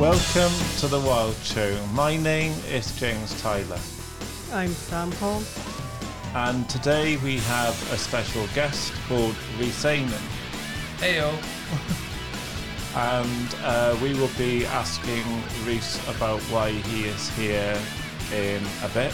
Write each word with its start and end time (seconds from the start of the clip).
Welcome 0.00 0.52
to 0.78 0.86
the 0.86 0.98
Wild 0.98 1.36
Show. 1.42 1.78
My 1.92 2.16
name 2.16 2.54
is 2.70 2.98
James 2.98 3.38
Tyler, 3.42 3.78
I'm 4.50 4.70
Sam 4.70 5.10
Paul. 5.10 5.42
and 6.34 6.66
today 6.70 7.18
we 7.18 7.36
have 7.36 7.74
a 7.92 7.98
special 7.98 8.46
guest 8.54 8.94
called 9.06 9.34
Rhys 9.58 9.84
Ayman. 9.84 10.08
Heyo. 11.00 11.30
and 12.96 13.54
uh, 13.62 13.94
we 14.02 14.14
will 14.14 14.30
be 14.38 14.64
asking 14.64 15.22
Rhys 15.66 16.00
about 16.08 16.40
why 16.44 16.70
he 16.70 17.04
is 17.04 17.28
here 17.36 17.78
in 18.32 18.62
a 18.82 18.88
bit. 18.94 19.12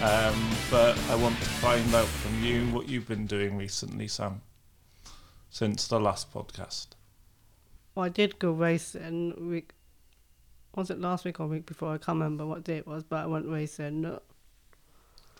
Um, 0.00 0.50
but 0.70 0.96
I 1.10 1.16
want 1.16 1.36
to 1.40 1.48
find 1.58 1.92
out 1.96 2.06
from 2.06 2.44
you 2.44 2.66
what 2.66 2.88
you've 2.88 3.08
been 3.08 3.26
doing 3.26 3.56
recently, 3.56 4.06
Sam, 4.06 4.42
since 5.50 5.88
the 5.88 5.98
last 5.98 6.32
podcast. 6.32 6.90
Well, 7.96 8.04
I 8.04 8.08
did 8.08 8.38
go 8.38 8.52
racing 8.52 9.50
week. 9.50 9.72
Was 10.76 10.90
it 10.90 11.00
last 11.00 11.24
week 11.24 11.40
or 11.40 11.46
week 11.48 11.66
before? 11.66 11.94
I 11.94 11.98
can't 11.98 12.16
remember 12.18 12.46
what 12.46 12.62
day 12.62 12.76
it 12.76 12.86
was, 12.86 13.02
but 13.02 13.16
I 13.24 13.26
went 13.26 13.46
racing. 13.48 14.04
I 14.06 14.18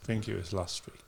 think 0.02 0.28
it 0.28 0.34
was 0.36 0.52
last 0.52 0.84
week. 0.86 1.00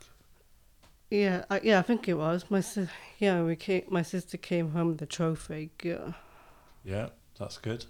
Yeah, 1.09 1.45
I, 1.49 1.59
yeah, 1.63 1.79
I 1.79 1.81
think 1.81 2.07
it 2.07 2.13
was. 2.13 2.45
My 2.49 2.61
sis, 2.61 2.89
yeah, 3.17 3.41
we 3.41 3.55
came. 3.55 3.83
My 3.89 4.03
sister 4.03 4.37
came 4.37 4.71
home 4.71 4.89
with 4.89 4.99
the 4.99 5.07
trophy, 5.07 5.71
yeah, 5.83 6.13
Yeah, 6.85 7.09
that's 7.39 7.57
good. 7.57 7.85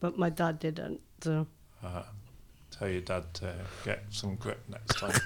but 0.00 0.18
my 0.18 0.28
dad 0.30 0.58
didn't. 0.58 1.00
So 1.20 1.46
Uh, 1.80 2.02
tell 2.72 2.88
your 2.88 3.02
dad 3.02 3.32
to 3.34 3.54
get 3.84 4.02
some 4.10 4.34
grip 4.34 4.60
next 4.68 4.98
time. 4.98 5.20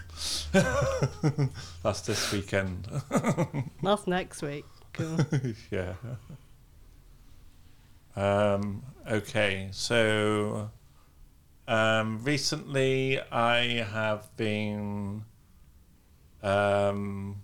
that's 1.82 2.02
this 2.02 2.30
weekend. 2.32 2.86
that's 3.82 4.06
next 4.06 4.42
week. 4.42 4.66
uh, 4.98 5.24
yeah. 5.70 5.94
Um, 8.16 8.82
okay, 9.06 9.68
so 9.72 10.70
um, 11.68 12.24
recently 12.24 13.20
I 13.30 13.82
have 13.82 14.34
been. 14.36 15.24
Um, 16.42 17.42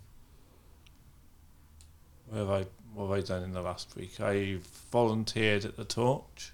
what 2.27 2.39
have 2.39 2.49
I 2.49 2.65
what 2.93 3.07
have 3.07 3.17
I 3.17 3.21
done 3.21 3.43
in 3.43 3.53
the 3.53 3.61
last 3.61 3.95
week? 3.95 4.19
I 4.19 4.57
volunteered 4.91 5.65
at 5.65 5.77
the 5.77 5.85
Torch. 5.85 6.53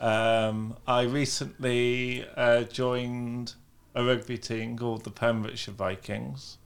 Um, 0.00 0.76
I 0.86 1.02
recently 1.02 2.26
uh, 2.36 2.64
joined 2.64 3.54
a 3.94 4.04
rugby 4.04 4.36
team 4.36 4.76
called 4.76 5.04
the 5.04 5.10
Pembrokeshire 5.10 5.74
Vikings. 5.74 6.58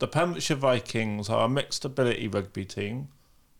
The 0.00 0.08
Pembrokeshire 0.08 0.56
Vikings 0.56 1.30
are 1.30 1.46
a 1.46 1.48
mixed 1.48 1.84
ability 1.84 2.28
rugby 2.28 2.64
team 2.64 3.08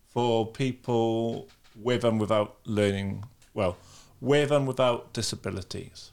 for 0.07 0.45
people 0.45 1.47
with 1.75 2.03
and 2.03 2.19
without 2.19 2.57
learning, 2.65 3.25
well, 3.53 3.77
with 4.21 4.51
and 4.51 4.67
without 4.67 5.13
disabilities. 5.13 6.11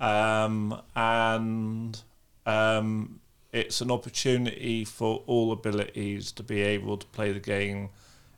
Um, 0.00 0.80
and 0.94 2.00
um, 2.44 3.20
it's 3.52 3.80
an 3.80 3.90
opportunity 3.90 4.84
for 4.84 5.22
all 5.26 5.52
abilities 5.52 6.32
to 6.32 6.42
be 6.42 6.60
able 6.60 6.96
to 6.98 7.06
play 7.06 7.32
the 7.32 7.40
game 7.40 7.90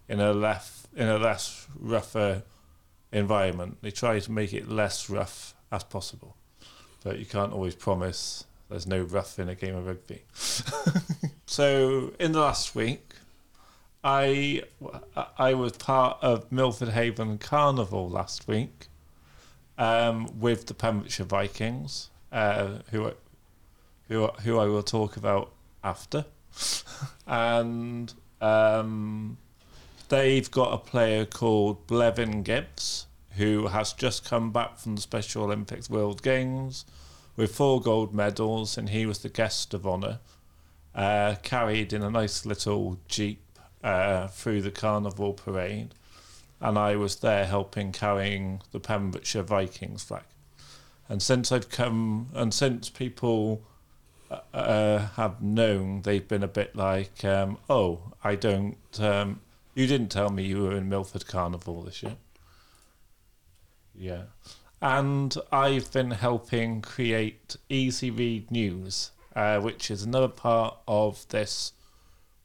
in 0.09 0.21
a 0.21 0.33
less 0.33 0.87
in 0.97 1.09
a 1.09 1.19
less 1.19 1.67
rougher 1.79 2.43
environment. 3.13 3.79
They 3.83 3.91
try 3.91 4.19
to 4.19 4.33
make 4.33 4.53
it 4.53 4.69
less 4.69 5.11
rough 5.11 5.55
as 5.71 5.85
possible, 5.85 6.37
but 7.03 7.19
you 7.19 7.27
can't 7.27 7.53
always 7.53 7.75
promise 7.75 8.45
there's 8.69 8.87
no 8.87 9.03
rough 9.03 9.39
in 9.39 9.49
a 9.49 9.55
game 9.55 9.75
of 9.75 9.87
rugby. 9.87 10.23
so 11.47 12.13
in 12.19 12.33
the 12.33 12.41
last 12.41 12.75
week, 12.75 13.08
I 14.09 14.63
I 15.37 15.53
was 15.53 15.73
part 15.73 16.17
of 16.23 16.51
Milford 16.51 16.89
Haven 16.89 17.37
Carnival 17.37 18.09
last 18.09 18.49
week 18.49 18.87
um, 19.77 20.41
with 20.41 20.65
the 20.65 20.73
Pembrokeshire 20.73 21.27
Vikings, 21.27 22.09
uh, 22.33 22.79
who 22.91 23.13
who 24.09 24.29
who 24.45 24.59
I 24.59 24.65
will 24.65 24.83
talk 24.83 25.19
about 25.19 25.53
after, 25.85 26.25
and 27.27 28.15
um, 28.41 29.37
they've 30.09 30.51
got 30.51 30.73
a 30.73 30.79
player 30.79 31.27
called 31.27 31.87
Blevin 31.87 32.43
Gibbs 32.43 33.09
who 33.33 33.67
has 33.67 33.93
just 33.93 34.25
come 34.25 34.51
back 34.53 34.79
from 34.79 34.95
the 34.95 35.03
Special 35.03 35.45
Olympics 35.45 35.91
World 35.91 36.23
Games 36.23 36.87
with 37.37 37.55
four 37.55 37.83
gold 37.83 38.15
medals, 38.15 38.79
and 38.79 38.89
he 38.89 39.05
was 39.05 39.19
the 39.19 39.29
guest 39.29 39.75
of 39.75 39.87
honour, 39.87 40.21
uh, 40.95 41.35
carried 41.43 41.93
in 41.93 42.03
a 42.03 42.11
nice 42.11 42.47
little 42.47 42.99
jeep 43.07 43.43
uh, 43.83 44.29
through 44.29 44.63
the 44.63 44.71
carnival 44.71 45.33
parade, 45.33 45.95
and 46.61 46.79
I 46.79 46.97
was 46.97 47.17
there 47.17 47.47
helping 47.47 47.93
carrying 47.93 48.63
the 48.73 48.81
Pembrokeshire 48.81 49.43
Vikings 49.43 50.05
flag. 50.05 50.25
And 51.09 51.23
since 51.23 51.53
I've 51.53 51.71
come, 51.71 52.29
and 52.35 52.53
since 52.53 52.91
people 52.91 53.63
uh, 54.31 54.41
uh, 54.53 55.07
have 55.17 55.41
known, 55.41 56.03
they've 56.03 56.27
been 56.27 56.43
a 56.43 56.49
bit 56.49 56.77
like, 56.77 57.25
um, 57.25 57.59
"Oh, 57.71 58.13
I 58.23 58.35
don't. 58.35 58.77
Um, 59.01 59.41
you 59.75 59.87
didn't 59.87 60.11
tell 60.11 60.31
me 60.31 60.45
you 60.45 60.63
were 60.63 60.77
in 60.77 60.89
Milford 60.89 61.27
Carnival 61.27 61.83
this 61.83 62.03
year." 62.03 62.17
Yeah. 63.95 64.25
And 64.81 65.37
I've 65.51 65.93
been 65.93 66.13
helping 66.13 66.83
create 66.83 67.57
Easy 67.69 68.11
Read 68.11 68.51
News, 68.51 69.11
uh, 69.35 69.61
which 69.61 69.91
is 69.91 70.05
another 70.05 70.29
part 70.29 70.77
of 70.87 71.27
this 71.31 71.73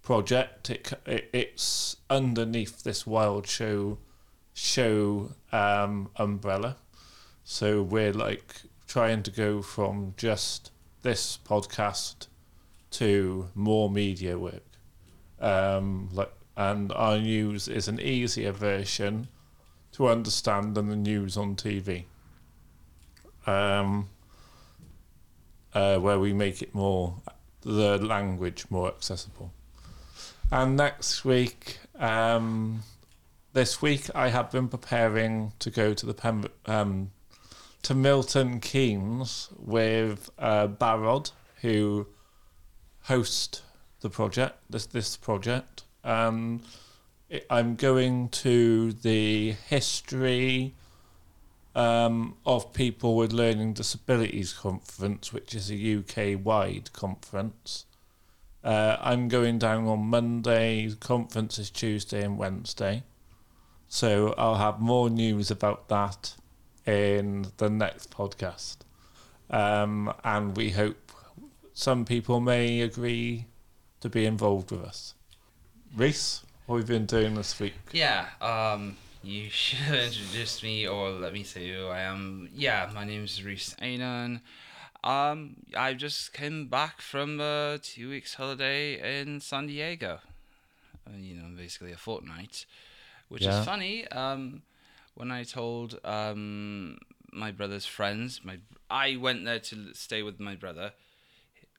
project. 0.03 0.69
It, 0.69 0.93
it 1.05 1.29
it's 1.33 1.97
underneath 2.09 2.83
this 2.83 3.07
Wild 3.07 3.47
Show 3.47 3.97
show 4.53 5.31
um, 5.51 6.11
umbrella. 6.17 6.77
So 7.43 7.81
we're 7.81 8.13
like 8.13 8.61
trying 8.87 9.23
to 9.23 9.31
go 9.31 9.61
from 9.61 10.13
just 10.17 10.71
this 11.01 11.39
podcast 11.43 12.27
to 12.91 13.49
more 13.55 13.89
media 13.89 14.37
work. 14.37 14.63
Um, 15.39 16.09
like, 16.13 16.31
and 16.55 16.91
our 16.91 17.17
news 17.17 17.67
is 17.67 17.87
an 17.87 17.99
easier 17.99 18.51
version 18.51 19.27
to 19.93 20.07
understand 20.07 20.75
than 20.75 20.89
the 20.89 20.95
news 20.95 21.35
on 21.35 21.55
TV. 21.55 22.05
Um, 23.45 24.09
uh, 25.73 25.97
where 25.97 26.19
we 26.19 26.33
make 26.33 26.61
it 26.61 26.73
more, 26.73 27.15
the 27.61 27.97
language 27.97 28.65
more 28.69 28.87
accessible. 28.87 29.51
And 30.53 30.77
next 30.77 31.25
week, 31.25 31.79
um, 31.95 32.83
this 33.53 33.81
week, 33.81 34.07
I 34.13 34.27
have 34.27 34.51
been 34.51 34.67
preparing 34.67 35.51
to 35.57 35.71
go 35.71 35.95
to 35.95 36.05
the 36.05 36.13
Pem- 36.13 36.45
um, 36.67 37.09
to 37.81 37.95
Milton 37.95 38.59
Keynes 38.59 39.49
with 39.57 40.29
uh, 40.37 40.67
Barrod, 40.67 41.31
who 41.61 42.05
hosts 43.05 43.63
the 44.01 44.11
project. 44.11 44.59
This 44.69 44.85
this 44.85 45.17
project. 45.17 45.85
Um, 46.03 46.61
I'm 47.49 47.73
going 47.73 48.29
to 48.29 48.91
the 48.93 49.53
history 49.53 50.75
um, 51.73 52.37
of 52.45 52.73
people 52.73 53.15
with 53.15 53.33
learning 53.33 53.73
disabilities 53.73 54.53
conference, 54.53 55.33
which 55.33 55.55
is 55.55 55.71
a 55.71 55.97
UK 55.97 56.45
wide 56.45 56.93
conference. 56.93 57.85
Uh, 58.63 58.97
I'm 59.01 59.27
going 59.27 59.59
down 59.59 59.87
on 59.87 60.05
Monday. 60.05 60.89
Conference 60.99 61.59
is 61.59 61.69
Tuesday 61.69 62.23
and 62.23 62.37
Wednesday. 62.37 63.03
So 63.87 64.33
I'll 64.37 64.55
have 64.55 64.79
more 64.79 65.09
news 65.09 65.51
about 65.51 65.89
that 65.89 66.35
in 66.85 67.47
the 67.57 67.69
next 67.69 68.09
podcast. 68.09 68.77
Um, 69.49 70.13
and 70.23 70.55
we 70.55 70.69
hope 70.71 71.11
some 71.73 72.05
people 72.05 72.39
may 72.39 72.81
agree 72.81 73.45
to 73.99 74.09
be 74.09 74.25
involved 74.25 74.71
with 74.71 74.81
us. 74.81 75.13
Rhys, 75.95 76.41
what 76.65 76.77
have 76.77 76.89
you 76.89 76.95
been 76.95 77.05
doing 77.05 77.35
this 77.35 77.59
week? 77.59 77.73
Yeah, 77.91 78.27
um, 78.41 78.97
you 79.21 79.49
should 79.49 79.93
introduce 79.93 80.63
me 80.63 80.87
or 80.87 81.09
let 81.09 81.33
me 81.33 81.43
say 81.43 81.69
who 81.69 81.87
I 81.87 82.01
am. 82.01 82.49
Yeah, 82.55 82.89
my 82.93 83.03
name 83.03 83.25
is 83.25 83.43
Rhys 83.43 83.75
Ainan. 83.81 84.41
Um, 85.03 85.57
I 85.75 85.93
just 85.93 86.33
came 86.33 86.67
back 86.67 87.01
from 87.01 87.39
a 87.41 87.79
two 87.81 88.09
weeks 88.09 88.35
holiday 88.35 89.21
in 89.21 89.41
San 89.41 89.67
Diego. 89.67 90.19
Uh, 91.05 91.17
you 91.17 91.35
know, 91.35 91.49
basically 91.55 91.91
a 91.91 91.97
fortnight, 91.97 92.65
which 93.27 93.43
Yeah. 93.43 93.59
is 93.59 93.65
funny. 93.65 94.07
Um, 94.07 94.61
when 95.15 95.31
I 95.31 95.43
told 95.43 95.99
um 96.05 96.97
my 97.31 97.51
brother's 97.51 97.85
friends, 97.85 98.41
my 98.43 98.59
I 98.89 99.17
went 99.17 99.43
there 99.43 99.59
to 99.59 99.93
stay 99.93 100.23
with 100.23 100.39
my 100.39 100.55
brother, 100.55 100.93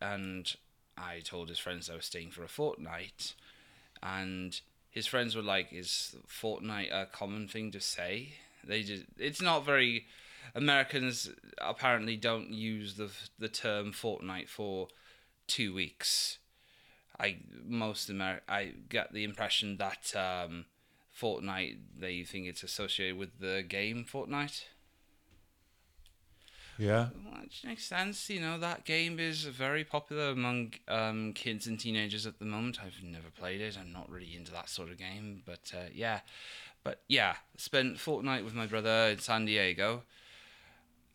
and 0.00 0.55
I 0.99 1.21
told 1.21 1.49
his 1.49 1.59
friends 1.59 1.88
I 1.88 1.97
was 1.97 2.05
staying 2.05 2.31
for 2.32 2.44
a 2.44 2.49
fortnight, 2.49 3.35
and 4.03 4.61
his 4.91 5.06
friends 5.06 5.35
were 5.35 5.43
like, 5.43 5.73
"Is 5.73 6.17
fortnight 6.26 6.91
a 6.93 7.06
common 7.06 7.49
thing 7.49 7.71
to 7.73 7.81
say?" 7.81 8.35
They 8.62 8.82
just 8.82 9.05
it's 9.19 9.41
not 9.41 9.65
very. 9.65 10.06
Americans 10.55 11.31
apparently 11.58 12.17
don't 12.17 12.52
use 12.52 12.94
the 12.94 13.11
the 13.38 13.49
term 13.49 13.93
fortnight 13.93 14.49
for 14.49 14.88
two 15.46 15.75
weeks. 15.75 16.38
I 17.19 17.38
most 17.64 18.11
Amer 18.11 18.41
I 18.49 18.73
get 18.88 19.12
the 19.12 19.25
impression 19.25 19.76
that 19.76 20.14
um, 20.17 20.67
Fortnite, 21.19 21.79
they 21.99 22.25
think 22.25 22.46
it's 22.46 22.62
associated 22.62 23.17
with 23.17 23.38
the 23.38 23.62
game 23.67 24.05
Fortnite. 24.11 24.64
Yeah. 26.76 27.08
Which 27.40 27.62
makes 27.64 27.85
sense. 27.85 28.29
You 28.29 28.40
know, 28.40 28.58
that 28.58 28.85
game 28.85 29.20
is 29.20 29.44
very 29.44 29.85
popular 29.85 30.31
among 30.31 30.75
um, 30.88 31.32
kids 31.32 31.67
and 31.67 31.79
teenagers 31.79 32.26
at 32.26 32.38
the 32.38 32.44
moment. 32.44 32.81
I've 32.82 33.02
never 33.02 33.31
played 33.31 33.61
it. 33.61 33.79
I'm 33.79 33.93
not 33.93 34.11
really 34.11 34.35
into 34.35 34.50
that 34.52 34.69
sort 34.69 34.90
of 34.90 34.99
game. 34.99 35.43
But 35.47 35.73
uh, 35.73 35.90
yeah. 35.94 36.20
But 36.82 37.00
yeah, 37.08 37.37
spent 37.56 38.00
fortnight 38.00 38.44
with 38.44 38.55
my 38.55 38.67
brother 38.67 39.08
in 39.12 39.20
San 39.20 39.44
Diego. 39.44 40.02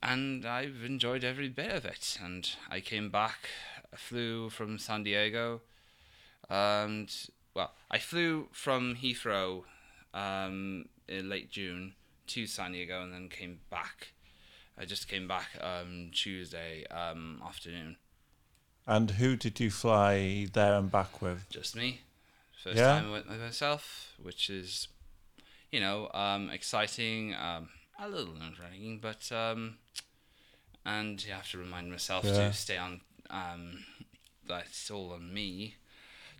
And 0.01 0.45
I've 0.45 0.83
enjoyed 0.85 1.23
every 1.23 1.49
bit 1.49 1.71
of 1.71 1.85
it. 1.85 2.17
And 2.23 2.49
I 2.69 2.79
came 2.79 3.09
back, 3.09 3.49
flew 3.95 4.49
from 4.49 4.77
San 4.79 5.03
Diego. 5.03 5.61
And, 6.49 7.13
well, 7.53 7.73
I 7.91 7.99
flew 7.99 8.47
from 8.51 8.95
Heathrow 8.95 9.63
um, 10.13 10.85
in 11.07 11.29
late 11.29 11.51
June 11.51 11.93
to 12.27 12.45
San 12.47 12.71
Diego 12.71 13.01
and 13.03 13.13
then 13.13 13.27
came 13.29 13.59
back 13.69 14.13
I 14.79 14.85
just 14.85 15.09
came 15.09 15.27
back 15.27 15.49
um, 15.59 16.09
Tuesday 16.13 16.85
um, 16.87 17.41
afternoon. 17.45 17.97
And 18.87 19.11
who 19.11 19.35
did 19.35 19.59
you 19.59 19.69
fly 19.69 20.47
there 20.53 20.73
and 20.75 20.89
back 20.89 21.21
with? 21.21 21.49
Just 21.49 21.75
me. 21.75 22.01
First 22.63 22.77
Yeah? 22.77 22.93
time 22.93 23.09
I 23.09 23.11
went 23.11 23.27
by 23.27 23.35
myself, 23.35 24.13
which 24.21 24.49
is, 24.49 24.87
you 25.69 25.81
know, 25.81 26.09
um, 26.13 26.49
exciting, 26.49 27.35
um, 27.35 27.69
a 28.01 28.09
little 28.09 28.33
nerve-wracking, 28.33 28.99
but 29.01 29.31
um, 29.31 29.77
and 30.85 31.23
you 31.25 31.33
have 31.33 31.49
to 31.51 31.57
remind 31.57 31.91
myself 31.91 32.23
Yeah. 32.25 32.49
to 32.49 32.53
stay 32.53 32.77
on. 32.77 33.01
Um, 33.29 33.83
that 34.47 34.65
it's 34.67 34.89
all 34.89 35.11
on 35.13 35.31
me 35.31 35.75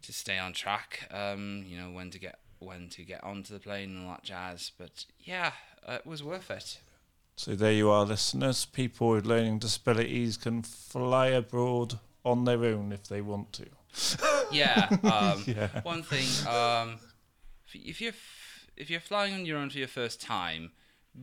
to 0.02 0.12
stay 0.14 0.40
on 0.40 0.54
track. 0.54 1.08
Um, 1.12 1.64
you 1.68 1.78
know 1.80 1.92
when 1.92 2.10
to 2.12 2.20
get 2.20 2.40
when 2.60 2.90
to 2.90 3.04
get 3.04 3.24
onto 3.24 3.54
the 3.54 3.60
plane 3.60 3.96
and 3.96 4.06
all 4.06 4.12
that 4.14 4.24
jazz. 4.24 4.72
But 4.78 5.06
yeah, 5.24 5.52
uh, 5.88 5.94
it 5.94 6.06
was 6.08 6.24
worth 6.24 6.50
it. 6.50 6.80
So 7.36 7.56
there 7.56 7.72
you 7.72 7.90
are, 7.90 8.06
listeners. 8.06 8.66
People 8.66 9.10
with 9.10 9.26
learning 9.26 9.60
disabilities 9.60 10.36
can 10.36 10.62
fly 10.64 11.28
abroad 11.28 12.00
on 12.26 12.44
their 12.46 12.66
own 12.66 12.92
if 12.92 13.08
they 13.08 13.22
want 13.22 13.54
to. 13.54 13.66
Yeah. 14.52 14.88
Um, 15.04 15.44
Yeah. 15.46 15.82
One 15.84 16.02
thing, 16.02 16.26
um, 16.48 17.00
if- 17.68 17.76
if 17.76 18.02
you're 18.02 18.14
f- 18.14 18.66
if 18.76 18.90
you're 18.90 19.00
flying 19.00 19.34
on 19.36 19.46
your 19.46 19.60
own 19.60 19.70
for 19.70 19.78
your 19.78 19.88
first 19.88 20.20
time, 20.20 20.72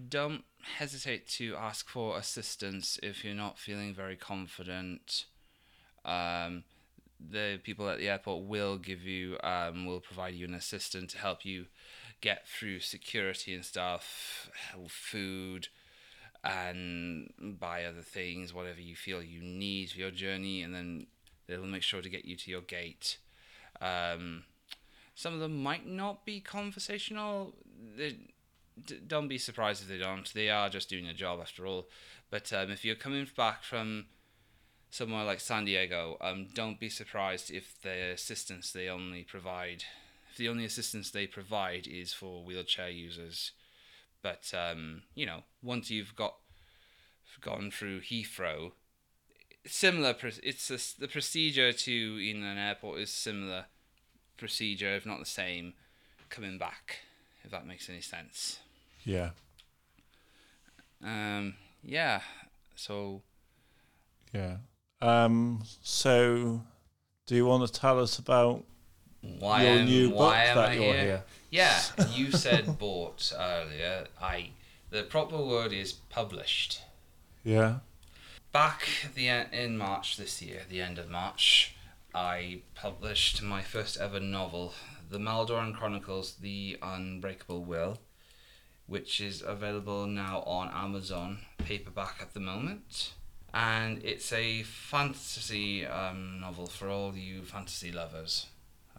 don't 0.09 0.44
hesitate 0.79 1.29
to 1.29 1.55
ask 1.56 1.88
for 1.88 2.17
assistance 2.17 2.99
if 3.03 3.25
you're 3.25 3.35
not 3.35 3.59
feeling 3.59 3.94
very 3.94 4.17
confident. 4.17 5.27
Um, 6.05 6.65
the 7.19 7.59
people 7.62 7.88
at 7.88 7.99
the 7.99 8.09
airport 8.09 8.44
will 8.44 8.77
give 8.77 9.03
you 9.03 9.38
um, 9.43 9.87
will 9.87 10.00
provide 10.00 10.35
you 10.35 10.47
an 10.47 10.55
assistant 10.55 11.11
to 11.11 11.19
help 11.19 11.44
you 11.44 11.67
get 12.21 12.47
through 12.49 12.81
security 12.81 13.55
and 13.55 13.65
stuff, 13.65 14.50
food, 14.88 15.69
and 16.44 17.33
buy 17.59 17.85
other 17.85 18.03
things, 18.03 18.55
whatever 18.55 18.81
you 18.81 18.94
feel 18.94 19.23
you 19.23 19.41
need 19.43 19.91
for 19.91 19.99
your 19.99 20.11
journey, 20.11 20.62
and 20.62 20.75
then 20.75 21.06
they'll 21.47 21.65
make 21.65 21.83
sure 21.83 22.03
to 22.03 22.09
get 22.09 22.25
you 22.25 22.37
to 22.37 22.50
your 22.50 22.61
gate. 22.61 23.19
Um, 23.81 24.44
some 25.15 25.35
of 25.35 25.41
them 25.41 25.62
might 25.62 25.87
not 25.87 26.25
be 26.25 26.41
conversational. 26.41 27.55
They, 27.97 28.17
d- 28.84 29.00
don't 29.06 29.28
be 29.28 29.38
surprised 29.38 29.82
if 29.82 29.88
they 29.88 29.99
don't. 29.99 30.32
They 30.32 30.50
are 30.50 30.69
just 30.69 30.88
doing 30.88 31.06
a 31.06 31.14
job 31.14 31.40
after 31.40 31.67
all. 31.67 31.88
But 32.31 32.52
um, 32.52 32.70
if 32.70 32.84
you're 32.84 32.94
coming 32.96 33.26
back 33.37 33.62
from 33.62 34.06
somewhere 34.90 35.25
like 35.25 35.40
San 35.40 35.64
Diego, 35.64 36.17
um, 36.20 36.49
don't 36.55 36.81
be 36.81 36.88
surprised 36.88 37.50
if 37.50 37.81
the 37.82 38.12
assistance 38.12 38.73
they 38.73 38.88
only 38.88 39.23
provide, 39.23 39.84
if 40.31 40.37
the 40.37 40.49
only 40.49 40.64
assistance 40.64 41.11
they 41.11 41.26
provide 41.26 41.87
is 41.87 42.12
for 42.12 42.44
wheelchair 42.44 42.88
users. 42.88 43.52
But 44.23 44.52
um, 44.55 45.02
you 45.14 45.26
know, 45.26 45.44
once 45.62 45.90
you've 45.90 46.17
got 46.17 46.34
gone 47.40 47.70
through 47.70 48.00
Heathrow, 48.00 48.73
similar. 49.67 50.14
It's 50.43 50.70
a 50.70 51.00
the 51.00 51.08
procedure 51.08 51.73
to 51.73 51.93
in 51.93 52.43
an 52.43 52.58
airport 52.58 53.00
is 53.00 53.11
similar 53.11 53.67
procedure, 54.37 54.94
if 54.94 55.06
not 55.06 55.19
the 55.19 55.26
same, 55.26 55.75
coming 56.28 56.58
back. 56.58 57.00
If 57.44 57.50
that 57.52 57.67
makes 57.67 57.88
any 57.88 58.00
sense. 58.00 58.58
Yeah. 59.06 59.31
Um, 61.03 61.55
yeah. 61.82 62.20
So 62.75 63.23
Yeah. 64.35 64.56
Um, 65.00 65.62
so, 65.82 66.62
do 67.26 67.37
you 67.37 67.47
want 67.47 67.67
to 67.67 67.73
tell 67.73 68.00
us 68.00 68.19
about 68.19 68.64
why 69.20 69.62
your 69.62 69.73
am, 69.75 69.87
new 69.87 70.11
book 70.11 70.32
that 70.32 70.58
I 70.58 70.73
you're 70.73 70.82
here? 70.82 71.03
here? 71.03 71.25
Yeah, 71.50 71.79
you 72.12 72.32
said 72.32 72.79
bought 72.79 73.32
earlier. 73.38 74.06
I 74.20 74.50
the 74.91 75.05
proper 75.05 75.38
word 75.38 75.73
is 75.73 75.93
published. 75.93 76.82
Yeah. 77.44 77.79
Back 78.52 78.88
the 79.14 79.29
in 79.29 79.79
March 79.79 80.17
this 80.17 80.43
year, 80.43 80.62
the 80.69 80.81
end 80.82 80.99
of 80.99 81.09
March, 81.09 81.76
I 82.14 82.62
published 82.75 83.43
my 83.43 83.62
first 83.62 83.99
ever 83.99 84.19
novel, 84.19 84.75
The 85.11 85.19
Maldoran 85.19 85.75
Chronicles: 85.75 86.37
The 86.41 86.79
Unbreakable 86.82 87.64
Will, 87.64 87.99
which 88.87 89.21
is 89.21 89.43
available 89.43 90.06
now 90.06 90.43
on 90.47 90.69
Amazon 90.73 91.38
paperback 91.59 92.17
at 92.21 92.35
the 92.35 92.41
moment. 92.41 93.12
And 93.55 94.03
it's 94.05 94.33
a 94.33 94.62
fantasy 94.65 95.87
um, 95.87 96.41
novel 96.41 96.67
for 96.67 96.88
all 96.88 97.15
you 97.17 97.43
fantasy 97.43 97.91
lovers. 97.91 98.47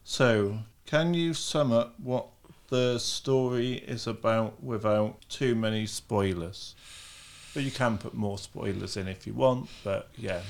So, 0.03 0.59
can 0.85 1.13
you 1.13 1.33
sum 1.33 1.71
up 1.71 1.99
what 1.99 2.27
the 2.69 2.97
story 2.97 3.73
is 3.73 4.07
about 4.07 4.63
without 4.63 5.21
too 5.29 5.53
many 5.53 5.85
spoilers? 5.85 6.75
But 7.53 7.63
you 7.63 7.71
can 7.71 7.97
put 7.97 8.13
more 8.13 8.37
spoilers 8.37 8.97
in 8.97 9.07
if 9.07 9.27
you 9.27 9.33
want, 9.33 9.69
but 9.83 10.09
yeah. 10.17 10.41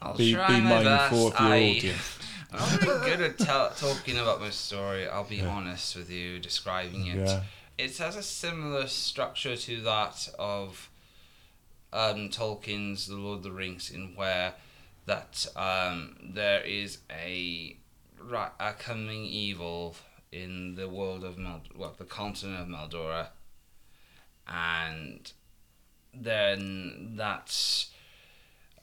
I'll 0.00 0.16
Be, 0.16 0.34
try 0.34 0.48
be 0.48 0.60
my 0.60 0.82
mindful 0.82 1.30
best. 1.30 1.40
of 1.40 1.46
your 1.46 1.54
I, 1.54 1.70
audience. 1.76 2.18
I'm 2.52 2.86
not 2.86 3.04
good 3.04 3.20
at 3.20 3.38
tell, 3.38 3.70
talking 3.70 4.18
about 4.18 4.40
my 4.40 4.50
story. 4.50 5.06
I'll 5.08 5.24
be 5.24 5.36
Yeah. 5.36 5.46
honest 5.48 5.94
with 5.96 6.10
you, 6.10 6.38
describing 6.40 7.06
it. 7.06 7.26
Yeah. 7.28 7.42
It 7.78 7.96
has 7.98 8.16
a 8.16 8.22
similar 8.22 8.86
structure 8.86 9.56
to 9.56 9.80
that 9.82 10.28
of 10.38 10.90
um, 11.92 12.28
Tolkien's 12.28 13.06
The 13.06 13.16
Lord 13.16 13.38
of 13.38 13.42
the 13.44 13.52
Rings, 13.52 13.90
in 13.90 14.14
where 14.14 14.54
that 15.06 15.46
um, 15.56 16.16
there 16.22 16.62
is 16.62 16.98
a 17.10 17.76
a 18.60 18.72
coming 18.78 19.24
evil 19.24 19.96
in 20.30 20.76
the 20.76 20.88
world 20.88 21.24
of 21.24 21.36
Mel- 21.36 21.62
well, 21.76 21.94
the 21.98 22.04
continent 22.04 22.60
of 22.60 22.68
Maldora, 22.68 23.30
and 24.46 25.32
then 26.14 27.14
that's 27.16 27.90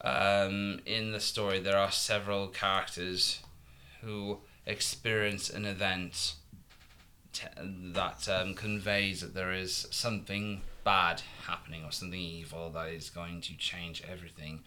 um, 0.02 0.82
in 0.86 1.12
the 1.12 1.20
story 1.20 1.60
there 1.60 1.78
are 1.78 1.92
several 1.92 2.48
characters 2.48 3.42
who 4.02 4.40
experience 4.66 5.50
an 5.50 5.66
event 5.66 6.34
t- 7.34 7.48
that 7.94 8.28
um, 8.30 8.54
conveys 8.54 9.22
that 9.22 9.34
there 9.34 9.52
is 9.54 9.88
something 9.92 10.62
bad 10.84 11.22
happening 11.48 11.84
or 11.84 11.92
something 11.92 12.20
evil 12.20 12.70
that 12.72 12.90
is 12.90 13.10
going 13.10 13.42
to 13.42 13.56
change 13.58 14.04
everything 14.10 14.62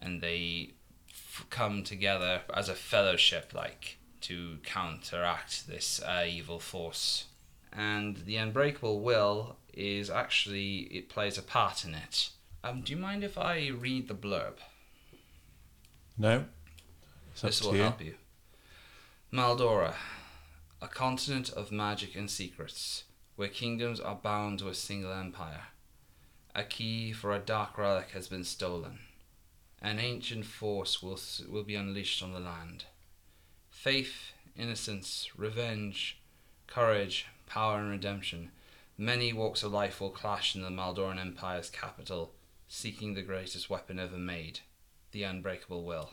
and 0.00 0.20
they 0.20 0.70
f- 1.08 1.46
come 1.50 1.82
together 1.82 2.42
as 2.54 2.68
a 2.68 2.74
fellowship 2.74 3.52
like 3.54 3.96
to 4.20 4.58
counteract 4.62 5.66
this 5.66 6.00
uh, 6.02 6.24
evil 6.28 6.58
force 6.58 7.26
and 7.72 8.18
the 8.26 8.36
unbreakable 8.36 9.00
will 9.00 9.56
is 9.72 10.08
actually 10.10 10.80
it 10.92 11.08
plays 11.08 11.36
a 11.38 11.42
part 11.42 11.84
in 11.84 11.94
it 11.94 12.30
um, 12.62 12.80
do 12.82 12.92
you 12.92 12.98
mind 12.98 13.24
if 13.24 13.36
i 13.36 13.68
read 13.68 14.06
the 14.08 14.14
blurb 14.14 14.54
No? 16.16 16.44
It's 17.32 17.42
up 17.42 17.48
this 17.48 17.60
to 17.60 17.66
will 17.66 17.76
you. 17.76 17.82
help 17.82 18.00
you. 18.00 18.14
Maldora, 19.32 19.94
a 20.84 20.88
continent 20.88 21.48
of 21.48 21.72
magic 21.72 22.14
and 22.14 22.30
secrets, 22.30 23.04
where 23.36 23.48
kingdoms 23.48 23.98
are 23.98 24.16
bound 24.16 24.58
to 24.58 24.68
a 24.68 24.74
single 24.74 25.12
empire. 25.12 25.68
A 26.54 26.62
key 26.62 27.10
for 27.10 27.34
a 27.34 27.38
dark 27.38 27.78
relic 27.78 28.10
has 28.10 28.28
been 28.28 28.44
stolen. 28.44 28.98
An 29.80 29.98
ancient 29.98 30.44
force 30.44 31.02
will, 31.02 31.18
will 31.50 31.62
be 31.62 31.74
unleashed 31.74 32.22
on 32.22 32.34
the 32.34 32.38
land. 32.38 32.84
Faith, 33.70 34.32
innocence, 34.58 35.30
revenge, 35.38 36.18
courage, 36.66 37.28
power, 37.46 37.78
and 37.78 37.90
redemption. 37.90 38.50
Many 38.98 39.32
walks 39.32 39.62
of 39.62 39.72
life 39.72 40.02
will 40.02 40.10
clash 40.10 40.54
in 40.54 40.60
the 40.60 40.68
Maldoran 40.68 41.18
Empire's 41.18 41.70
capital, 41.70 42.32
seeking 42.68 43.14
the 43.14 43.22
greatest 43.22 43.70
weapon 43.70 43.98
ever 43.98 44.18
made 44.18 44.60
the 45.12 45.22
unbreakable 45.22 45.84
will. 45.84 46.10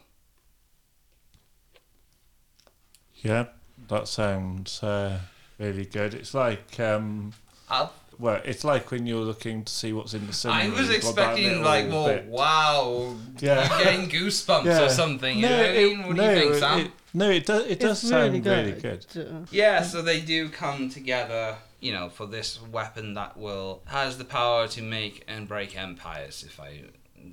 Yeah, 3.15 3.47
that 3.87 4.07
sounds 4.07 4.81
uh, 4.83 5.19
really 5.59 5.85
good. 5.85 6.13
It's 6.13 6.33
like, 6.33 6.79
um, 6.79 7.33
I'll 7.69 7.93
well, 8.19 8.39
it's 8.45 8.63
like 8.63 8.91
when 8.91 9.07
you're 9.07 9.23
looking 9.23 9.63
to 9.63 9.73
see 9.73 9.93
what's 9.93 10.13
in 10.13 10.27
the 10.27 10.33
cinema. 10.33 10.61
I 10.61 10.69
was 10.69 10.89
you've 10.89 11.01
got 11.01 11.15
that 11.15 11.31
expecting 11.39 11.63
like 11.63 11.87
more 11.87 12.07
bit. 12.09 12.25
wow, 12.25 13.15
Yeah. 13.39 13.67
getting 13.83 14.09
goosebumps 14.09 14.65
Yeah. 14.65 14.83
or 14.83 14.89
something. 14.89 15.37
You 15.39 15.49
know 15.49 15.57
what 15.57 15.69
I 15.69 15.73
mean? 15.73 16.07
What 16.07 16.15
do 16.17 16.21
you 16.23 16.29
think, 16.29 16.55
Sam? 16.55 16.79
It, 16.81 16.91
no, 17.15 17.29
it 17.31 17.45
does. 17.47 17.65
It 17.65 17.79
does 17.79 17.99
it's 18.03 18.09
sound 18.09 18.33
really 18.33 18.41
really 18.41 18.79
good. 18.79 19.05
good. 19.11 19.27
Uh, 19.27 19.45
yeah, 19.49 19.81
so 19.81 20.03
they 20.03 20.21
do 20.21 20.49
come 20.49 20.89
together 20.89 21.57
you 21.81 21.91
know, 21.91 22.09
for 22.09 22.27
this 22.27 22.61
weapon 22.61 23.15
that 23.15 23.35
will 23.35 23.81
has 23.85 24.17
the 24.19 24.23
power 24.23 24.67
to 24.67 24.81
make 24.81 25.23
and 25.27 25.47
break 25.47 25.75
empires. 25.75 26.43
If 26.47 26.59
I, 26.59 26.83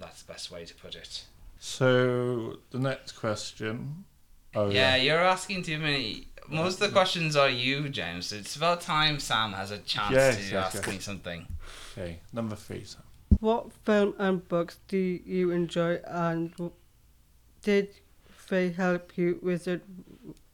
that's 0.00 0.22
the 0.22 0.32
best 0.32 0.50
way 0.50 0.64
to 0.64 0.74
put 0.74 0.94
it. 0.96 1.24
So 1.60 2.56
the 2.70 2.78
next 2.78 3.12
question. 3.12 4.04
Oh 4.54 4.70
yeah, 4.70 4.96
you're 4.96 5.18
asking 5.22 5.62
too 5.64 5.78
many. 5.78 6.28
Most 6.48 6.80
of 6.80 6.88
the 6.88 6.92
questions 6.92 7.36
are 7.36 7.50
you, 7.50 7.88
James. 7.88 8.32
It's 8.32 8.56
about 8.56 8.80
time 8.80 9.20
Sam 9.20 9.52
has 9.52 9.70
a 9.70 9.78
chance 9.78 10.14
Yes, 10.14 10.36
to 10.36 10.42
yes, 10.42 10.52
ask 10.52 10.74
yes. 10.76 10.86
me 10.86 10.98
something. 10.98 11.46
Okay, 11.96 12.20
number 12.32 12.56
three. 12.56 12.84
So. 12.84 12.98
What 13.40 13.72
film 13.84 14.14
and 14.18 14.46
books 14.48 14.78
do 14.88 14.96
you 14.96 15.50
enjoy 15.50 16.00
and 16.06 16.52
did 17.62 17.90
they 18.48 18.70
help 18.70 19.16
you 19.18 19.38
with 19.42 19.68
it? 19.68 19.82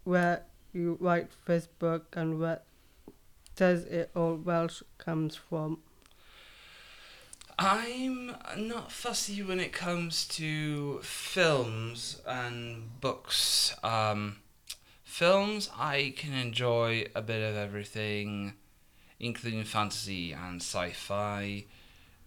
where 0.04 0.42
you 0.72 0.96
write 1.00 1.30
this 1.46 1.66
book 1.66 2.06
and 2.12 2.38
where 2.38 2.60
does 3.56 3.84
it 3.84 4.10
all 4.14 4.36
Welsh 4.36 4.82
comes 4.98 5.34
from? 5.34 5.78
I'm 7.58 8.34
not 8.56 8.90
fussy 8.90 9.42
when 9.42 9.60
it 9.60 9.72
comes 9.72 10.26
to 10.28 10.98
films 11.02 12.20
and 12.26 13.00
books. 13.00 13.74
Um, 13.84 14.40
films, 15.14 15.70
I 15.78 16.12
can 16.16 16.32
enjoy 16.32 17.06
a 17.14 17.22
bit 17.22 17.40
of 17.48 17.56
everything, 17.56 18.54
including 19.20 19.62
fantasy 19.64 20.32
and 20.32 20.60
sci 20.60 20.90
fi. 20.90 21.66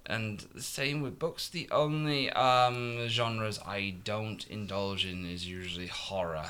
And 0.05 0.39
the 0.55 0.61
same 0.61 1.01
with 1.01 1.19
books. 1.19 1.49
The 1.49 1.69
only 1.69 2.29
um, 2.31 3.09
genres 3.09 3.59
I 3.65 3.95
don't 4.05 4.47
indulge 4.47 5.05
in 5.05 5.25
is 5.25 5.45
usually 5.45 5.87
horror. 5.87 6.49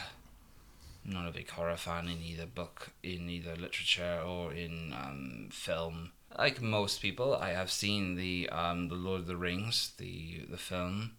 I'm 1.03 1.13
not 1.13 1.27
a 1.27 1.31
big 1.31 1.49
horror 1.49 1.77
fan 1.77 2.07
in 2.07 2.21
either 2.21 2.45
book, 2.45 2.91
in 3.01 3.27
either 3.29 3.55
literature 3.55 4.21
or 4.23 4.53
in 4.53 4.93
um, 4.93 5.49
film 5.51 6.11
like 6.37 6.61
most 6.61 7.01
people, 7.01 7.35
I 7.35 7.49
have 7.51 7.71
seen 7.71 8.15
the 8.15 8.49
um, 8.49 8.89
the 8.89 8.95
Lord 8.95 9.21
of 9.21 9.27
the 9.27 9.37
Rings, 9.37 9.93
the 9.97 10.45
the 10.49 10.57
film. 10.57 11.13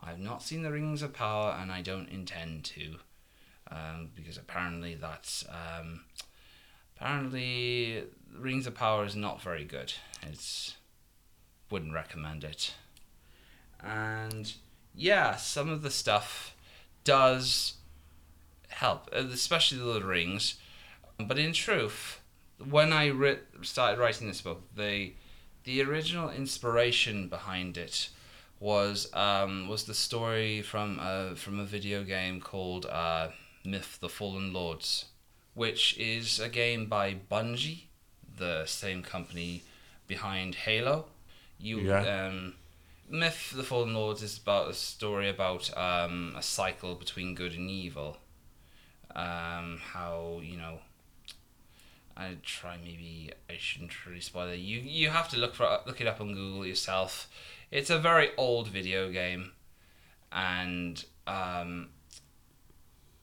I've 0.00 0.18
not 0.18 0.42
seen 0.42 0.62
the 0.62 0.72
Rings 0.72 1.02
of 1.02 1.12
Power, 1.12 1.56
and 1.58 1.70
I 1.70 1.80
don't 1.80 2.08
intend 2.08 2.64
to, 2.64 2.96
um, 3.70 4.10
because 4.14 4.36
apparently 4.36 4.94
that's 4.94 5.44
um, 5.48 6.04
apparently 6.96 8.04
Rings 8.36 8.66
of 8.66 8.74
Power 8.74 9.04
is 9.04 9.16
not 9.16 9.42
very 9.42 9.64
good. 9.64 9.92
It's 10.22 10.76
wouldn't 11.70 11.92
recommend 11.92 12.44
it. 12.44 12.74
And 13.82 14.52
yeah, 14.94 15.36
some 15.36 15.68
of 15.68 15.82
the 15.82 15.90
stuff 15.90 16.54
does 17.02 17.74
help, 18.68 19.08
uh, 19.14 19.24
especially 19.32 19.78
the 19.78 20.04
Rings. 20.04 20.56
But 21.18 21.38
in 21.38 21.52
truth, 21.52 22.20
when 22.58 22.92
I 22.92 23.06
ri- 23.06 23.38
started 23.62 24.00
writing 24.00 24.28
this 24.28 24.40
book, 24.40 24.62
the 24.76 25.12
the 25.64 25.82
original 25.82 26.28
inspiration 26.28 27.28
behind 27.28 27.78
it 27.78 28.10
was 28.60 29.12
um, 29.14 29.68
was 29.68 29.84
the 29.84 29.94
story 29.94 30.62
from 30.62 30.98
a, 31.00 31.34
from 31.36 31.58
a 31.58 31.64
video 31.64 32.04
game 32.04 32.40
called 32.40 32.86
uh, 32.86 33.28
Myth: 33.64 33.98
The 34.00 34.08
Fallen 34.08 34.52
Lords, 34.52 35.06
which 35.54 35.96
is 35.98 36.38
a 36.40 36.48
game 36.48 36.86
by 36.86 37.14
Bungie, 37.14 37.84
the 38.36 38.66
same 38.66 39.02
company 39.02 39.62
behind 40.06 40.54
Halo. 40.54 41.06
You 41.58 41.80
Yeah. 41.80 42.26
um, 42.26 42.54
Myth: 43.08 43.52
The 43.54 43.62
Fallen 43.64 43.94
Lords 43.94 44.22
is 44.22 44.38
about 44.38 44.70
a 44.70 44.74
story 44.74 45.28
about 45.28 45.76
um, 45.76 46.34
a 46.36 46.42
cycle 46.42 46.94
between 46.94 47.34
good 47.34 47.54
and 47.54 47.70
evil. 47.70 48.18
Um, 49.14 49.80
how 49.92 50.40
you 50.42 50.56
know 50.56 50.80
I 52.16 52.36
try 52.42 52.76
maybe 52.76 53.32
I 53.48 53.56
shouldn't 53.58 54.06
really 54.06 54.20
spoil 54.20 54.48
it. 54.48 54.56
You 54.56 54.80
you 54.80 55.10
have 55.10 55.28
to 55.30 55.36
look 55.36 55.54
for 55.54 55.80
look 55.86 56.00
it 56.00 56.06
up 56.06 56.20
on 56.20 56.34
Google 56.34 56.66
yourself. 56.66 57.28
It's 57.70 57.90
a 57.90 57.98
very 57.98 58.30
old 58.36 58.68
video 58.68 59.10
game, 59.10 59.52
and 60.32 61.04
um, 61.26 61.90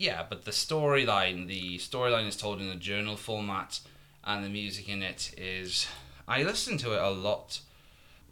yeah, 0.01 0.23
but 0.27 0.45
the 0.45 0.51
storyline 0.51 1.47
the 1.47 1.77
storyline 1.77 2.27
is 2.27 2.35
told 2.35 2.59
in 2.59 2.67
a 2.67 2.75
journal 2.75 3.15
format, 3.15 3.79
and 4.23 4.43
the 4.43 4.49
music 4.49 4.89
in 4.89 5.03
it 5.03 5.33
is. 5.37 5.87
I 6.27 6.43
listened 6.43 6.79
to 6.79 6.93
it 6.93 7.01
a 7.01 7.09
lot, 7.11 7.59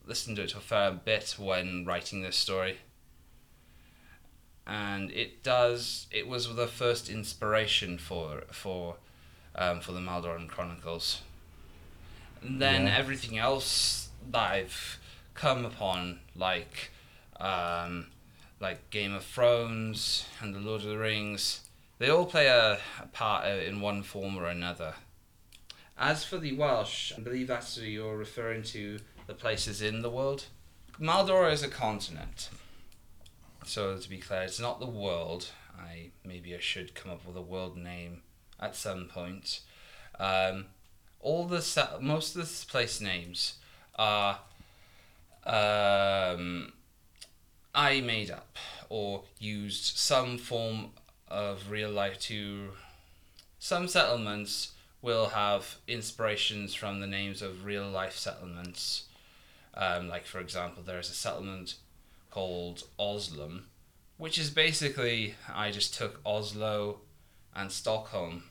listened 0.06 0.38
to 0.38 0.44
it 0.44 0.56
a 0.56 0.60
fair 0.60 0.92
bit 0.92 1.36
when 1.38 1.86
writing 1.86 2.22
this 2.22 2.38
story. 2.38 2.78
And 4.66 5.12
it 5.12 5.44
does. 5.44 6.08
It 6.12 6.28
was 6.28 6.56
the 6.56 6.68
first 6.68 7.10
inspiration 7.10 7.98
for 7.98 8.44
for 8.52 8.96
um, 9.56 9.82
for 9.82 9.92
the 9.92 10.00
Maldoran 10.00 10.48
Chronicles. 10.48 11.22
And 12.42 12.62
then 12.62 12.86
Yeah. 12.88 12.98
everything 12.98 13.38
else 13.38 14.10
that 14.32 14.52
I've 14.52 15.00
come 15.34 15.66
upon, 15.66 16.20
like 16.36 16.92
um, 17.40 18.08
like 18.60 18.90
Game 18.90 19.14
of 19.14 19.24
Thrones 19.24 20.26
and 20.42 20.54
The 20.54 20.60
Lord 20.60 20.82
of 20.82 20.88
the 20.88 20.98
Rings, 20.98 21.62
they 21.98 22.10
all 22.10 22.26
play 22.26 22.48
a, 22.48 22.80
a 23.02 23.08
part 23.08 23.48
in 23.48 23.82
one 23.82 24.04
form 24.04 24.38
or 24.38 24.46
another. 24.46 24.94
As 25.98 26.24
for 26.24 26.38
the 26.38 26.56
Welsh, 26.56 27.12
I 27.18 27.22
believe 27.22 27.48
that's 27.48 27.78
you're 27.78 28.18
referring 28.18 28.64
to 28.64 29.00
the 29.28 29.34
places 29.34 29.82
in 29.82 30.02
the 30.02 30.10
world. 30.10 30.46
Maldor 31.00 31.52
is 31.52 31.64
a 31.64 31.68
continent. 31.68 32.50
So 33.66 33.98
to 33.98 34.10
be 34.10 34.18
clear, 34.18 34.42
it's 34.42 34.60
not 34.60 34.80
the 34.80 34.86
world. 34.86 35.50
I 35.78 36.12
maybe 36.26 36.56
I 36.56 36.60
should 36.60 36.96
come 36.96 37.12
up 37.12 37.26
with 37.26 37.36
a 37.38 37.42
world 37.42 37.78
name 37.78 38.22
at 38.60 38.76
some 38.76 39.08
point. 39.08 39.62
Um, 40.20 40.68
all 41.20 41.46
the 41.46 41.90
most 42.02 42.36
of 42.36 42.42
the 42.42 42.66
place 42.68 43.00
names 43.02 43.56
are 43.96 44.40
um, 45.46 46.74
I 47.74 48.02
made 48.02 48.32
up 48.32 48.58
or 48.90 49.24
used 49.40 49.98
some 49.98 50.38
form 50.38 50.92
of 51.28 51.70
real 51.70 51.92
life 51.92 52.20
to. 52.22 52.72
Some 53.60 53.88
settlements 53.88 54.72
will 55.02 55.28
have 55.28 55.78
inspirations 55.88 56.74
from 56.74 57.00
the 57.00 57.08
names 57.08 57.42
of 57.42 57.66
real 57.66 57.88
life 57.88 58.18
settlements. 58.18 59.04
Um, 59.74 60.10
like 60.10 60.26
for 60.26 60.40
example, 60.40 60.84
there 60.84 61.00
is 61.00 61.10
a 61.10 61.14
settlement 61.14 61.76
called 62.32 62.84
Oslum, 63.00 63.64
which 64.18 64.38
is 64.38 64.50
basically 64.50 65.36
I 65.54 65.72
just 65.72 65.94
took 65.94 66.20
Oslo 66.26 67.02
and 67.56 67.72
Stockholm 67.72 68.44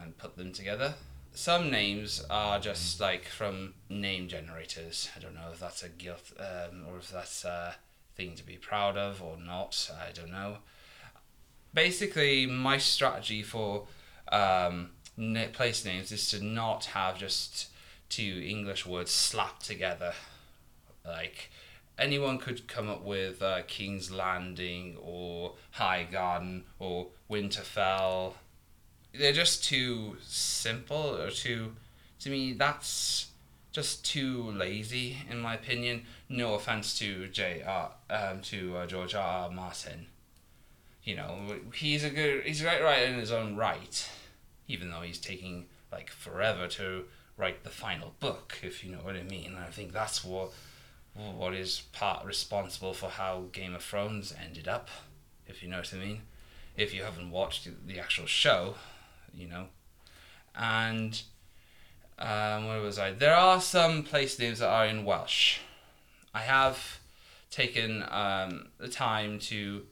and 0.00 0.16
put 0.18 0.36
them 0.36 0.52
together. 0.52 0.94
Some 1.32 1.70
names 1.70 2.24
are 2.30 2.58
just 2.58 3.00
like 3.00 3.26
from 3.26 3.74
name 3.88 4.28
generators. 4.28 5.10
I 5.16 5.20
don't 5.20 5.34
know 5.34 5.50
if 5.52 5.60
that's 5.60 5.82
a 5.82 5.88
guilt 5.88 6.32
um, 6.38 6.84
or 6.88 6.98
if 6.98 7.10
that's 7.10 7.44
a 7.44 7.76
thing 8.16 8.34
to 8.36 8.44
be 8.44 8.56
proud 8.56 8.96
of 8.96 9.22
or 9.22 9.36
not. 9.36 9.90
I 10.00 10.12
don't 10.12 10.30
know. 10.30 10.58
Basically, 11.74 12.46
my 12.46 12.78
strategy 12.78 13.42
for 13.42 13.86
um, 14.32 14.90
place 15.52 15.84
names 15.84 16.12
is 16.12 16.28
to 16.30 16.42
not 16.42 16.86
have 16.86 17.18
just 17.18 17.68
two 18.08 18.42
English 18.46 18.86
words 18.86 19.10
slapped 19.10 19.64
together. 19.64 20.14
Like 21.04 21.50
anyone 21.98 22.38
could 22.38 22.66
come 22.66 22.88
up 22.88 23.04
with 23.04 23.42
uh, 23.42 23.62
King's 23.66 24.10
Landing 24.10 24.96
or 25.00 25.54
High 25.72 26.06
Garden 26.10 26.64
or 26.78 27.08
Winterfell. 27.30 28.34
They're 29.14 29.32
just 29.32 29.64
too 29.64 30.16
simple 30.22 31.16
or 31.20 31.30
too. 31.30 31.72
To 32.20 32.30
me, 32.30 32.54
that's 32.54 33.28
just 33.76 34.06
too 34.06 34.50
lazy, 34.52 35.18
in 35.28 35.38
my 35.38 35.54
opinion. 35.54 36.06
No 36.30 36.54
offense 36.54 36.98
to 36.98 37.28
J. 37.28 37.62
R. 37.62 37.90
Um, 38.08 38.40
to 38.44 38.74
uh, 38.74 38.86
George 38.86 39.14
R. 39.14 39.44
R. 39.44 39.50
Martin. 39.50 40.06
You 41.04 41.16
know, 41.16 41.56
he's 41.74 42.02
a 42.02 42.08
good. 42.08 42.44
He's 42.44 42.62
a 42.62 42.64
great 42.64 42.82
writer 42.82 43.04
in 43.04 43.18
his 43.18 43.30
own 43.30 43.54
right, 43.54 44.10
even 44.66 44.90
though 44.90 45.02
he's 45.02 45.18
taking 45.18 45.66
like 45.92 46.08
forever 46.08 46.66
to 46.68 47.04
write 47.36 47.64
the 47.64 47.70
final 47.70 48.14
book. 48.18 48.58
If 48.62 48.82
you 48.82 48.92
know 48.92 49.02
what 49.02 49.14
I 49.14 49.22
mean. 49.22 49.58
I 49.62 49.66
think 49.66 49.92
that's 49.92 50.24
what 50.24 50.52
what 51.12 51.52
is 51.52 51.82
part 51.92 52.24
responsible 52.24 52.94
for 52.94 53.10
how 53.10 53.44
Game 53.52 53.74
of 53.74 53.82
Thrones 53.82 54.32
ended 54.42 54.68
up, 54.68 54.88
if 55.46 55.62
you 55.62 55.68
know 55.68 55.78
what 55.78 55.92
I 55.92 55.98
mean. 55.98 56.22
If 56.78 56.94
you 56.94 57.02
haven't 57.02 57.30
watched 57.30 57.68
the 57.86 58.00
actual 58.00 58.26
show, 58.26 58.76
you 59.34 59.46
know. 59.48 59.66
And 60.54 61.20
um, 62.18 62.68
where 62.68 62.80
was 62.80 62.98
I? 62.98 63.12
There 63.12 63.34
are 63.34 63.60
some 63.60 64.02
place 64.02 64.38
names 64.38 64.60
that 64.60 64.68
are 64.68 64.86
in 64.86 65.04
Welsh. 65.04 65.58
I 66.34 66.40
have 66.40 66.98
taken 67.50 68.04
um, 68.10 68.68
the 68.78 68.88
time 68.88 69.38
to 69.38 69.86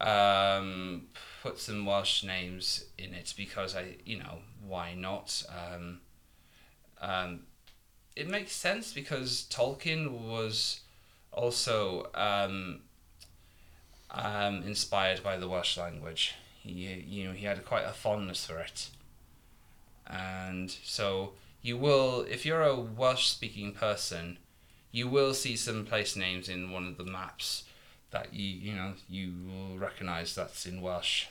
um, 0.00 1.08
put 1.42 1.58
some 1.58 1.86
Welsh 1.86 2.24
names 2.24 2.84
in 2.98 3.14
it 3.14 3.34
because 3.36 3.76
I, 3.76 3.96
you 4.04 4.18
know, 4.18 4.38
why 4.66 4.94
not? 4.94 5.42
Um, 5.48 6.00
um, 7.00 7.40
it 8.16 8.28
makes 8.28 8.52
sense 8.52 8.92
because 8.92 9.46
Tolkien 9.50 10.10
was 10.10 10.80
also 11.32 12.10
um, 12.14 12.80
inspired 14.64 15.22
by 15.22 15.36
the 15.36 15.48
Welsh 15.48 15.76
language. 15.76 16.34
He, 16.62 16.70
you 17.06 17.24
know, 17.24 17.32
he 17.32 17.44
had 17.44 17.64
quite 17.64 17.84
a 17.84 17.92
fondness 17.92 18.46
for 18.46 18.58
it, 18.60 18.88
and 20.06 20.70
so 20.70 21.32
you 21.62 21.76
will, 21.76 22.22
if 22.22 22.44
you're 22.44 22.62
a 22.62 22.78
Welsh 22.78 23.26
speaking 23.26 23.72
person, 23.72 24.38
you 24.90 25.08
will 25.08 25.34
see 25.34 25.56
some 25.56 25.84
place 25.84 26.16
names 26.16 26.48
in 26.48 26.70
one 26.70 26.86
of 26.86 26.96
the 26.96 27.04
maps 27.04 27.64
that 28.10 28.32
you 28.32 28.46
you 28.46 28.72
know 28.74 28.92
you 29.08 29.32
will 29.46 29.76
recognise 29.76 30.34
that's 30.34 30.66
in 30.66 30.80
Welsh. 30.80 31.26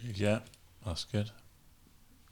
Yeah, 0.00 0.40
that's 0.84 1.04
good. 1.04 1.30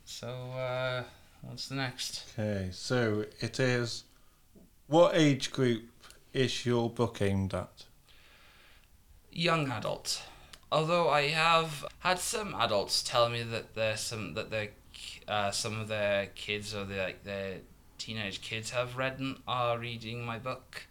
So 0.05 0.29
uh, 0.29 1.05
what's 1.43 1.69
the 1.69 1.77
next? 1.77 2.25
Okay, 2.39 2.69
so 2.73 3.25
it 3.41 3.59
is. 3.59 4.05
What 4.89 5.17
age 5.17 5.51
group 5.51 5.85
is 6.33 6.65
your 6.65 6.91
book 6.91 7.21
aimed 7.21 7.55
at? 7.55 7.87
young 9.37 9.71
adult. 9.71 10.23
Although 10.73 11.09
I 11.11 11.29
have 11.29 11.85
had 12.01 12.19
some 12.19 12.55
adults 12.55 13.03
tell 13.03 13.29
me 13.29 13.43
that 13.43 13.75
there's 13.75 14.01
some 14.01 14.35
that 14.35 14.51
their 14.51 14.69
uh, 15.29 15.51
some 15.51 15.81
of 15.81 15.89
their 15.89 16.27
kids 16.35 16.75
or 16.75 16.85
their 16.85 17.05
like 17.05 17.25
their 17.25 17.59
teenage 17.99 18.41
kids 18.41 18.71
have 18.71 18.97
read 18.97 19.19
and 19.19 19.37
are 19.47 19.79
reading 19.79 20.25
my 20.25 20.39
book. 20.39 20.87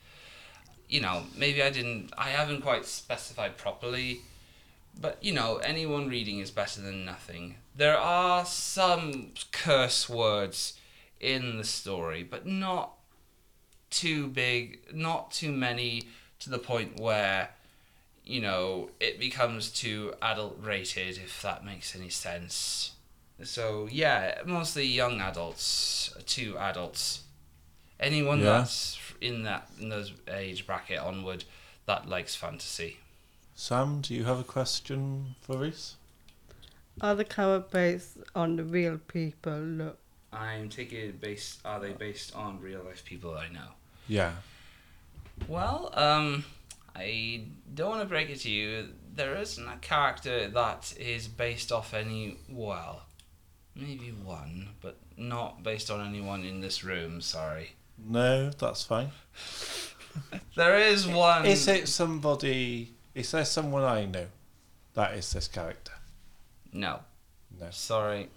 You 0.88 1.02
know, 1.02 1.24
maybe 1.36 1.64
I 1.64 1.70
didn't. 1.70 2.12
I 2.18 2.30
haven't 2.30 2.62
quite 2.62 2.86
specified 2.86 3.58
properly, 3.58 4.22
but 5.00 5.18
you 5.22 5.34
know, 5.34 5.58
anyone 5.58 6.08
reading 6.08 6.40
is 6.40 6.52
better 6.52 6.82
than 6.82 7.06
nothing. 7.06 7.56
There 7.76 7.98
are 7.98 8.46
some 8.46 9.32
curse 9.52 10.08
words 10.08 10.80
in 11.20 11.58
the 11.58 11.64
story, 11.64 12.24
but 12.24 12.46
not 12.46 12.94
too 13.90 14.28
big, 14.28 14.80
not 14.94 15.32
too 15.32 15.52
many 15.52 16.04
to 16.40 16.50
the 16.50 16.60
point 16.60 17.00
where 17.00 17.50
you 18.26 18.42
know, 18.42 18.90
it 19.00 19.20
becomes 19.20 19.70
too 19.70 20.14
adult 20.22 20.58
rated, 20.60 21.18
if 21.18 21.42
that 21.44 21.64
makes 21.64 21.96
any 21.96 22.10
sense. 22.10 22.95
So, 23.44 23.88
yeah, 23.92 24.42
mostly 24.46 24.86
young 24.86 25.20
adults 25.22 26.14
to 26.26 26.58
adults. 26.58 27.24
Anyone 28.00 28.40
Yeah. 28.40 28.60
that's 28.60 28.98
in 29.22 29.44
that 29.44 29.70
in 29.80 29.90
those 29.90 30.12
age 30.28 30.66
bracket 30.68 31.00
onward 31.00 31.44
that 31.86 32.08
likes 32.08 32.36
fantasy. 32.36 33.00
Sam, 33.56 34.02
do 34.02 34.14
you 34.14 34.26
have 34.26 34.40
a 34.40 34.44
question 34.44 35.36
for 35.42 35.58
Rhys? 35.58 35.96
Are 37.02 37.16
the 37.16 37.26
characters 37.26 37.72
based 37.72 38.18
on 38.36 38.56
the 38.56 38.64
real 38.64 38.98
people? 38.98 39.60
Look, 39.60 39.98
I'm 40.32 40.70
taking 40.70 41.00
it 41.00 41.22
based. 41.22 41.60
Are 41.66 41.80
they 41.80 41.92
based 41.94 42.36
on 42.36 42.60
real 42.62 42.84
life 42.84 43.04
people 43.06 43.36
I 43.38 43.50
know? 43.50 43.70
Yeah. 44.08 44.34
Well, 45.48 45.92
um, 45.94 46.46
I 46.96 47.44
don't 47.74 47.90
want 47.90 48.02
to 48.02 48.08
break 48.08 48.30
it 48.30 48.40
to 48.42 48.50
you. 48.50 48.90
There 49.14 49.36
isn't 49.36 49.68
a 49.68 49.78
character 49.78 50.48
that 50.50 50.94
is 50.98 51.28
based 51.28 51.72
off 51.72 51.94
any. 51.94 52.38
Well, 52.50 53.04
maybe 53.76 54.14
one, 54.24 54.70
but 54.82 54.98
not 55.18 55.64
based 55.64 55.90
on 55.92 56.06
anyone 56.06 56.44
in 56.44 56.62
this 56.62 56.84
room. 56.84 57.22
Sorry. 57.22 57.72
No, 57.98 58.50
that's 58.52 58.84
fine. 58.84 59.12
There 60.56 60.78
is 60.80 61.06
one. 61.06 61.46
Is 61.46 61.68
it 61.68 61.90
somebody? 61.90 62.94
Is 63.14 63.32
there 63.32 63.44
someone 63.44 63.84
I 63.84 64.06
know 64.06 64.28
that 64.94 65.14
is 65.16 65.34
this 65.34 65.50
character? 65.50 65.92
No. 66.72 67.02
No. 67.60 67.68
Sorry. 67.72 68.30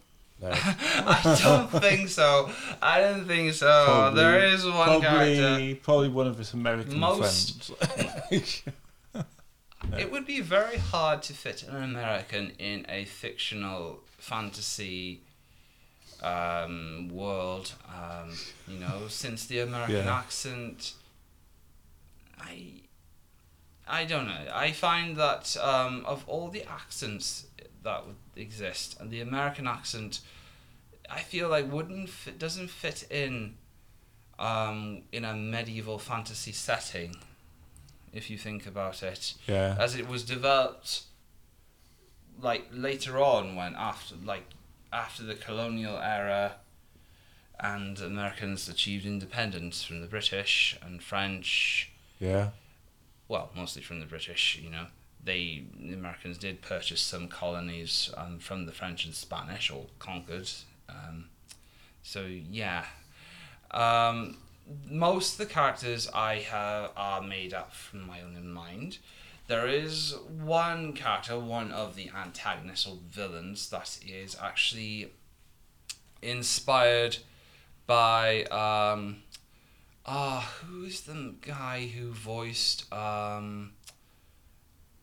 No. 0.43 0.51
I 0.53 1.39
don't 1.41 1.71
think 1.81 2.09
so. 2.09 2.51
I 2.83 2.99
don't 3.01 3.27
think 3.29 3.55
so. 3.55 3.85
Probably- 3.87 4.21
there 4.21 4.45
is 4.47 4.65
one 4.67 4.75
probably, 5.01 5.37
character. 5.37 5.81
probably 5.85 6.09
one 6.09 6.27
of 6.27 6.37
his 6.39 6.53
American 6.53 6.99
Most- 6.99 7.65
friends. 7.77 8.63
It 9.97 10.11
would 10.11 10.27
be 10.27 10.41
very 10.41 10.79
hard 10.79 11.23
to 11.23 11.33
fit 11.33 11.63
an 11.63 11.83
American 11.83 12.53
in 12.59 12.87
a 12.89 13.05
fictional 13.05 14.01
fantasy 14.19 15.21
um, 16.23 17.09
world. 17.13 17.73
Um, 17.89 18.33
you 18.67 18.79
know, 18.79 19.03
since 19.09 19.47
the 19.47 19.61
American 19.61 20.05
Yeah. 20.07 20.19
accent, 20.19 20.95
I, 22.41 22.83
I 23.87 24.05
don't 24.05 24.27
know. 24.27 24.47
I 24.53 24.73
find 24.73 25.17
that 25.17 25.57
um, 25.57 26.05
of 26.07 26.25
all 26.29 26.49
the 26.49 26.65
accents 26.65 27.47
that 27.83 28.07
would 28.07 28.17
exist, 28.37 28.97
and 29.01 29.11
the 29.11 29.21
American 29.21 29.67
accent, 29.67 30.21
I 31.11 31.21
feel 31.21 31.49
like 31.49 31.71
wouldn't 31.71 32.09
fit, 32.11 32.39
doesn't 32.39 32.69
fit 32.69 33.07
in, 33.11 33.55
um, 34.39 35.03
in 35.13 35.25
a 35.25 35.35
medieval 35.35 35.99
fantasy 35.99 36.53
setting. 36.53 37.17
If 38.13 38.31
you 38.31 38.39
think 38.39 38.67
about 38.67 39.03
it 39.03 39.35
yeah. 39.47 39.77
as 39.79 39.95
it 39.95 40.09
was 40.09 40.25
developed 40.25 41.03
like 42.41 42.67
later 42.73 43.19
on 43.19 43.55
when 43.57 43.75
after 43.77 44.15
like 44.25 44.45
after 44.93 45.23
the 45.23 45.35
colonial 45.35 45.99
era 45.99 46.57
and 47.61 47.99
Americans 48.01 48.69
achieved 48.69 49.05
independence 49.05 49.83
from 49.83 50.01
the 50.01 50.07
British 50.07 50.79
and 50.83 51.03
French 51.03 51.91
Yeah. 52.19 52.51
well 53.27 53.51
mostly 53.55 53.83
from 53.83 54.01
the 54.01 54.07
British 54.07 54.59
you 54.63 54.71
know 54.71 54.87
they 55.23 55.65
the 55.79 55.93
Americans 55.95 56.39
did 56.39 56.63
purchase 56.63 57.01
some 57.01 57.29
colonies 57.29 58.11
um, 58.17 58.39
from 58.39 58.67
the 58.67 58.73
French 58.73 59.05
and 59.05 59.15
Spanish 59.15 59.71
or 59.71 59.87
conquered 59.99 60.49
um, 60.89 61.29
so 62.03 62.25
yeah 62.27 62.85
um, 63.73 64.39
most 64.89 65.33
of 65.33 65.39
the 65.47 65.53
characters 65.53 66.09
I 66.15 66.37
have 66.37 66.91
are 66.97 67.23
made 67.23 67.53
up 67.55 67.73
from 67.75 68.07
my 68.07 68.21
own 68.23 68.51
mind. 68.51 68.99
There 69.49 69.67
is 69.67 70.15
one 70.29 70.93
character, 70.93 71.39
one 71.39 71.73
of 71.73 71.97
the 71.97 72.11
antagonists 72.15 72.87
or 72.87 72.99
villains, 73.09 73.71
that 73.71 73.99
is 74.07 74.37
actually 74.41 75.11
inspired 76.21 77.17
by 77.87 78.43
um 78.45 79.23
ah 80.05 80.53
who 80.61 80.85
is 80.85 81.03
the 81.03 81.35
guy 81.41 81.87
who 81.87 82.13
voiced 82.13 82.93
um 82.93 83.73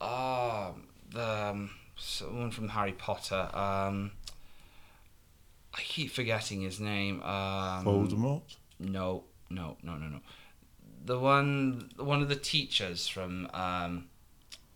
ah 0.01 0.73
the 1.09 1.47
um, 1.49 1.71
someone 1.95 2.51
from 2.51 2.67
Harry 2.69 2.91
Potter 2.91 3.49
um 3.53 4.11
I 5.73 5.81
keep 5.81 6.11
forgetting 6.11 6.61
his 6.61 6.79
name 6.79 7.21
um 7.23 7.85
Voldemort. 7.85 8.41
no, 8.79 9.23
no, 9.49 9.77
no, 9.81 9.97
no, 9.97 10.07
no. 10.07 10.19
The 11.05 11.19
one, 11.19 11.91
one 11.97 12.21
of 12.21 12.29
the 12.29 12.35
teachers 12.35 13.07
from, 13.07 13.47
um, 13.53 14.07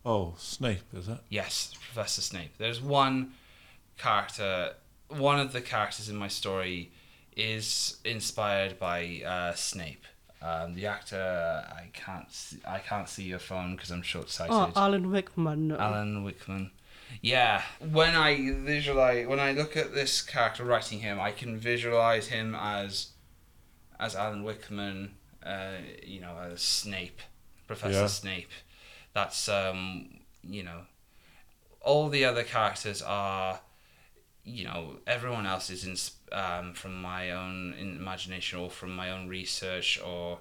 Oh, 0.10 0.34
Snape, 0.40 0.82
is 0.94 1.08
it? 1.08 1.20
yes, 1.30 1.72
Professor 1.94 2.22
Snape. 2.22 2.54
There's 2.58 2.82
one 2.82 3.34
character, 4.00 4.74
one 5.10 5.40
of 5.40 5.54
the 5.54 5.62
characters 5.62 6.10
in 6.10 6.16
my 6.16 6.28
story 6.28 6.92
is 7.38 7.98
inspired 8.04 8.80
by 8.80 9.22
uh, 9.24 9.54
Snape. 9.54 10.04
Um, 10.42 10.74
the 10.74 10.88
actor, 10.88 11.64
I 11.72 11.90
can't, 11.94 12.32
see, 12.32 12.58
I 12.68 12.80
can't 12.80 13.08
see 13.08 13.24
your 13.24 13.38
phone 13.38 13.76
because 13.76 13.92
I'm 13.92 14.02
short-sighted. 14.02 14.56
oh, 14.56 14.72
Alan 14.76 15.12
Rickman. 15.12 15.68
No. 15.68 15.78
Alan 15.78 16.26
Wickman. 16.26 16.72
Yeah, 17.22 17.62
when 17.92 18.16
I 18.16 18.52
visualize, 18.52 19.28
when 19.28 19.40
I 19.40 19.52
look 19.52 19.78
at 19.78 19.94
this 19.94 20.24
character 20.24 20.64
writing 20.64 21.00
him, 21.02 21.20
I 21.20 21.32
can 21.32 21.60
visualize 21.60 22.28
him 22.30 22.56
as, 22.60 23.10
as 24.00 24.16
Alan 24.16 24.44
Wickman, 24.44 25.10
uh, 25.46 25.74
you 26.04 26.20
know, 26.20 26.36
as 26.52 26.62
Snape, 26.64 27.22
Professor 27.68 27.94
Yeah. 28.02 28.08
Snape. 28.08 28.50
That's 29.14 29.50
um, 29.50 30.20
you 30.44 30.64
know, 30.64 30.82
all 31.82 32.10
the 32.10 32.26
other 32.26 32.44
characters 32.44 33.02
are, 33.02 33.60
you 34.44 34.64
know, 34.66 34.98
everyone 35.08 35.46
else 35.46 35.70
is 35.70 35.84
in, 35.86 35.96
um, 36.38 36.74
from 36.74 37.02
my 37.02 37.32
own 37.32 37.74
imagination 37.80 38.60
or 38.60 38.70
from 38.70 38.96
my 38.96 39.12
own 39.12 39.28
research 39.28 40.00
or 40.04 40.40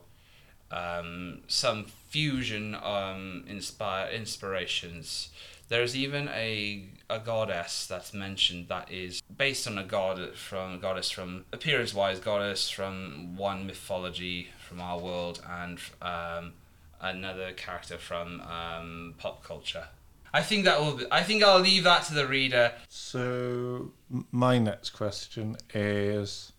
um, 0.71 1.41
some 1.47 1.87
fusion 2.09 2.75
um, 2.83 3.45
inspire 3.49 4.11
inspirations. 4.11 5.31
There's 5.69 5.95
even 5.95 6.29
a 6.29 6.89
a 7.11 7.19
goddess 7.19 7.87
that's 7.87 8.13
mentioned 8.13 8.69
that 8.69 8.91
is 8.91 9.23
based 9.35 9.67
on 9.67 9.79
a 9.79 9.85
god 9.85 10.35
from 10.35 10.79
goddess 10.79 11.11
from 11.11 11.45
appearance 11.53 11.95
wise 11.95 12.21
goddess 12.21 12.69
from 12.69 13.37
one 13.37 13.67
mythology 13.67 14.49
from 14.67 14.81
our 14.81 14.99
world 14.99 15.41
and 15.49 15.79
um, 16.03 16.53
another 17.01 17.53
character 17.53 17.99
from 17.99 18.41
um, 18.43 19.15
pop 19.19 19.43
culture. 19.43 19.89
I 20.33 20.43
think 20.43 20.65
that 20.65 20.81
will. 20.81 20.97
Be, 20.97 21.07
I 21.11 21.23
think 21.23 21.43
I'll 21.43 21.61
leave 21.61 21.85
that 21.85 22.05
to 22.05 22.15
the 22.15 22.27
reader. 22.27 22.73
So, 22.89 23.93
my 24.31 24.59
next 24.59 24.91
question 24.91 25.57
is 25.73 26.53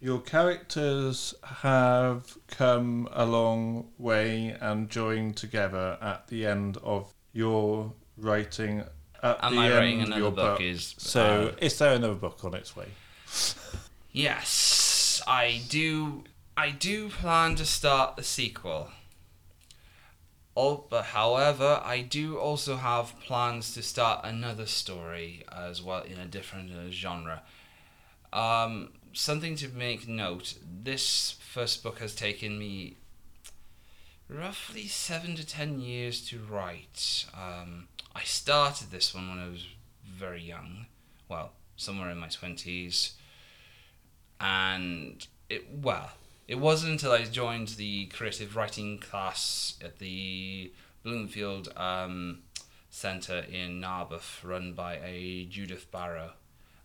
Your 0.00 0.20
characters 0.20 1.34
have 1.42 2.38
come 2.48 3.08
a 3.12 3.26
long 3.26 3.88
way 3.98 4.56
and 4.60 4.88
joined 4.88 5.36
together 5.36 5.98
at 6.00 6.28
the 6.28 6.46
end 6.46 6.78
of 6.82 7.12
your 7.32 7.92
writing. 8.16 8.84
At 9.22 9.44
Am 9.44 9.54
the 9.54 9.60
I 9.60 9.66
end 9.66 9.74
writing 9.74 10.00
another 10.02 10.20
your 10.20 10.32
book? 10.32 10.60
Is 10.60 10.94
So, 10.96 11.52
uh, 11.54 11.56
is 11.60 11.78
there 11.78 11.94
another 11.94 12.14
book 12.14 12.42
on 12.44 12.54
its 12.54 12.74
way? 12.74 12.86
Yes, 14.12 15.22
I 15.26 15.60
do. 15.68 16.24
I 16.56 16.70
do 16.70 17.10
plan 17.10 17.54
to 17.56 17.64
start 17.64 18.16
the 18.16 18.22
sequel. 18.22 18.90
But 20.90 21.06
however, 21.06 21.80
I 21.84 22.02
do 22.02 22.38
also 22.38 22.76
have 22.76 23.18
plans 23.20 23.74
to 23.74 23.82
start 23.82 24.24
another 24.24 24.66
story 24.66 25.44
as 25.50 25.82
well 25.82 26.02
in 26.02 26.18
a 26.18 26.26
different 26.26 26.70
uh, 26.72 26.90
genre. 26.90 27.42
Um, 28.32 28.92
something 29.12 29.56
to 29.56 29.68
make 29.68 30.06
note: 30.06 30.54
this 30.84 31.36
first 31.40 31.82
book 31.82 31.98
has 32.00 32.14
taken 32.14 32.58
me 32.58 32.96
roughly 34.28 34.86
seven 34.86 35.34
to 35.36 35.46
ten 35.46 35.80
years 35.80 36.26
to 36.28 36.38
write. 36.38 37.26
Um, 37.34 37.88
I 38.14 38.22
started 38.24 38.90
this 38.90 39.14
one 39.14 39.28
when 39.30 39.38
I 39.38 39.48
was 39.48 39.66
very 40.04 40.42
young, 40.42 40.86
well, 41.28 41.52
somewhere 41.76 42.10
in 42.10 42.18
my 42.18 42.28
twenties, 42.28 43.14
and 44.40 45.26
it 45.48 45.64
well, 45.72 46.10
it 46.50 46.58
wasn't 46.58 46.90
until 46.90 47.12
I 47.12 47.22
joined 47.22 47.68
the 47.68 48.06
creative 48.06 48.56
writing 48.56 48.98
class 48.98 49.78
at 49.84 50.00
the 50.00 50.72
Bloomfield 51.04 51.72
um, 51.76 52.40
Centre 52.90 53.46
in 53.48 53.80
Narberth, 53.80 54.42
run 54.42 54.72
by 54.72 54.96
a 54.96 55.44
Judith 55.44 55.92
Barrow, 55.92 56.32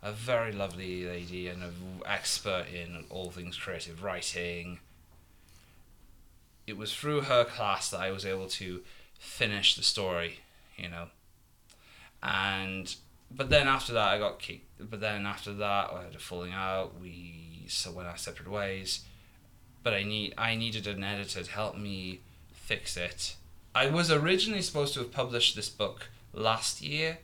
a 0.04 0.12
very 0.12 0.51
lovely 0.51 1.04
lady 1.06 1.47
and 1.47 1.63
an 1.63 1.73
expert 2.06 2.67
in 2.71 3.06
all 3.10 3.32
things 3.32 3.58
creative 3.58 4.04
writing. 4.04 4.82
It 6.67 6.78
was 6.78 6.93
through 6.93 7.21
her 7.21 7.43
class 7.43 7.89
that 7.89 8.01
I 8.01 8.12
was 8.12 8.23
able 8.23 8.47
to 8.49 8.84
finish 9.17 9.75
the 9.75 9.82
story, 9.82 10.41
you 10.78 10.89
know. 10.89 11.08
And 12.21 12.95
but 13.32 13.49
then 13.49 13.67
after 13.67 13.93
that, 13.93 14.10
I 14.10 14.19
got 14.19 14.38
kicked. 14.38 14.91
But 14.91 15.01
then 15.01 15.25
after 15.25 15.54
that, 15.54 15.89
I 15.91 16.04
had 16.04 16.13
a 16.13 16.19
falling 16.19 16.54
out. 16.54 17.01
We 17.01 17.65
so 17.67 17.91
went 17.91 18.08
our 18.08 18.17
separate 18.17 18.51
ways. 18.51 19.04
But 19.86 19.93
I 19.93 20.02
need 20.02 20.34
I 20.36 20.56
needed 20.56 20.88
an 20.88 21.04
editor 21.04 21.43
to 21.43 21.52
help 21.52 21.78
me 21.78 22.21
fix 22.52 22.98
it. 22.98 23.36
I 23.76 23.86
was 23.86 24.10
originally 24.10 24.63
supposed 24.63 24.95
to 24.95 25.02
have 25.02 25.12
published 25.12 25.56
this 25.56 25.69
book 25.69 26.08
last 26.34 26.82
year, 26.82 27.19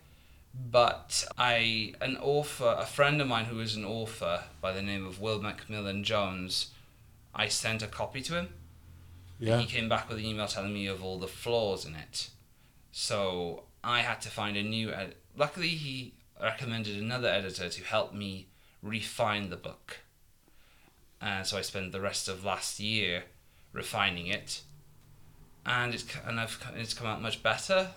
but 0.54 1.26
I 1.39 1.95
an 2.02 2.17
author, 2.17 2.76
a 2.78 2.86
friend 2.86 3.19
of 3.19 3.28
mine 3.28 3.45
who 3.45 3.60
is 3.62 3.76
an 3.76 3.84
author 3.84 4.43
by 4.62 4.74
the 4.74 4.84
name 4.84 5.08
of 5.08 5.19
Will 5.19 5.41
Macmillan 5.41 6.04
Jones, 6.04 6.67
I 7.34 7.47
sent 7.47 7.82
a 7.82 7.88
copy 7.88 8.21
to 8.21 8.36
him. 8.36 8.50
Yeah. 9.39 9.58
He 9.58 9.65
came 9.65 9.89
back 9.89 10.08
with 10.08 10.19
an 10.19 10.26
email 10.26 10.45
telling 10.45 10.71
me 10.71 10.86
of 10.86 11.04
all 11.04 11.17
the 11.17 11.28
flaws 11.28 11.84
in 11.84 11.95
it. 11.95 12.30
So 12.91 13.63
I 13.84 14.02
had 14.02 14.21
to 14.21 14.30
find 14.30 14.56
a 14.56 14.62
new 14.62 14.91
ed- 14.91 15.15
luckily 15.36 15.69
he 15.69 16.13
recommended 16.39 16.95
another 16.95 17.28
editor 17.28 17.69
to 17.69 17.84
help 17.84 18.13
me 18.13 18.45
refine 18.84 19.50
the 19.50 19.58
book. 19.58 20.02
And 21.21 21.45
so 21.45 21.57
I 21.57 21.62
spent 21.62 21.91
the 21.91 22.01
rest 22.01 22.27
of 22.27 22.43
last 22.43 22.79
year 22.79 23.23
refining 23.73 24.27
it. 24.27 24.62
And 25.65 25.93
it's 25.93 26.05
and 26.25 26.39
I've 26.39 26.60
it's 26.75 26.93
come 26.93 27.07
out 27.07 27.21
much 27.21 27.43
better. 27.43 27.89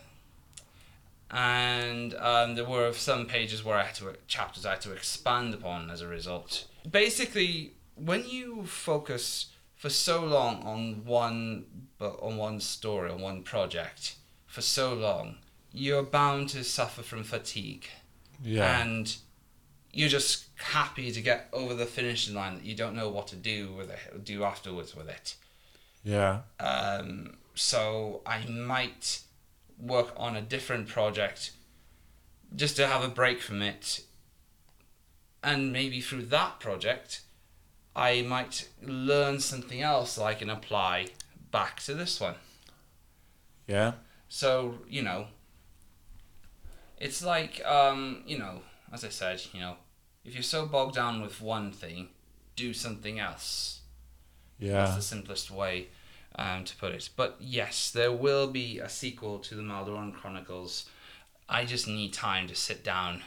And 1.30 2.14
um, 2.14 2.54
there 2.54 2.64
were 2.64 2.92
some 2.92 3.26
pages 3.26 3.64
where 3.64 3.76
I 3.76 3.84
had 3.84 3.94
to 3.96 4.14
chapters 4.28 4.64
I 4.66 4.70
had 4.72 4.82
to 4.82 4.92
expand 4.92 5.54
upon 5.54 5.90
as 5.90 6.00
a 6.00 6.06
result. 6.06 6.66
Basically, 6.88 7.72
when 7.96 8.28
you 8.28 8.64
focus 8.66 9.46
for 9.74 9.88
so 9.90 10.24
long 10.24 10.62
on 10.62 11.04
one 11.04 11.64
but 11.98 12.18
on 12.22 12.36
one 12.36 12.60
story 12.60 13.10
on 13.10 13.20
one 13.20 13.42
project 13.42 14.16
for 14.46 14.60
so 14.60 14.94
long, 14.94 15.36
you're 15.72 16.02
bound 16.02 16.50
to 16.50 16.62
suffer 16.62 17.02
from 17.02 17.24
fatigue 17.24 17.86
Yeah. 18.42 18.80
and 18.82 19.16
you're 19.92 20.08
just 20.08 20.53
happy 20.64 21.10
to 21.12 21.20
get 21.20 21.48
over 21.52 21.74
the 21.74 21.86
finishing 21.86 22.34
line 22.34 22.54
that 22.54 22.64
you 22.64 22.74
don't 22.74 22.94
know 22.94 23.08
what 23.08 23.26
to 23.28 23.36
do 23.36 23.72
with 23.72 23.90
it 23.90 24.24
do 24.24 24.44
afterwards 24.44 24.94
with 24.96 25.08
it 25.08 25.34
yeah. 26.02 26.40
um, 26.60 27.36
so 27.54 28.20
i 28.26 28.44
might 28.46 29.20
work 29.78 30.12
on 30.16 30.36
a 30.36 30.40
different 30.40 30.88
project 30.88 31.50
just 32.56 32.76
to 32.76 32.86
have 32.86 33.02
a 33.04 33.08
break 33.08 33.40
from 33.42 33.60
it 33.62 34.00
and 35.42 35.72
maybe 35.72 36.00
through 36.00 36.22
that 36.22 36.58
project 36.60 37.20
i 37.94 38.22
might 38.22 38.68
learn 38.82 39.38
something 39.38 39.82
else 39.82 40.14
that 40.16 40.24
i 40.24 40.34
can 40.34 40.48
apply 40.50 41.06
back 41.50 41.80
to 41.80 41.94
this 41.94 42.20
one 42.20 42.34
Yeah. 43.66 43.92
so 44.28 44.78
you 44.88 45.02
know, 45.02 45.26
it's 46.98 47.22
like 47.24 47.64
um, 47.64 48.22
you 48.26 48.38
know, 48.38 48.62
as 48.92 49.04
I 49.04 49.08
said, 49.08 49.40
you 49.52 49.60
know, 49.60 49.76
if 50.24 50.34
you're 50.34 50.42
so 50.42 50.66
bogged 50.66 50.94
down 50.94 51.22
with 51.22 51.40
one 51.40 51.70
thing, 51.72 52.08
do 52.56 52.72
something 52.72 53.18
else. 53.18 53.80
Yeah. 54.58 54.84
That's 54.84 54.96
the 54.96 55.02
simplest 55.02 55.50
way 55.50 55.88
um, 56.36 56.64
to 56.64 56.76
put 56.76 56.92
it. 56.92 57.10
But 57.16 57.36
yes, 57.40 57.90
there 57.90 58.12
will 58.12 58.46
be 58.46 58.78
a 58.78 58.88
sequel 58.88 59.38
to 59.40 59.54
the 59.54 59.62
Maldoran 59.62 60.14
Chronicles. 60.14 60.86
I 61.48 61.64
just 61.64 61.86
need 61.86 62.12
time 62.12 62.48
to 62.48 62.54
sit 62.54 62.82
down 62.82 63.22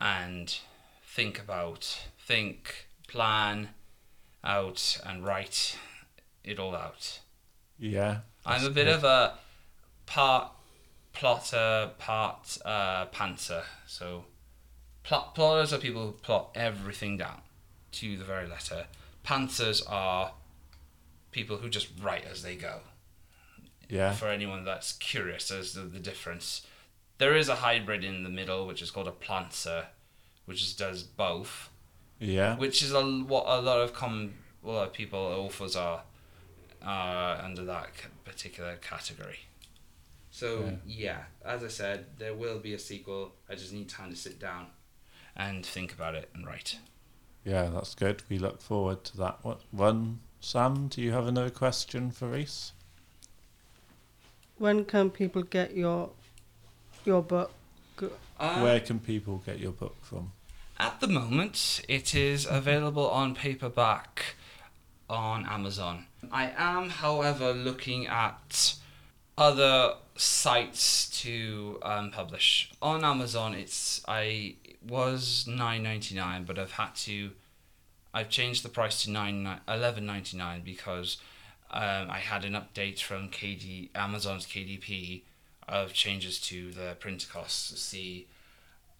and 0.00 0.56
think 1.04 1.38
about, 1.38 2.06
think, 2.18 2.86
plan 3.08 3.70
out, 4.44 5.00
and 5.04 5.24
write 5.24 5.78
it 6.44 6.58
all 6.58 6.74
out. 6.74 7.20
Yeah. 7.78 8.18
I'm 8.44 8.64
a 8.64 8.70
bit 8.70 8.86
good. 8.86 8.94
of 8.94 9.04
a 9.04 9.34
part 10.06 10.52
plotter, 11.12 11.90
part 11.98 12.58
uh, 12.64 13.06
pantser. 13.06 13.62
So, 13.86 14.24
plot 15.02 15.34
plotters 15.34 15.72
are 15.72 15.78
people 15.78 16.06
who 16.06 16.12
plot 16.12 16.50
everything 16.54 17.16
down 17.16 17.40
to 17.92 18.16
the 18.16 18.24
very 18.24 18.46
letter. 18.48 18.86
Pantsers 19.24 19.82
are 19.88 20.32
people 21.30 21.58
who 21.58 21.68
just 21.68 21.88
write 22.00 22.24
as 22.24 22.42
they 22.42 22.56
go. 22.56 22.80
Yeah. 23.88 24.12
For 24.12 24.28
anyone 24.28 24.64
that's 24.64 24.92
curious 24.94 25.50
as 25.50 25.72
to 25.72 25.80
the 25.80 25.98
difference, 25.98 26.66
there 27.18 27.36
is 27.36 27.48
a 27.48 27.56
hybrid 27.56 28.04
in 28.04 28.22
the 28.22 28.30
middle, 28.30 28.66
which 28.66 28.80
is 28.82 28.90
called 28.90 29.08
a 29.08 29.12
planter, 29.12 29.86
which 30.46 30.62
is, 30.62 30.74
does 30.74 31.02
both 31.02 31.68
Yeah. 32.18 32.56
which 32.56 32.82
is 32.82 32.92
a, 32.92 33.02
what 33.02 33.44
a 33.46 33.60
lot 33.60 33.80
of 33.80 33.92
common 33.92 34.34
a 34.64 34.70
lot 34.70 34.86
of 34.88 34.92
people 34.92 35.18
authors 35.18 35.74
are 35.74 36.02
uh, 36.84 37.40
under 37.42 37.64
that 37.64 37.90
c- 38.00 38.08
particular 38.24 38.76
category. 38.76 39.40
So 40.30 40.78
yeah. 40.86 41.24
as 41.44 41.62
I 41.62 41.68
said, 41.68 42.06
there 42.18 42.34
will 42.34 42.58
be 42.60 42.72
a 42.74 42.78
sequel. 42.78 43.32
I 43.50 43.54
just 43.56 43.72
need 43.72 43.88
time 43.88 44.10
to 44.10 44.16
sit 44.16 44.38
down 44.40 44.68
and 45.36 45.64
think 45.64 45.92
about 45.92 46.14
it 46.14 46.30
and 46.34 46.46
write. 46.46 46.78
Yeah, 47.44 47.70
that's 47.72 47.94
good. 47.94 48.22
We 48.28 48.38
look 48.38 48.60
forward 48.60 49.04
to 49.04 49.16
that 49.18 49.44
one. 49.44 49.58
one. 49.70 50.20
Sam, 50.40 50.88
do 50.88 51.00
you 51.00 51.12
have 51.12 51.26
another 51.26 51.50
question 51.50 52.10
for 52.10 52.28
Rhys? 52.28 52.72
When 54.58 54.84
can 54.84 55.10
people 55.10 55.42
get 55.42 55.76
your 55.76 56.10
your 57.04 57.22
book? 57.22 57.52
Um, 58.38 58.62
Where 58.62 58.80
can 58.80 58.98
people 58.98 59.42
get 59.44 59.58
your 59.58 59.72
book 59.72 59.96
from? 60.02 60.32
At 60.78 61.00
the 61.00 61.06
moment, 61.06 61.82
it 61.88 62.14
is 62.14 62.46
available 62.48 63.08
on 63.08 63.34
paperback 63.34 64.34
on 65.08 65.46
Amazon. 65.46 66.06
I 66.30 66.52
am, 66.56 66.90
however, 66.90 67.52
looking 67.52 68.06
at 68.06 68.74
other 69.36 69.94
sites 70.16 71.08
to 71.22 71.78
um, 71.82 72.10
publish 72.10 72.70
on 72.80 73.04
Amazon. 73.04 73.54
It's 73.54 74.02
I 74.06 74.56
it 74.61 74.61
was 74.86 75.46
nine 75.46 75.82
ninety 75.82 76.14
nine, 76.14 76.44
but 76.44 76.58
I've 76.58 76.72
had 76.72 76.94
to. 77.06 77.32
I've 78.14 78.28
changed 78.28 78.62
the 78.62 78.68
price 78.68 79.02
to 79.04 79.10
nine 79.10 79.60
eleven 79.68 80.06
ninety 80.06 80.36
nine 80.36 80.62
because 80.64 81.16
um, 81.70 82.10
I 82.10 82.18
had 82.18 82.44
an 82.44 82.52
update 82.52 83.00
from 83.00 83.30
KD 83.30 83.90
Amazon's 83.94 84.46
KDP 84.46 85.22
of 85.68 85.92
changes 85.92 86.40
to 86.40 86.70
the 86.72 86.96
print 86.98 87.26
costs 87.32 87.80
see 87.80 88.26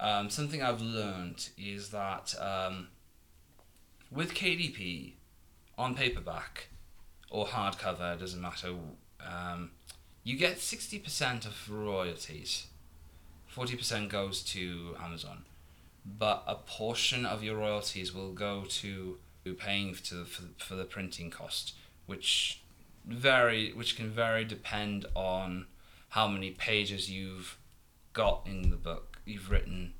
um, 0.03 0.31
something 0.31 0.61
I've 0.61 0.81
learned 0.81 1.51
is 1.57 1.90
that 1.90 2.35
um, 2.40 2.88
with 4.11 4.35
KDP 4.35 5.12
on 5.79 5.95
paperback 5.95 6.68
or 7.31 7.47
hardcover, 7.47 8.14
it 8.14 8.18
doesn't 8.18 8.40
matter, 8.40 8.75
um, 9.25 9.71
you 10.25 10.37
get 10.37 10.57
60% 10.57 11.47
of 11.47 11.71
royalties. 11.71 12.66
40% 13.55 14.09
goes 14.09 14.42
to 14.42 14.97
Amazon. 15.01 15.45
But 16.04 16.42
a 16.46 16.56
portion 16.56 17.24
of 17.24 17.44
your 17.44 17.56
royalties 17.56 18.12
will 18.12 18.32
go 18.32 18.64
to 18.68 19.18
paying 19.58 19.94
to 19.94 20.24
for, 20.24 20.42
for 20.58 20.74
the 20.74 20.84
printing 20.84 21.30
cost, 21.30 21.74
which 22.06 22.62
vary, 23.04 23.72
which 23.72 23.96
can 23.96 24.10
vary 24.10 24.44
depend 24.44 25.06
on 25.14 25.66
how 26.10 26.28
many 26.28 26.50
pages 26.50 27.10
you've 27.10 27.56
got 28.12 28.46
in 28.46 28.70
the 28.70 28.76
book 28.76 29.18
you've 29.24 29.50
written 29.50 29.94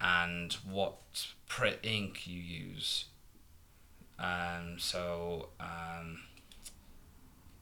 and 0.00 0.54
what 0.68 0.96
print 1.46 1.78
ink 1.82 2.26
you 2.26 2.40
use. 2.40 3.06
Um, 4.18 4.76
so 4.78 5.50
um, 5.58 6.20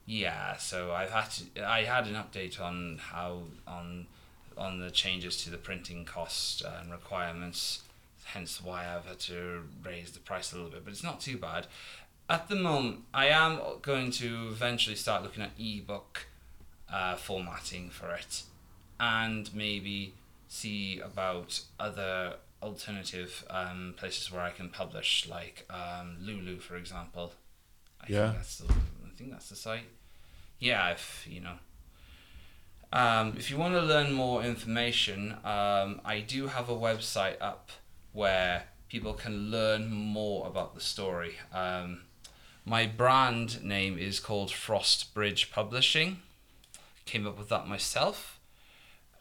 yeah, 0.06 0.56
so 0.56 0.92
I've 0.92 1.10
had 1.10 1.30
to. 1.32 1.68
I 1.68 1.84
had 1.84 2.06
an 2.06 2.14
update 2.14 2.60
on 2.60 2.98
how 3.00 3.42
on 3.66 4.06
on 4.58 4.80
the 4.80 4.90
changes 4.90 5.42
to 5.44 5.50
the 5.50 5.56
printing 5.56 6.04
cost 6.04 6.62
and 6.62 6.90
requirements. 6.90 7.82
Hence 8.24 8.62
why 8.62 8.84
I've 8.86 9.06
had 9.06 9.18
to 9.20 9.62
raise 9.82 10.10
the 10.10 10.20
price 10.20 10.52
a 10.52 10.56
little 10.56 10.70
bit, 10.70 10.84
but 10.84 10.92
it's 10.92 11.02
not 11.04 11.20
too 11.20 11.38
bad. 11.38 11.66
At 12.28 12.48
the 12.48 12.56
moment, 12.56 13.00
I 13.14 13.26
am 13.28 13.58
going 13.80 14.10
to 14.12 14.48
eventually 14.50 14.96
start 14.96 15.22
looking 15.22 15.42
at 15.42 15.52
ebook 15.58 16.26
uh, 16.92 17.16
formatting 17.16 17.88
for 17.90 18.12
it, 18.14 18.42
and 19.00 19.54
maybe 19.54 20.12
see 20.48 20.98
about 21.00 21.60
other 21.80 22.34
alternative 22.62 23.44
um, 23.48 23.94
places 23.96 24.30
where 24.32 24.42
I 24.42 24.50
can 24.50 24.68
publish, 24.68 25.26
like 25.28 25.66
um, 25.70 26.16
Lulu, 26.20 26.58
for 26.58 26.76
example. 26.76 27.32
I 28.00 28.06
Yeah. 28.08 28.24
think 28.32 28.36
that's 28.36 28.58
the, 28.58 28.72
I 28.72 29.10
think 29.16 29.30
that's 29.30 29.48
the 29.48 29.56
site. 29.56 29.84
Yeah, 30.58 30.90
if 30.90 31.26
you 31.30 31.40
know. 31.40 31.58
Um, 32.92 33.34
if 33.36 33.50
you 33.50 33.58
want 33.58 33.74
to 33.74 33.82
learn 33.82 34.12
more 34.12 34.42
information, 34.42 35.32
um, 35.44 36.00
I 36.04 36.24
do 36.26 36.46
have 36.46 36.70
a 36.70 36.74
website 36.74 37.36
up 37.40 37.70
where 38.12 38.64
people 38.88 39.12
can 39.12 39.50
learn 39.50 39.90
more 39.90 40.46
about 40.46 40.74
the 40.74 40.80
story. 40.80 41.34
Um, 41.52 42.02
my 42.64 42.86
brand 42.86 43.62
name 43.62 43.98
is 43.98 44.20
called 44.20 44.50
Frost 44.50 45.12
Bridge 45.12 45.50
Publishing. 45.52 46.22
Came 47.04 47.26
up 47.26 47.38
with 47.38 47.50
that 47.50 47.66
myself, 47.66 48.38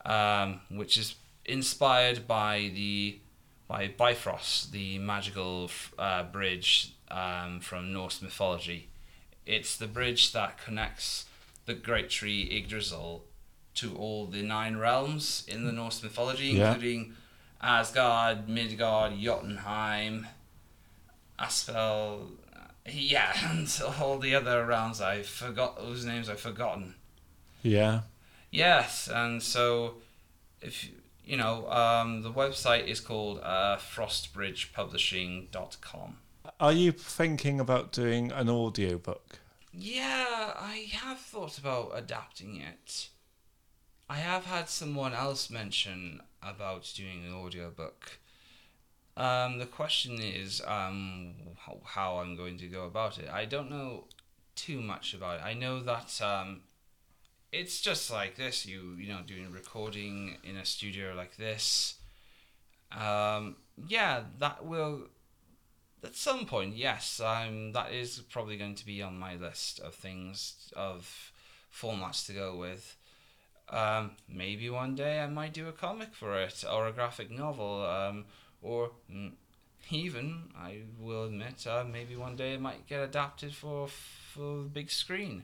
um, 0.06 0.62
which 0.69 0.97
is 0.97 1.15
inspired 1.45 2.27
by 2.27 2.71
the 2.73 3.19
by 3.67 3.89
Bifrost, 3.89 4.71
the 4.71 4.97
magical 4.97 5.69
uh, 5.99 6.23
bridge 6.23 6.93
um, 7.12 7.60
from 7.60 7.91
Norse 7.91 8.21
mythology. 8.21 8.88
It's 9.45 9.75
the 9.75 9.88
bridge 9.88 10.32
that 10.32 10.58
connects 10.58 11.25
the 11.65 11.73
great 11.73 12.10
tree 12.10 12.49
Yggdrasil 12.49 13.23
to 13.78 13.96
all 13.96 14.26
the 14.28 14.42
nine 14.42 14.78
realms 14.78 15.44
in 15.48 15.66
the 15.66 15.72
Norse 15.72 16.02
mythology, 16.04 16.48
Yeah. 16.50 16.74
including 16.74 17.13
Asgard, 17.62 18.48
Midgard, 18.50 19.13
Jotunheim, 19.20 20.28
Aspel, 21.40 22.30
yeah, 22.90 23.34
and 23.52 23.68
all 24.00 24.18
the 24.20 24.34
other 24.36 24.66
realms 24.66 25.02
I 25.02 25.24
forgot 25.24 25.78
whose 25.80 26.06
names 26.06 26.30
I've 26.30 26.40
forgotten. 26.40 26.96
Yeah. 27.63 28.02
Yes, 28.52 29.08
and 29.08 29.42
so 29.44 29.96
if 30.62 30.84
you- 30.86 30.92
you 31.26 31.36
know, 31.36 31.70
um, 31.70 32.22
the 32.22 32.32
website 32.32 32.88
is 32.88 33.02
called 33.02 33.40
uh, 33.44 33.76
frostbridgepublishing.com. 33.78 36.18
Are 36.60 36.72
you 36.72 36.92
thinking 36.94 37.60
about 37.60 37.92
doing 37.92 38.32
an 38.32 38.48
audiobook? 38.50 39.40
Yeah, 39.74 40.54
I 40.58 40.88
have 40.94 41.20
thought 41.20 41.58
about 41.58 41.92
adapting 41.94 42.56
it. 42.62 43.10
I 44.10 44.17
have 44.17 44.46
had 44.46 44.70
someone 44.70 45.13
else 45.13 45.50
mention 45.50 46.22
about 46.41 46.91
doing 46.96 47.26
an 47.26 47.34
audiobook. 47.34 48.20
Um, 49.17 49.58
the 49.58 49.65
question 49.65 50.20
is 50.22 50.62
um, 50.65 51.34
how, 51.84 52.17
I'm 52.20 52.36
going 52.38 52.58
to 52.60 52.67
go 52.67 52.86
about 52.86 53.17
it. 53.17 53.28
I 53.30 53.46
don't 53.46 53.70
know 53.70 54.06
too 54.56 54.80
much 54.80 55.13
about 55.13 55.39
it. 55.39 55.43
I 55.43 55.54
know 55.54 55.82
that 55.82 56.22
um, 56.22 56.62
it's 57.52 57.82
just 57.82 58.12
like 58.12 58.38
this. 58.38 58.65
You 58.65 58.96
you 58.98 59.10
know 59.10 59.22
doing 59.26 59.52
recording 59.52 60.38
in 60.43 60.56
a 60.56 60.65
studio 60.65 61.13
like 61.15 61.38
this. 61.38 61.96
Um, 62.91 63.58
yeah, 63.88 64.22
that 64.39 64.65
will 64.65 65.08
at 66.04 66.15
some 66.15 66.46
point, 66.46 66.76
yes, 66.76 67.20
um, 67.20 67.74
that 67.74 67.91
is 67.91 68.20
probably 68.30 68.58
going 68.58 68.76
to 68.76 68.86
be 68.86 69.02
on 69.02 69.17
my 69.17 69.36
list 69.36 69.80
of 69.80 69.96
things 69.96 70.72
of 70.76 71.32
formats 71.74 72.26
to 72.28 72.34
go 72.34 72.56
with. 72.56 72.96
Um, 73.69 74.12
maybe 74.30 74.69
one 74.69 74.95
day 74.95 75.19
I 75.19 75.27
might 75.27 75.53
do 75.53 75.67
a 75.67 75.73
comic 75.73 76.13
for 76.13 76.39
it 76.41 76.63
or 76.69 76.88
a 76.88 76.93
graphic 76.93 77.30
novel, 77.30 77.86
um, 77.86 78.25
or 78.62 78.91
even 79.91 80.43
I 80.58 80.82
will 80.99 81.25
admit, 81.25 81.67
uh, 81.67 81.84
maybe 81.84 82.15
one 82.15 82.36
day 82.36 82.53
it 82.53 82.62
might 82.62 82.88
get 82.88 83.01
adapted 83.01 83.53
for 83.53 83.88
for 83.88 84.63
the 84.63 84.69
big 84.69 84.89
screen. 84.89 85.43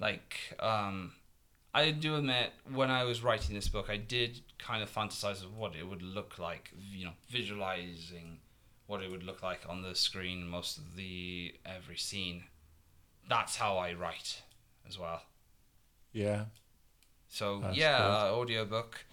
Like, 0.00 0.56
um, 0.60 1.12
I 1.74 1.90
do 1.90 2.16
admit 2.16 2.52
when 2.72 2.90
I 2.90 3.04
was 3.04 3.22
writing 3.22 3.54
this 3.54 3.68
book, 3.68 3.90
I 3.90 3.96
did 3.96 4.40
kind 4.58 4.82
of 4.82 4.92
fantasize 4.92 5.42
of 5.42 5.56
what 5.56 5.74
it 5.74 5.86
would 5.88 6.02
look 6.02 6.38
like, 6.38 6.70
you 6.92 7.04
know, 7.06 7.12
visualizing 7.28 8.38
what 8.86 9.02
it 9.02 9.10
would 9.10 9.22
look 9.22 9.42
like 9.42 9.60
on 9.68 9.82
the 9.82 9.94
screen 9.94 10.48
most 10.48 10.78
of 10.78 10.96
the 10.96 11.54
every 11.66 11.96
scene. 11.96 12.44
That's 13.28 13.56
how 13.56 13.76
I 13.76 13.92
write 13.92 14.42
as 14.88 14.98
well. 14.98 15.22
Yeah. 16.12 16.44
So 17.28 17.60
That's 17.60 17.76
yeah, 17.76 17.98
uh, 17.98 18.32
audiobook 18.32 19.04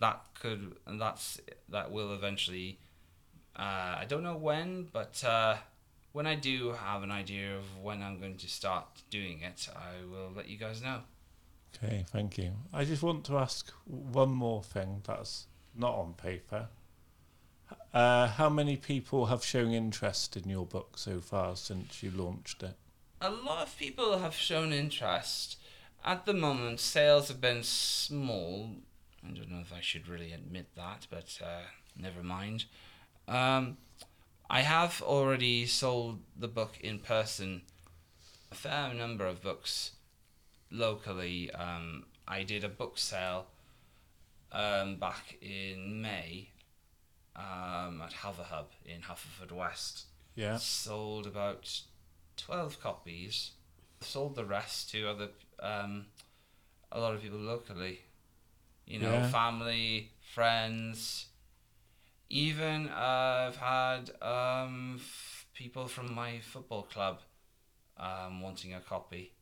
that 0.00 0.20
could 0.40 0.76
and 0.86 1.00
that's 1.00 1.40
that 1.68 1.90
will 1.90 2.12
eventually 2.12 2.78
uh, 3.56 3.96
I 4.00 4.06
don't 4.08 4.22
know 4.22 4.36
when, 4.36 4.88
but 4.92 5.22
uh, 5.24 5.56
when 6.12 6.26
I 6.26 6.34
do 6.34 6.72
have 6.72 7.02
an 7.02 7.10
idea 7.10 7.56
of 7.56 7.64
when 7.80 8.02
I'm 8.02 8.18
going 8.18 8.36
to 8.38 8.48
start 8.48 8.86
doing 9.10 9.42
it, 9.42 9.68
I 9.74 10.04
will 10.10 10.32
let 10.34 10.48
you 10.48 10.58
guys 10.58 10.82
know. 10.82 11.00
Okay, 11.76 12.04
thank 12.10 12.36
you. 12.38 12.52
I 12.72 12.84
just 12.84 13.02
want 13.02 13.24
to 13.26 13.38
ask 13.38 13.72
one 13.84 14.30
more 14.30 14.62
thing 14.62 15.02
that's 15.04 15.46
not 15.76 15.94
on 15.94 16.14
paper. 16.14 16.68
Uh, 17.92 18.26
how 18.28 18.48
many 18.48 18.76
people 18.76 19.26
have 19.26 19.44
shown 19.44 19.72
interest 19.72 20.36
in 20.36 20.48
your 20.48 20.66
book 20.66 20.98
so 20.98 21.20
far 21.20 21.56
since 21.56 22.02
you 22.02 22.10
launched 22.10 22.62
it? 22.62 22.74
A 23.20 23.30
lot 23.30 23.62
of 23.62 23.78
people 23.78 24.18
have 24.18 24.34
shown 24.34 24.72
interest. 24.72 25.56
At 26.04 26.26
the 26.26 26.34
moment, 26.34 26.80
sales 26.80 27.28
have 27.28 27.40
been 27.40 27.62
small. 27.62 28.70
I 29.26 29.30
don't 29.32 29.50
know 29.50 29.60
if 29.60 29.72
I 29.72 29.80
should 29.80 30.06
really 30.06 30.32
admit 30.32 30.66
that, 30.76 31.06
but 31.08 31.38
uh, 31.42 31.62
never 31.96 32.22
mind. 32.22 32.66
Um, 33.26 33.78
I 34.50 34.60
have 34.60 35.00
already 35.00 35.64
sold 35.64 36.20
the 36.38 36.48
book 36.48 36.78
in 36.82 36.98
person, 36.98 37.62
a 38.52 38.54
fair 38.54 38.92
number 38.92 39.26
of 39.26 39.42
books 39.42 39.92
locally. 40.70 41.50
Um, 41.52 42.04
I 42.28 42.42
did 42.42 42.64
a 42.64 42.68
book 42.68 42.98
sale 42.98 43.46
um, 44.52 44.96
back 44.96 45.38
in 45.40 46.02
May 46.02 46.50
um, 47.34 48.02
at 48.02 48.12
Haverhub 48.12 48.66
in 48.84 49.00
Haverfordwest 49.02 50.04
Yeah. 50.34 50.58
sold 50.58 51.26
about 51.26 51.80
12 52.36 52.80
copies 52.80 53.52
sold 54.00 54.34
the 54.36 54.44
rest 54.44 54.90
to 54.90 55.08
other 55.08 55.28
um, 55.60 56.06
a 56.92 57.00
lot 57.00 57.14
of 57.14 57.22
people 57.22 57.38
locally 57.38 58.00
you 58.86 58.98
know 58.98 59.20
Yeah. 59.20 59.22
family 59.22 60.12
friends 60.34 61.26
even 62.30 62.88
uh, 62.88 63.46
i've 63.48 63.56
had 63.56 64.10
um, 64.22 64.96
f- 64.98 65.46
people 65.54 65.86
from 65.86 66.12
my 66.14 66.40
football 66.40 66.82
club 66.82 67.20
um, 67.98 68.40
wanting 68.40 68.74
a 68.74 68.80
copy 68.80 69.32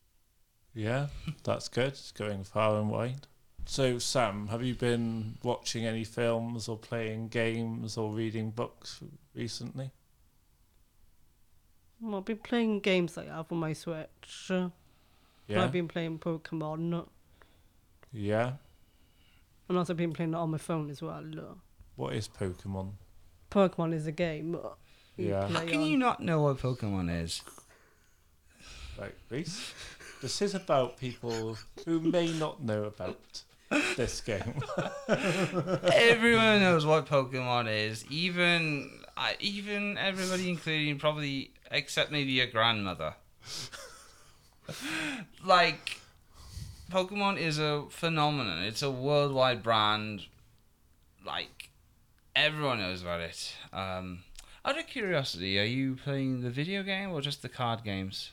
Yeah, 0.75 1.09
that's 1.45 1.69
good. 1.69 1.89
It's 1.95 2.13
going 2.13 2.45
far 2.45 2.79
and 2.79 2.91
wide. 2.91 3.27
So, 3.65 3.99
Sam, 3.99 4.49
have 4.49 4.63
you 4.63 4.75
been 4.75 5.39
watching 5.43 5.87
any 5.87 6.05
films 6.05 6.69
or 6.69 6.77
playing 6.79 7.29
games 7.29 7.97
or 7.97 8.13
reading 8.13 8.51
books 8.51 9.01
recently? 9.35 9.93
I've 12.05 12.25
been 12.25 12.39
playing 12.39 12.81
games 12.81 13.17
like 13.17 13.29
that 13.29 13.47
on 13.51 13.59
my 13.59 13.73
Switch. 13.73 14.51
Yeah. 15.49 15.65
I've 15.65 15.73
been 15.73 15.89
playing 15.89 16.19
Pokemon. 16.19 17.07
Yeah. 18.13 18.53
And 19.69 19.79
also 19.79 19.95
been 19.95 20.13
playing 20.13 20.33
it 20.33 20.37
on 20.37 20.51
my 20.51 20.59
phone 20.59 20.91
as 20.91 21.03
well. 21.03 21.25
What 21.97 22.15
is 22.15 22.29
Pokemon? 22.29 22.93
Pokemon 23.51 23.95
is 23.95 24.07
a 24.07 24.13
game. 24.13 24.57
Yeah. 25.17 25.47
how 25.49 25.61
can 25.61 25.81
on- 25.83 25.87
you 25.87 25.97
not 25.99 26.21
know 26.21 26.41
what 26.41 26.57
pokemon 26.59 27.23
is 27.23 27.43
Right, 28.99 29.15
Rhys? 29.31 29.73
this 30.23 30.41
is 30.41 30.55
about 30.55 30.97
people 30.99 31.59
who 31.85 32.01
may 32.01 32.33
not 32.33 32.63
know 32.63 32.85
about 32.85 33.43
this 33.97 34.21
game. 34.23 34.55
everyone 35.09 36.61
knows 36.61 36.85
what 36.87 37.07
Pokemon 37.07 37.69
is. 37.73 38.05
Even 38.11 38.91
I, 39.17 39.37
even 39.41 39.97
everybody, 39.99 40.49
including 40.51 40.99
probably 40.99 41.53
except 41.71 42.11
maybe 42.13 42.33
your 42.33 42.47
grandmother. 42.47 43.15
like, 45.45 46.01
Pokemon 46.91 47.39
is 47.39 47.59
a 47.59 47.85
phenomenon. 47.91 48.63
It's 48.63 48.83
a 48.83 48.91
worldwide 48.91 49.63
brand. 49.63 50.27
Like, 51.25 51.71
everyone 52.35 52.79
knows 52.79 53.03
about 53.03 53.21
it. 53.21 53.55
Um, 53.73 54.25
out 54.65 54.79
of 54.79 54.87
curiosity, 54.87 55.59
are 55.59 55.65
you 55.65 55.97
playing 55.97 56.43
the 56.43 56.51
video 56.51 56.83
game 56.83 57.11
or 57.11 57.21
just 57.21 57.43
the 57.43 57.49
card 57.49 57.83
games? 57.85 58.31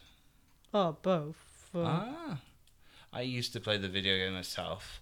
Oh, 0.73 0.97
both. 1.01 1.69
Uh, 1.73 1.79
Ah, 1.83 2.41
I 3.13 3.21
used 3.21 3.53
to 3.53 3.59
play 3.59 3.77
the 3.77 3.89
video 3.89 4.17
game 4.17 4.33
myself, 4.33 5.01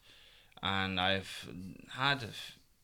and 0.61 0.99
I've 0.99 1.47
had, 1.91 2.23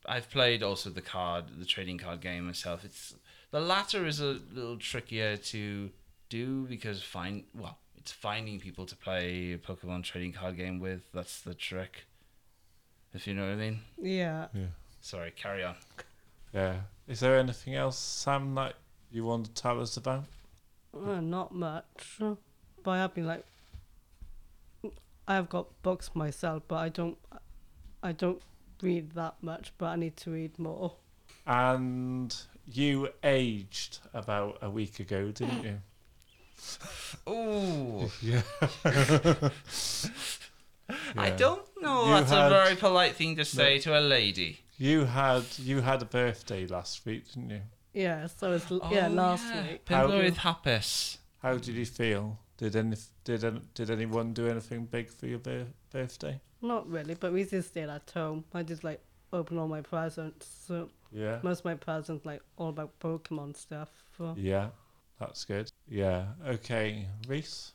I've 0.06 0.30
played 0.30 0.64
also 0.64 0.90
the 0.90 1.02
card, 1.02 1.46
the 1.58 1.66
trading 1.66 1.98
card 1.98 2.22
game 2.22 2.46
myself. 2.46 2.84
It's 2.84 3.16
the 3.52 3.60
latter 3.62 4.06
is 4.06 4.20
a 4.20 4.40
little 4.52 4.78
trickier 4.78 5.38
to 5.38 5.92
do 6.30 6.66
because 6.68 7.02
find 7.04 7.44
well, 7.54 7.78
it's 8.04 8.12
finding 8.12 8.60
people 8.60 8.86
to 8.86 8.98
play 8.98 9.54
a 9.54 9.58
Pokemon 9.58 10.04
trading 10.04 10.34
card 10.34 10.58
game 10.58 10.80
with. 10.82 11.10
That's 11.14 11.40
the 11.40 11.54
trick. 11.54 12.04
If 13.14 13.26
you 13.28 13.34
know 13.34 13.44
what 13.46 13.54
I 13.54 13.56
mean. 13.56 13.80
yeah. 14.02 14.48
Yeah. 14.54 14.66
Sorry, 15.00 15.32
carry 15.32 15.64
on. 15.64 15.76
Yeah. 16.54 16.82
Is 17.08 17.20
there 17.22 17.38
anything 17.38 17.76
else, 17.76 17.98
Sam, 17.98 18.56
that 18.56 18.74
you 19.12 19.24
want 19.24 19.46
to 19.46 19.54
tell 19.54 19.80
us 19.80 19.96
about? 19.98 20.26
Uh, 20.94 21.22
not 21.22 21.54
much. 21.54 22.20
But 22.20 22.92
I 22.92 22.98
have 22.98 23.14
been 23.14 23.26
like. 23.26 23.46
I 25.28 25.36
have 25.36 25.48
got 25.50 25.68
books 25.82 26.12
myself, 26.14 26.64
but 26.68 26.76
I 26.76 26.90
don't. 26.90 27.18
I 28.02 28.12
don't 28.12 28.42
read 28.82 29.12
that 29.12 29.36
much, 29.42 29.72
but 29.78 29.86
I 29.88 29.96
need 29.96 30.18
to 30.18 30.32
read 30.32 30.60
more. 30.60 30.96
and 31.48 32.36
you 32.66 33.10
aged 33.24 34.00
about 34.14 34.58
a 34.62 34.70
week 34.70 35.00
ago, 35.00 35.32
didn't 35.32 35.64
you? 35.70 35.80
Ooh. 37.30 38.10
Yeah. 38.22 38.42
I 41.16 41.30
don't 41.32 41.64
know. 41.82 42.06
You 42.06 42.12
That's 42.14 42.32
had- 42.32 42.48
a 42.48 42.50
very 42.50 42.76
polite 42.76 43.16
thing 43.16 43.36
to 43.38 43.46
say 43.46 43.80
to 43.80 43.98
a 43.98 44.02
lady. 44.02 44.60
You 44.78 45.06
had 45.06 45.44
you 45.58 45.82
had 45.82 46.02
a 46.02 46.06
birthday 46.06 46.66
last 46.68 47.06
week, 47.06 47.28
didn't 47.34 47.50
you? 47.52 47.62
Yeah, 47.94 48.28
so 48.28 48.52
it's 48.54 48.66
oh, 48.72 48.82
yeah 48.92 49.08
Oh, 49.08 49.14
last 49.14 49.46
yeah. 49.54 49.62
week. 49.72 49.82
How- 49.88 50.02
Pimple 50.08 50.18
with 50.24 50.38
Happis. 50.38 51.18
How 51.42 51.54
did 51.58 51.76
you 51.76 51.86
feel? 51.86 52.40
Did 52.58 52.76
any 52.76 52.98
did 53.24 53.44
any, 53.44 53.62
did 53.74 53.90
anyone 53.90 54.34
do 54.34 54.48
anything 54.48 54.86
big 54.86 55.10
for 55.10 55.28
your 55.28 55.40
bir- 55.40 55.68
birthday? 55.92 56.42
Not 56.62 56.90
really, 56.90 57.16
but 57.16 57.32
we 57.34 57.44
just 57.46 57.70
stayed 57.70 57.90
at 57.90 58.10
home. 58.14 58.46
I 58.54 58.64
just 58.64 58.84
like 58.84 59.02
opened 59.32 59.60
all 59.60 59.68
my 59.68 59.82
presents. 59.82 60.48
So 60.68 60.90
Yeah. 61.12 61.40
most 61.44 61.60
of 61.60 61.66
my 61.66 61.76
presents 61.76 62.26
like 62.26 62.42
all 62.58 62.70
about 62.70 63.00
Pokemon 63.00 63.56
stuff. 63.56 63.90
So. 64.18 64.36
Yeah. 64.38 64.70
That's 65.28 65.46
good. 65.46 65.72
Yeah. 65.88 66.26
Okay, 66.46 67.08
Rhys. 67.28 67.72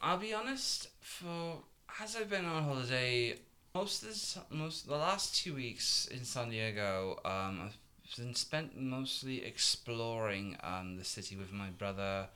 I'll 0.00 0.18
be 0.18 0.32
honest. 0.32 0.88
For 1.00 1.56
as 2.00 2.16
I've 2.16 2.30
been 2.30 2.44
on 2.44 2.62
holiday, 2.62 3.38
most 3.74 4.02
of 4.02 4.08
this, 4.08 4.38
most 4.50 4.86
the 4.86 4.96
last 4.96 5.36
two 5.36 5.54
weeks 5.54 6.06
in 6.10 6.24
San 6.24 6.50
Diego, 6.50 7.18
um, 7.24 7.60
I've 7.64 8.16
been 8.16 8.34
spent 8.34 8.80
mostly 8.80 9.44
exploring 9.44 10.56
um 10.62 10.96
the 10.96 11.04
city 11.04 11.34
with 11.36 11.52
my 11.52 11.70
brother, 11.70 12.28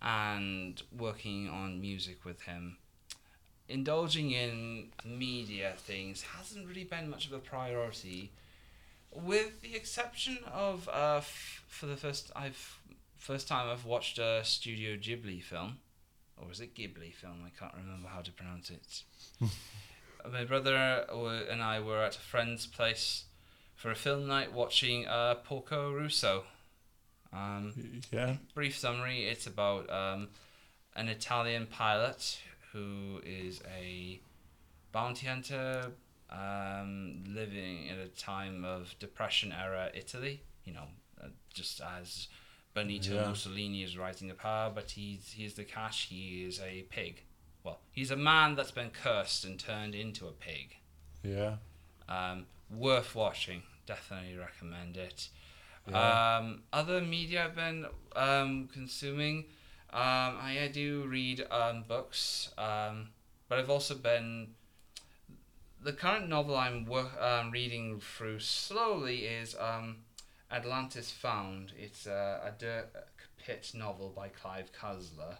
and 0.00 0.82
working 0.96 1.48
on 1.48 1.80
music 1.80 2.24
with 2.24 2.42
him. 2.42 2.76
Indulging 3.68 4.30
in 4.30 4.88
media 5.04 5.74
things 5.76 6.22
hasn't 6.22 6.68
really 6.68 6.84
been 6.84 7.10
much 7.10 7.26
of 7.26 7.32
a 7.32 7.38
priority, 7.38 8.30
with 9.12 9.60
the 9.62 9.74
exception 9.74 10.38
of 10.52 10.88
uh, 10.88 11.16
f- 11.18 11.64
for 11.68 11.86
the 11.86 11.96
first 11.96 12.30
I've 12.34 12.78
first 13.18 13.46
time 13.48 13.68
I've 13.70 13.84
watched 13.84 14.18
a 14.18 14.42
Studio 14.44 14.96
Ghibli 14.96 15.42
film 15.42 15.78
or 16.36 16.48
was 16.48 16.60
it 16.60 16.74
Ghibli 16.74 17.12
film? 17.14 17.44
I 17.46 17.50
can't 17.58 17.74
remember 17.74 18.08
how 18.08 18.20
to 18.22 18.32
pronounce 18.32 18.70
it. 18.70 19.02
My 20.32 20.44
brother 20.44 20.74
and 21.50 21.62
I 21.62 21.80
were 21.80 22.02
at 22.02 22.16
a 22.16 22.20
friend's 22.20 22.66
place 22.66 23.24
for 23.74 23.90
a 23.90 23.94
film 23.96 24.26
night 24.28 24.52
watching 24.52 25.06
uh, 25.06 25.34
Porco 25.36 25.92
Rosso. 25.92 26.44
Um, 27.32 28.02
Yeah. 28.10 28.36
brief 28.54 28.76
summary 28.78 29.24
it's 29.24 29.46
about 29.46 29.90
um, 29.90 30.28
an 30.94 31.08
Italian 31.08 31.66
pilot 31.66 32.38
who 32.72 33.20
is 33.24 33.62
a 33.74 34.20
bounty 34.92 35.26
hunter 35.26 35.92
um, 36.32 37.22
living 37.28 37.86
in 37.86 37.98
a 37.98 38.08
time 38.08 38.64
of 38.64 38.94
Depression 38.98 39.52
era 39.52 39.90
Italy. 39.94 40.42
You 40.64 40.74
know, 40.74 40.86
uh, 41.22 41.28
just 41.52 41.80
as 41.80 42.28
Benito 42.74 43.14
Yeah. 43.14 43.28
Mussolini 43.28 43.82
is 43.82 43.98
rising 43.98 44.28
to 44.28 44.34
power, 44.34 44.70
but 44.74 44.92
he's, 44.92 45.32
he's 45.32 45.54
the 45.54 45.64
cash, 45.64 46.08
he 46.08 46.44
is 46.44 46.60
a 46.60 46.82
pig. 46.88 47.22
Well, 47.64 47.80
he's 47.90 48.10
a 48.10 48.16
man 48.16 48.56
that's 48.56 48.70
been 48.70 48.90
cursed 48.90 49.44
and 49.44 49.58
turned 49.58 49.94
into 49.94 50.26
a 50.26 50.32
pig. 50.32 50.76
Yeah. 51.22 51.56
Um, 52.08 52.46
worth 52.70 53.14
watching. 53.14 53.62
Definitely 53.86 54.36
recommend 54.36 54.96
it. 54.96 55.28
Yeah. 55.88 56.38
Um, 56.38 56.62
other 56.72 57.00
media 57.00 57.44
I've 57.44 57.56
been 57.56 57.86
um, 58.16 58.68
consuming. 58.72 59.46
Um, 59.92 60.38
I, 60.40 60.60
I 60.62 60.68
do 60.72 61.04
read 61.06 61.44
um, 61.50 61.84
books, 61.86 62.50
um, 62.56 63.10
but 63.48 63.58
I've 63.58 63.70
also 63.70 63.94
been. 63.94 64.54
The 65.84 65.92
current 65.92 66.28
novel 66.28 66.56
I'm 66.56 66.88
um, 67.20 67.50
reading 67.50 67.98
through 67.98 68.38
slowly 68.38 69.24
is 69.24 69.56
um, 69.58 69.96
Atlantis 70.48 71.10
Found. 71.10 71.72
It's 71.76 72.06
a, 72.06 72.40
a 72.44 72.52
Dirk 72.56 73.08
Pitt 73.36 73.72
novel 73.74 74.12
by 74.14 74.28
Clive 74.28 74.70
Cussler, 74.72 75.38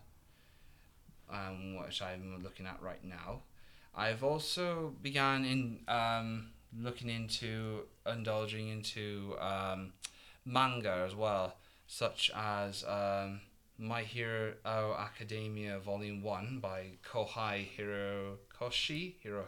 um, 1.32 1.76
which 1.76 2.02
I'm 2.02 2.42
looking 2.42 2.66
at 2.66 2.82
right 2.82 3.04
now. 3.04 3.42
I've 3.94 4.24
also 4.24 4.94
began 5.00 5.44
in 5.44 5.78
um, 5.86 6.48
looking 6.76 7.08
into 7.08 7.82
indulging 8.04 8.66
into 8.66 9.36
um, 9.38 9.92
manga 10.44 11.04
as 11.06 11.14
well, 11.14 11.54
such 11.86 12.32
as 12.34 12.82
um, 12.82 13.42
My 13.78 14.02
Hero 14.02 14.54
Academia 14.66 15.78
Volume 15.78 16.20
One 16.20 16.58
by 16.60 16.94
Kohei 17.08 17.68
Hirokoshi 17.78 19.14
Hiro 19.20 19.44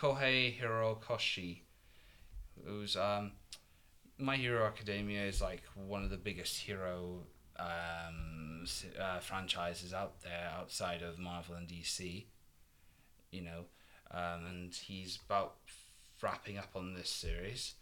Kohei 0.00 0.58
Hirokoshi, 0.58 1.58
who's 2.64 2.96
um, 2.96 3.32
My 4.16 4.36
Hero 4.36 4.64
Academia 4.64 5.24
is 5.24 5.42
like 5.42 5.62
one 5.74 6.02
of 6.04 6.08
the 6.08 6.16
biggest 6.16 6.60
hero 6.60 7.24
um, 7.58 8.64
uh, 8.98 9.18
franchises 9.18 9.92
out 9.92 10.22
there 10.22 10.50
outside 10.58 11.02
of 11.02 11.18
Marvel 11.18 11.54
and 11.54 11.68
DC. 11.68 12.24
You 13.30 13.42
know, 13.42 13.64
um, 14.10 14.46
and 14.48 14.74
he's 14.74 15.18
about 15.26 15.56
wrapping 16.22 16.56
up 16.56 16.70
on 16.74 16.94
this 16.94 17.10
series. 17.10 17.74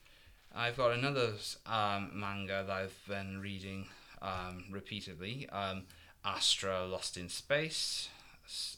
I've 0.52 0.76
got 0.76 0.90
another 0.90 1.34
um, 1.66 2.10
manga 2.14 2.64
that 2.66 2.72
I've 2.72 2.98
been 3.06 3.40
reading 3.40 3.86
um, 4.20 4.64
repeatedly 4.72 5.48
um, 5.50 5.84
Astra 6.24 6.84
Lost 6.84 7.16
in 7.16 7.28
Space 7.28 8.08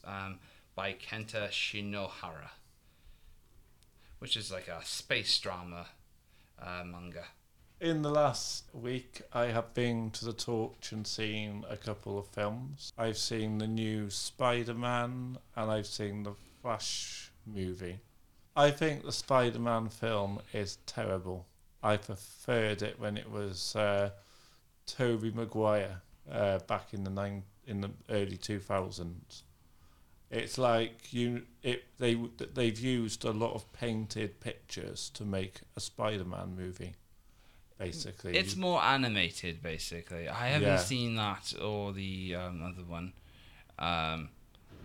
um, 0.05 0.40
by 0.74 0.92
Kenta 0.92 1.48
Shinohara, 1.48 2.50
which 4.21 4.37
is 4.37 4.53
like 4.53 4.69
a 4.69 4.85
space 4.85 5.39
drama 5.39 5.87
uh, 6.63 6.85
manga. 6.85 7.25
In 7.81 8.03
the 8.03 8.11
last 8.11 8.65
week, 8.75 9.23
I 9.33 9.47
have 9.47 9.73
been 9.73 10.11
to 10.11 10.27
the 10.27 10.35
Torch 10.35 10.93
and 10.93 11.07
seen 11.07 11.65
a 11.69 11.79
couple 11.79 12.19
of 12.19 12.29
films. 12.29 12.93
I've 12.99 13.17
seen 13.17 13.57
the 13.57 13.67
new 13.67 14.11
Spider 14.11 14.75
Man 14.75 15.39
and 15.57 15.71
I've 15.71 15.87
seen 15.87 16.23
the 16.23 16.35
Flash 16.61 17.33
movie. 17.47 17.99
I 18.55 18.71
think 18.71 19.05
the 19.05 19.13
Spider 19.13 19.59
Man 19.59 19.89
film 19.89 20.41
is 20.53 20.77
terrible. 20.85 21.47
I 21.83 21.97
preferred 21.97 22.83
it 22.83 23.01
when 23.01 23.17
it 23.17 23.31
was 23.31 23.75
uh, 23.75 24.11
Tobey 24.85 25.31
Maguire 25.31 26.03
uh, 26.31 26.59
back 26.59 26.93
in 26.93 27.05
the 27.05 27.11
nine 27.11 27.45
in 27.67 27.81
the 27.81 27.91
early 28.11 28.37
two 28.37 28.59
thousands. 28.59 29.45
It's 30.31 30.59
like 30.59 31.12
you 31.12 31.43
it 31.62 31.85
they 31.99 32.14
they've 32.55 32.79
used 32.79 33.25
a 33.25 33.33
lot 33.33 33.55
of 33.55 33.71
painted 33.73 34.40
pictures 34.40 35.11
to 35.14 35.25
make 35.25 35.62
a 35.77 35.81
Spider 35.81 36.25
Man 36.25 36.55
movie. 36.57 36.95
Basically, 37.79 38.37
It's 38.37 38.57
more 38.57 38.83
animated, 38.83 39.62
basically. 39.62 40.29
I 40.29 40.49
haven't 40.49 40.69
Yeah. 40.69 40.77
seen 40.79 41.14
that 41.16 41.55
or 41.61 41.95
the 41.95 42.35
um, 42.35 42.62
other 42.62 42.85
one, 42.85 43.14
um, 43.79 44.29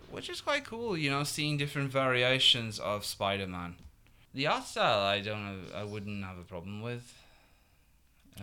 which 0.10 0.30
is 0.30 0.40
quite 0.40 0.64
cool. 0.64 0.98
You 0.98 1.10
know, 1.12 1.26
seeing 1.26 1.58
different 1.58 1.92
variations 1.92 2.80
of 2.80 3.04
Spider-Man. 3.06 3.76
The 4.34 4.48
art 4.48 4.64
style, 4.64 5.02
I 5.02 5.20
don't 5.20 5.44
know, 5.46 5.76
I 5.76 5.84
wouldn't 5.84 6.24
have 6.24 6.38
a 6.38 6.44
problem 6.44 6.82
with. 6.82 7.14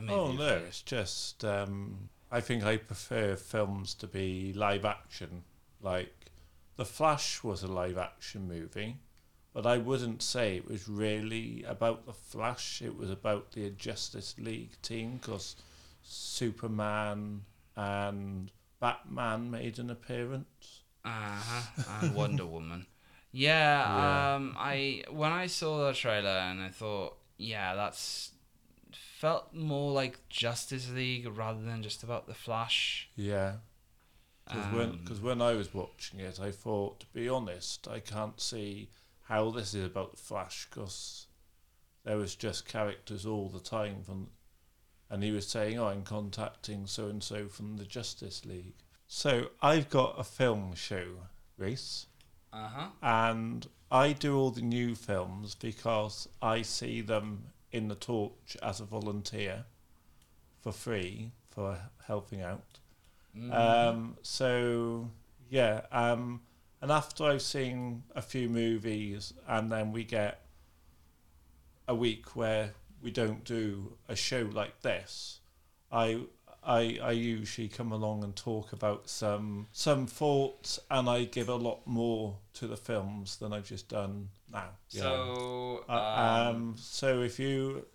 Oh 0.08 0.32
no, 0.32 0.56
it's 0.66 0.82
just 0.82 1.44
um, 1.44 2.08
I 2.30 2.40
think 2.40 2.62
I 2.64 2.76
prefer 2.76 3.36
films 3.36 3.94
to 3.94 4.06
be 4.06 4.52
live 4.54 4.84
action. 4.84 5.44
Like 5.80 6.21
The 6.76 6.84
Flash 6.84 7.42
was 7.44 7.62
a 7.62 7.68
live 7.68 7.98
action 7.98 8.48
movie, 8.48 8.96
but 9.52 9.66
I 9.66 9.78
wouldn't 9.78 10.22
say 10.22 10.56
it 10.56 10.66
was 10.68 10.88
really 10.88 11.64
about 11.66 12.06
the 12.06 12.12
Flash. 12.14 12.80
It 12.82 12.96
was 12.96 13.10
about 13.10 13.52
the 13.52 13.70
Justice 13.70 14.34
League 14.38 14.80
team 14.82 15.18
because 15.20 15.56
Superman 16.02 17.42
and 17.76 18.50
Batman 18.80 19.50
made 19.50 19.78
an 19.78 19.90
appearance. 19.90 20.82
Uh-huh. 21.04 21.82
And 22.00 22.14
Wonder 22.14 22.46
Woman. 22.46 22.86
Yeah, 23.32 23.80
Yeah. 23.96 24.34
um 24.36 24.56
I 24.58 25.04
when 25.10 25.32
I 25.32 25.46
saw 25.46 25.86
the 25.86 25.92
trailer 25.92 26.30
and 26.30 26.60
I 26.62 26.68
thought, 26.68 27.16
yeah, 27.38 27.74
that's 27.74 28.30
felt 29.18 29.52
more 29.54 29.92
like 29.92 30.28
Justice 30.28 30.90
League 30.90 31.26
rather 31.36 31.62
than 31.62 31.82
just 31.82 32.02
about 32.02 32.26
the 32.26 32.34
Flash. 32.34 33.08
Yeah. 33.16 33.54
Because 34.44 34.66
when, 34.72 34.90
Um, 34.90 35.04
'cause 35.04 35.20
when 35.20 35.40
I 35.40 35.52
was 35.52 35.72
watching 35.72 36.20
it, 36.20 36.40
I 36.40 36.50
thought, 36.50 37.00
to 37.00 37.06
be 37.06 37.28
honest, 37.28 37.86
I 37.88 38.00
can't 38.00 38.40
see 38.40 38.90
how 39.22 39.50
this 39.50 39.72
is 39.72 39.84
about 39.86 40.10
the 40.10 40.16
Flash 40.16 40.66
because 40.68 41.26
there 42.04 42.16
was 42.16 42.34
just 42.34 42.66
characters 42.66 43.24
all 43.24 43.48
the 43.48 43.60
time 43.60 44.02
from, 44.02 44.30
and 45.08 45.22
he 45.22 45.30
was 45.30 45.48
saying, 45.48 45.78
"Oh, 45.78 45.86
I'm 45.86 46.02
contacting 46.04 46.86
so 46.86 47.08
and 47.08 47.22
so 47.22 47.48
from 47.48 47.76
the 47.76 47.86
Justice 47.86 48.44
League." 48.44 48.82
So 49.06 49.50
I've 49.60 49.88
got 49.88 50.18
a 50.18 50.24
film 50.24 50.74
show, 50.74 51.28
Rhys, 51.56 52.06
Uh-huh. 52.52 52.90
and 53.00 53.68
I 53.90 54.12
do 54.12 54.36
all 54.36 54.50
the 54.50 54.62
new 54.62 54.94
films 54.94 55.54
because 55.54 56.28
I 56.42 56.62
see 56.62 57.00
them 57.00 57.52
in 57.70 57.88
the 57.88 57.94
torch 57.94 58.56
as 58.62 58.80
a 58.80 58.84
volunteer 58.84 59.66
for 60.60 60.72
free 60.72 61.32
for 61.50 61.90
helping 62.06 62.40
out. 62.40 62.80
Mm-hmm. 63.36 63.52
Um, 63.52 64.16
so 64.22 65.10
yeah, 65.50 65.82
um, 65.90 66.40
and 66.80 66.90
after 66.90 67.24
I've 67.24 67.42
seen 67.42 68.02
a 68.14 68.22
few 68.22 68.48
movies, 68.48 69.32
and 69.46 69.70
then 69.70 69.92
we 69.92 70.04
get 70.04 70.40
a 71.88 71.94
week 71.94 72.36
where 72.36 72.74
we 73.02 73.10
don't 73.10 73.44
do 73.44 73.96
a 74.08 74.14
show 74.16 74.48
like 74.52 74.80
this, 74.82 75.40
I 75.90 76.20
I 76.62 76.98
I 77.02 77.10
usually 77.12 77.68
come 77.68 77.92
along 77.92 78.22
and 78.24 78.34
talk 78.36 78.72
about 78.72 79.08
some 79.08 79.68
some 79.72 80.06
thoughts, 80.06 80.78
and 80.90 81.08
I 81.08 81.24
give 81.24 81.48
a 81.48 81.54
lot 81.56 81.86
more 81.86 82.38
to 82.54 82.66
the 82.66 82.76
films 82.76 83.36
than 83.36 83.52
I've 83.52 83.66
just 83.66 83.88
done 83.88 84.28
now. 84.52 84.70
Yeah. 84.90 85.02
So, 85.02 85.84
Uh, 85.88 85.92
um, 85.92 86.56
um, 86.56 86.74
so 86.76 87.22
if 87.22 87.38
you 87.38 87.86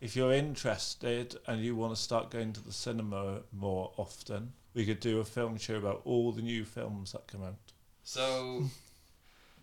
if 0.00 0.16
you're 0.16 0.32
interested 0.32 1.36
and 1.46 1.62
you 1.62 1.76
want 1.76 1.94
to 1.94 2.00
start 2.00 2.30
going 2.30 2.52
to 2.52 2.60
the 2.60 2.72
cinema 2.72 3.42
more 3.52 3.92
often, 3.96 4.52
we 4.74 4.84
could 4.86 5.00
do 5.00 5.20
a 5.20 5.24
film 5.24 5.56
show 5.58 5.76
about 5.76 6.00
all 6.04 6.32
the 6.32 6.42
new 6.42 6.64
films 6.64 7.12
that 7.12 7.26
come 7.26 7.42
out. 7.42 7.54
so 8.02 8.64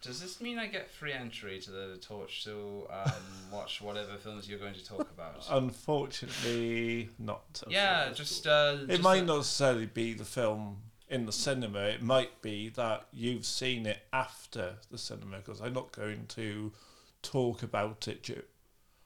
does 0.01 0.21
this 0.21 0.39
mean 0.39 0.57
I 0.57 0.67
get 0.67 0.89
free 0.89 1.11
entry 1.11 1.59
to 1.59 1.71
the 1.71 1.97
torch 2.01 2.45
to 2.45 2.87
um, 2.89 3.11
watch 3.51 3.81
whatever 3.81 4.15
films 4.15 4.47
you're 4.47 4.57
going 4.59 4.73
to 4.75 4.85
talk 4.85 5.01
about? 5.13 5.45
Unfortunately, 5.49 7.09
not. 7.19 7.61
yeah, 7.67 8.11
just 8.13 8.47
uh, 8.47 8.77
It 8.83 8.87
just 8.87 9.03
might 9.03 9.23
a- 9.23 9.25
not 9.25 9.37
necessarily 9.37 9.87
be 9.87 10.13
the 10.13 10.23
film 10.25 10.77
in 11.09 11.25
the 11.25 11.31
cinema. 11.33 11.79
It 11.81 12.01
might 12.01 12.41
be 12.41 12.69
that 12.69 13.07
you've 13.11 13.45
seen 13.45 13.85
it 13.85 13.99
after 14.13 14.75
the 14.89 14.97
cinema 14.97 15.37
because 15.37 15.59
I'm 15.59 15.73
not 15.73 15.91
going 15.91 16.27
to 16.29 16.71
talk 17.21 17.61
about 17.63 18.07
it. 18.07 18.47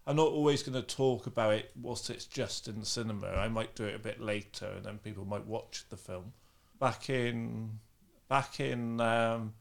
I'm 0.06 0.18
not 0.18 0.28
always 0.28 0.64
going 0.64 0.82
to 0.82 0.96
talk 0.96 1.28
about 1.28 1.54
it 1.54 1.72
whilst 1.80 2.10
it's 2.10 2.26
just 2.26 2.68
in 2.68 2.80
the 2.80 2.86
cinema. 2.86 3.28
I 3.28 3.48
might 3.48 3.76
do 3.76 3.86
it 3.86 3.96
a 3.96 4.00
bit 4.00 4.20
later, 4.20 4.68
and 4.68 4.86
then 4.86 4.98
people 4.98 5.26
might 5.26 5.46
watch 5.46 5.86
the 5.90 5.98
film. 5.98 6.34
Back 6.80 7.10
in 7.10 7.80
back 8.28 8.60
in 8.60 9.00
um, 9.00 9.54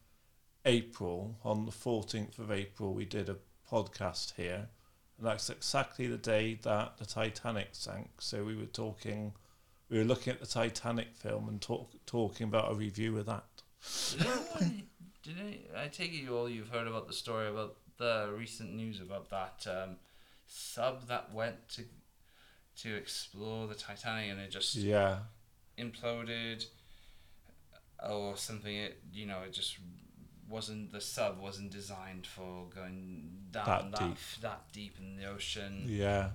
April, 0.65 1.39
on 1.45 1.67
the 1.67 1.73
14th 1.73 2.39
of 2.39 2.51
April, 2.51 2.93
we 2.93 3.05
did 3.05 3.29
a 3.29 3.37
podcast 3.71 4.35
here, 4.35 4.69
and 5.19 5.27
that's 5.27 5.49
exactly 5.49 6.09
the 6.09 6.19
day 6.19 6.59
that 6.63 6.99
the 6.99 7.07
Titanic 7.07 7.69
sank. 7.73 8.11
So 8.19 8.45
we 8.45 8.57
were 8.57 8.67
talking 8.67 9.33
we 9.93 9.99
were 9.99 10.05
looking 10.05 10.33
at 10.33 10.41
the 10.41 10.47
Titanic 10.47 11.15
film 11.15 11.49
and 11.49 11.61
talk, 11.61 11.91
talking 12.07 12.49
about 12.49 12.73
a 12.73 12.75
review 12.75 13.19
of 13.19 13.27
that. 13.27 13.45
Did 15.23 15.39
any, 15.39 15.67
I 15.77 15.87
take 15.87 16.13
it 16.13 16.23
you 16.23 16.37
all 16.37 16.49
you've 16.49 16.71
heard 16.71 16.89
about 16.89 17.07
the 17.07 17.13
story 17.13 17.49
about 17.49 17.77
the 17.99 18.33
recent 18.37 18.75
news 18.75 19.01
about 19.01 19.29
that 19.31 19.67
um, 19.69 19.97
sub 20.53 21.09
that 21.09 21.33
went 21.33 21.69
to 21.71 21.85
to 22.77 22.95
explore 22.97 23.67
the 23.67 23.75
Titanic 23.75 24.31
and 24.31 24.41
it 24.41 24.51
just 24.51 24.75
Yeah, 24.77 25.19
imploded 25.79 26.67
or 28.09 28.37
something. 28.37 28.75
It 28.75 29.03
you 29.13 29.27
know 29.27 29.41
it 29.47 29.53
just 29.53 29.79
wasn't 30.49 30.93
the 30.93 31.01
sub 31.01 31.39
wasn't 31.41 31.71
designed 31.71 32.27
for 32.27 32.67
going 32.75 33.29
down 33.51 33.65
That 33.67 33.91
that 33.93 33.99
deep. 34.09 34.19
that 34.43 34.73
deep 34.73 34.99
in 34.99 35.17
the 35.17 35.27
ocean. 35.27 35.85
yeah, 35.87 36.31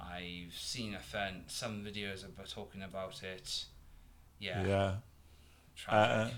I've 0.00 0.54
seen 0.54 0.94
a 0.94 1.00
fan, 1.00 1.44
some 1.46 1.84
videos 1.84 2.24
about 2.24 2.48
talking 2.48 2.82
about 2.82 3.22
it. 3.22 3.66
Yeah, 4.38 4.66
yeah. 4.66 4.94
Uh, 5.88 6.30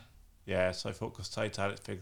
yeah. 0.45 0.73
So 0.73 0.91
I 0.91 0.93
thought 0.93 1.13
because 1.13 1.29
Titanic 1.29 1.85
big 1.85 2.01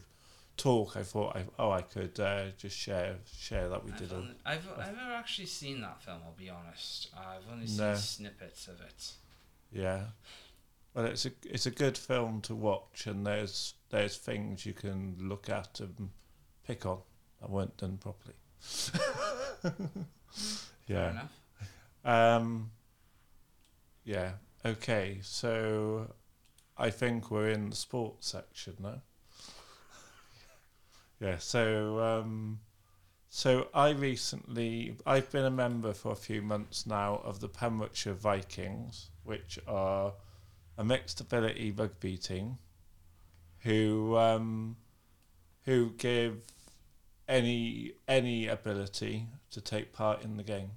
talk, 0.62 0.96
I 0.96 1.02
thought 1.02 1.36
I 1.36 1.44
oh 1.58 1.70
I 1.70 1.82
could 1.82 2.18
uh, 2.20 2.46
just 2.58 2.76
share 2.76 3.16
share 3.38 3.68
that 3.68 3.84
we 3.84 3.92
I've, 3.92 3.98
did. 3.98 4.12
A, 4.12 4.16
only, 4.16 4.34
I've, 4.44 4.68
I've 4.78 4.96
never 4.96 5.12
actually 5.12 5.46
seen 5.46 5.80
that 5.82 6.02
film. 6.02 6.18
I'll 6.24 6.32
be 6.36 6.50
honest. 6.50 7.08
I've 7.16 7.50
only 7.52 7.66
seen 7.66 7.78
No. 7.78 7.94
snippets 7.94 8.68
of 8.68 8.80
it. 8.80 9.12
yeah, 9.72 10.02
well, 10.94 11.06
it's 11.06 11.26
a 11.26 11.30
it's 11.44 11.66
a 11.66 11.70
good 11.70 11.96
film 11.96 12.40
to 12.42 12.54
watch, 12.54 13.06
and 13.06 13.26
there's 13.26 13.74
there's 13.90 14.16
things 14.16 14.66
you 14.66 14.72
can 14.74 15.16
look 15.20 15.48
at 15.48 15.80
and 15.80 16.11
pick 16.66 16.84
on 16.86 16.98
that 17.40 17.50
weren't 17.50 17.76
done 17.76 17.96
properly. 17.98 18.34
Fair 18.61 19.72
yeah. 20.86 21.11
enough. 21.11 21.32
Um, 22.04 22.70
yeah. 24.04 24.32
Okay. 24.64 25.18
So, 25.22 26.14
I 26.76 26.90
think 26.90 27.30
we're 27.30 27.48
in 27.50 27.70
the 27.70 27.76
sports 27.76 28.28
section 28.28 28.76
now. 28.80 29.02
Yeah. 31.20 31.38
So, 31.38 32.00
um, 32.00 32.60
so 33.28 33.68
I 33.74 33.90
recently 33.90 34.96
I've 35.06 35.30
been 35.30 35.44
a 35.44 35.50
member 35.50 35.92
for 35.92 36.12
a 36.12 36.16
few 36.16 36.42
months 36.42 36.86
now 36.86 37.20
of 37.24 37.40
the 37.40 37.48
Pembrokeshire 37.48 38.14
Vikings, 38.14 39.10
which 39.24 39.58
are 39.66 40.14
a 40.76 40.84
mixed 40.84 41.20
ability 41.20 41.70
rugby 41.70 42.16
team, 42.16 42.58
who 43.60 44.16
um, 44.16 44.76
who 45.64 45.90
give 45.98 46.42
any 47.28 47.92
any 48.08 48.48
ability 48.48 49.26
to 49.50 49.60
take 49.60 49.92
part 49.92 50.24
in 50.24 50.36
the 50.36 50.42
game 50.42 50.70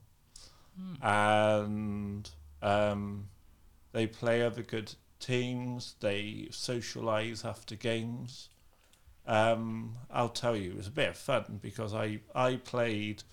and 1.02 2.30
um, 2.62 3.28
they 3.92 4.08
play 4.08 4.42
other 4.42 4.64
good 4.64 4.94
teams. 5.20 5.96
They 6.00 6.48
socialise 6.52 7.46
after 7.46 7.76
games. 7.76 8.50
Um, 9.26 9.96
I'll 10.12 10.30
tell 10.30 10.56
you, 10.56 10.72
it 10.72 10.78
was 10.78 10.88
a 10.88 10.92
bit 10.92 11.10
of 11.10 11.18
fun 11.18 11.60
because 11.62 11.94
I 11.94 12.20
I 12.36 12.58
played 12.58 13.24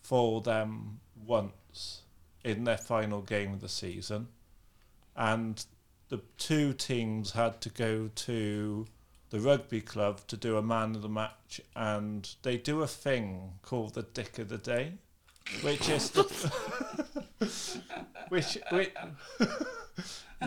for 0.00 0.40
them 0.40 1.00
once 1.24 2.02
in 2.44 2.64
their 2.64 2.78
final 2.78 3.22
game 3.22 3.52
of 3.52 3.60
the 3.60 3.68
season, 3.68 4.28
and 5.14 5.64
the 6.08 6.20
two 6.38 6.72
teams 6.72 7.32
had 7.32 7.60
to 7.60 7.68
go 7.68 8.10
to 8.14 8.86
the 9.30 9.40
rugby 9.40 9.80
club 9.80 10.20
to 10.28 10.36
do 10.36 10.56
a 10.56 10.62
man 10.62 10.94
of 10.94 11.02
the 11.02 11.08
match, 11.08 11.60
and 11.74 12.34
they 12.42 12.56
do 12.56 12.82
a 12.82 12.86
thing 12.86 13.52
called 13.62 13.94
the 13.94 14.02
Dick 14.02 14.38
of 14.38 14.48
the 14.48 14.58
Day, 14.58 14.92
which 15.62 15.88
is 15.88 16.10
the 16.10 16.22
which 18.28 18.58
which 18.70 18.92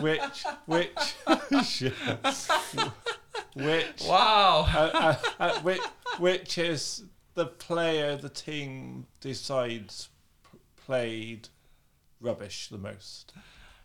which 0.00 1.14
which 1.48 1.84
which 3.54 4.02
Wow. 4.06 4.66
uh, 4.74 4.90
uh, 4.94 5.16
uh, 5.38 5.60
which, 5.60 5.80
which 6.18 6.58
is 6.58 7.04
the 7.34 7.46
player 7.46 8.16
the 8.16 8.28
team 8.28 9.06
decides 9.20 10.08
p- 10.50 10.58
played 10.86 11.48
rubbish 12.20 12.68
the 12.68 12.78
most. 12.78 13.32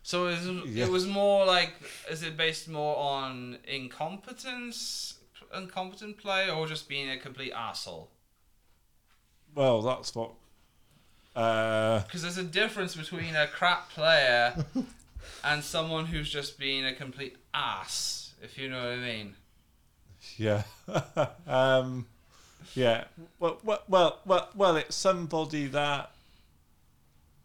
So 0.02 0.26
is 0.28 0.46
it, 0.46 0.66
Yeah. 0.66 0.84
it 0.84 0.90
was 0.90 1.06
more 1.06 1.44
like 1.46 1.74
is 2.10 2.22
it 2.22 2.36
based 2.36 2.68
more 2.68 2.96
on 2.96 3.58
incompetence, 3.64 5.14
incompetent 5.54 6.18
play, 6.18 6.48
or 6.50 6.66
just 6.66 6.88
being 6.88 7.10
a 7.10 7.18
complete 7.18 7.52
asshole? 7.52 8.10
Well, 9.54 9.82
that's 9.82 10.14
what. 10.14 10.32
Uh, 11.34 12.00
Because 12.02 12.22
there's 12.22 12.38
a 12.38 12.42
difference 12.44 12.94
between 12.94 13.34
a 13.36 13.46
crap 13.46 13.90
player 13.90 14.64
and 15.44 15.62
someone 15.64 16.06
who's 16.06 16.30
just 16.30 16.58
being 16.58 16.84
a 16.84 16.94
complete 16.94 17.36
ass. 17.52 18.34
If 18.42 18.58
you 18.58 18.68
know 18.68 18.78
what 18.78 18.92
I 18.92 18.96
mean. 18.96 19.34
Yeah. 20.36 20.62
um, 21.46 22.06
yeah. 22.74 23.04
Well, 23.38 23.58
well, 23.64 24.18
well, 24.24 24.48
well, 24.54 24.76
it's 24.76 24.96
somebody 24.96 25.66
that 25.68 26.10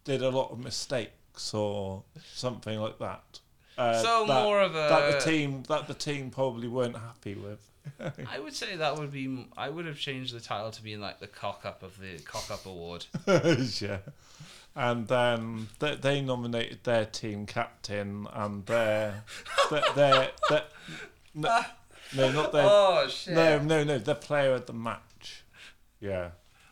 did 0.04 0.22
a 0.22 0.30
lot 0.30 0.52
of 0.52 0.60
mistakes 0.60 1.54
or 1.54 2.04
something 2.34 2.80
like 2.80 3.00
that. 3.00 3.40
Uh, 3.78 4.02
so 4.02 4.26
that, 4.28 4.44
more 4.44 4.62
of 4.62 4.72
a. 4.72 4.90
that 4.90 5.14
the 5.14 5.32
team 5.32 5.64
that 5.68 5.88
the 5.88 5.94
team 5.94 6.30
probably 6.30 6.68
weren't 6.68 6.98
happy 6.98 7.36
with. 7.36 7.60
I 8.30 8.40
would 8.40 8.54
say 8.54 8.76
that 8.76 8.98
would 8.98 9.12
be. 9.12 9.48
I 9.58 9.70
would 9.70 9.86
have 9.86 9.98
changed 9.98 10.36
the 10.36 10.40
title 10.40 10.72
to 10.72 10.84
being 10.84 11.00
like 11.00 11.20
the 11.20 11.28
cock 11.28 11.62
up 11.66 11.82
of 11.84 12.00
the 12.00 12.20
cock 12.20 12.52
up 12.52 12.66
award. 12.66 13.06
yeah. 13.82 14.00
And 14.74 15.08
then 15.08 15.68
they, 15.80 15.96
they 15.96 16.22
nominated 16.22 16.84
their 16.84 17.06
team 17.06 17.46
captain 17.46 18.28
and 18.32 18.66
their 18.66 19.24
their, 19.70 19.84
their, 19.96 20.30
their 20.50 20.64
no, 21.34 21.62
no, 22.16 22.32
not 22.32 22.52
their 22.52 22.64
oh 22.68 23.08
shit! 23.08 23.34
no, 23.34 23.60
no, 23.60 23.84
no, 23.84 23.98
the 23.98 24.16
player 24.16 24.54
of 24.54 24.66
the 24.66 24.74
match. 24.74 25.44
Yeah. 26.00 26.30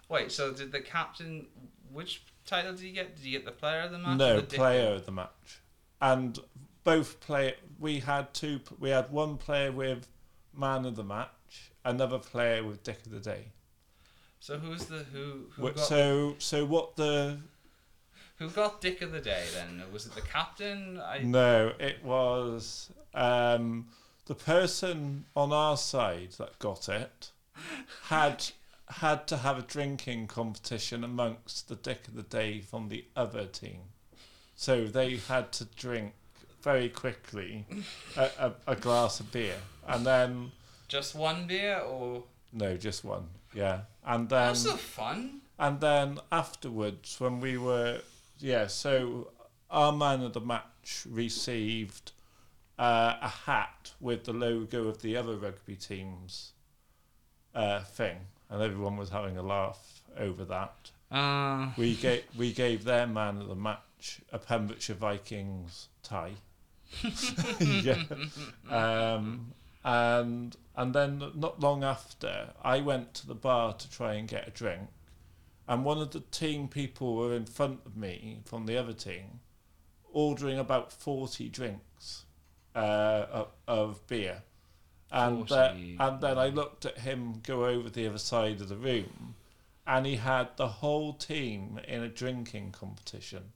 Wait, 0.08 0.32
so 0.32 0.52
did 0.52 0.72
the 0.72 0.82
captain? 0.82 1.48
Which 1.92 2.24
title 2.46 2.74
did 2.74 2.82
you 2.82 2.94
get? 2.94 3.16
Did 3.16 3.26
you 3.26 3.32
get 3.32 3.46
the 3.46 3.52
player 3.52 3.82
of 3.82 3.92
the 3.92 4.00
match? 4.00 4.18
No, 4.18 4.42
the 4.42 4.58
player 4.58 4.94
of 4.96 5.06
the 5.06 5.12
match. 5.12 5.62
And 6.02 6.40
both 6.84 7.20
play 7.20 7.56
we 7.80 8.00
had 8.00 8.34
two 8.34 8.60
we 8.80 8.90
had 8.90 9.12
one 9.12 9.38
player 9.38 9.72
with 9.72 10.08
man 10.56 10.86
of 10.86 10.96
the 10.96 11.04
match, 11.04 11.72
another 11.86 12.20
player 12.20 12.64
with 12.64 12.84
dick 12.84 13.00
of 13.06 13.12
the 13.12 13.20
day. 13.20 13.46
So 14.40 14.58
who's 14.58 14.86
the 14.86 15.06
who? 15.14 15.48
Who 15.56 15.72
got 15.72 15.80
So 15.80 16.36
so 16.40 16.66
what 16.66 16.96
the 16.96 17.38
who 18.38 18.50
got 18.50 18.80
dick 18.80 19.02
of 19.02 19.12
the 19.12 19.20
day 19.20 19.44
then? 19.54 19.84
Was 19.92 20.06
it 20.06 20.16
the 20.16 20.22
captain? 20.22 21.00
I 21.00 21.20
No, 21.20 21.74
it 21.78 22.04
was 22.04 22.90
um, 23.14 23.88
the 24.30 24.36
person 24.36 25.26
on 25.36 25.52
our 25.52 25.76
side 25.76 26.30
that 26.38 26.60
got 26.60 26.88
it 26.88 27.32
had 28.10 28.52
had 28.88 29.26
to 29.26 29.38
have 29.38 29.58
a 29.58 29.64
drinking 29.64 30.28
competition 30.28 31.04
amongst 31.04 31.68
the 31.68 31.76
dick 31.76 32.08
of 32.08 32.14
the 32.14 32.22
day 32.22 32.62
from 32.62 32.90
the 32.90 33.06
other 33.16 33.46
team. 33.48 33.80
So 34.56 34.86
they 34.86 35.18
had 35.18 35.52
to 35.54 35.66
drink 35.66 36.14
very 36.62 36.90
quickly 36.90 37.66
a, 38.16 38.30
a, 38.38 38.54
a 38.68 38.76
glass 38.76 39.20
of 39.20 39.32
beer, 39.32 39.58
and 39.88 40.06
then 40.06 40.52
just 40.88 41.16
one 41.16 41.48
beer 41.48 41.80
or 41.80 42.24
no, 42.54 42.78
just 42.78 43.04
one, 43.04 43.30
yeah, 43.56 43.82
and 44.06 44.30
then 44.30 44.50
that's 44.50 44.62
so 44.62 44.78
fun. 44.78 45.42
and 45.58 45.80
then 45.82 46.20
afterwards, 46.32 47.20
when 47.20 47.40
we 47.40 47.58
were, 47.58 48.02
yeah, 48.38 48.68
so 48.68 49.32
our 49.72 49.92
man 49.92 50.22
of 50.22 50.34
the 50.34 50.42
match 50.42 51.08
received 51.10 52.12
uh, 52.80 53.18
a 53.22 53.28
hat 53.28 53.92
with 54.00 54.24
the 54.24 54.32
logo 54.34 54.88
of 54.88 55.02
the 55.02 55.18
other 55.18 55.36
rugby 55.36 55.76
team's 55.76 56.54
uh, 57.54 57.82
thing, 57.84 58.18
and 58.50 58.62
everyone 58.62 58.96
was 58.96 59.10
having 59.10 59.38
a 59.38 59.44
laugh 59.44 60.02
over 60.18 60.46
that. 60.46 60.92
Uh, 61.12 61.72
We 61.78 61.96
gave 61.96 62.24
we 62.38 62.54
gave 62.54 62.86
their 62.86 63.06
man 63.06 63.42
of 63.42 63.48
the 63.50 63.56
match 63.56 64.22
a 64.32 64.40
Pembrokeshire 64.40 64.96
Vikings 64.96 65.90
tie. 66.04 66.36
yeah. 67.60 68.02
Um, 68.70 69.54
and 69.84 70.56
and 70.76 70.94
then 70.96 71.22
not 71.36 71.60
long 71.60 71.84
after, 71.84 72.54
I 72.64 72.80
went 72.80 73.14
to 73.16 73.28
the 73.28 73.36
bar 73.36 73.74
to 73.74 73.92
try 73.92 74.14
and 74.14 74.28
get 74.28 74.48
a 74.48 74.52
drink, 74.52 74.90
and 75.68 75.84
one 75.84 75.98
of 76.00 76.12
the 76.12 76.22
team 76.22 76.70
people 76.70 77.16
were 77.16 77.34
in 77.36 77.46
front 77.46 77.82
of 77.86 77.98
me 77.98 78.40
from 78.46 78.66
the 78.68 78.78
other 78.78 78.94
team, 78.94 79.42
ordering 80.14 80.58
about 80.58 80.94
forty 80.94 81.50
drinks 81.50 82.26
uh, 82.80 83.26
of, 83.32 83.48
of 83.68 84.08
beer, 84.08 84.44
and 85.12 85.52
uh, 85.52 85.74
and 86.00 86.22
then 86.22 86.38
I 86.38 86.48
looked 86.48 86.86
at 86.86 87.00
him 87.00 87.42
go 87.44 87.66
over 87.66 87.90
the 87.90 88.08
other 88.08 88.18
side 88.18 88.62
of 88.62 88.70
the 88.70 88.78
room, 88.78 89.36
and 89.86 90.06
he 90.06 90.16
had 90.16 90.50
the 90.56 90.68
whole 90.68 91.14
team 91.14 91.80
in 91.88 92.04
a 92.04 92.08
drinking 92.08 92.72
competition, 92.72 93.52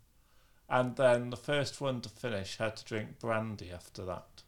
and 0.70 0.96
then 0.96 1.30
the 1.30 1.38
first 1.38 1.80
one 1.80 2.02
to 2.02 2.10
finish 2.10 2.58
had 2.58 2.76
to 2.78 2.86
drink 2.86 3.20
brandy 3.20 3.72
after 3.72 4.04
that. 4.06 4.44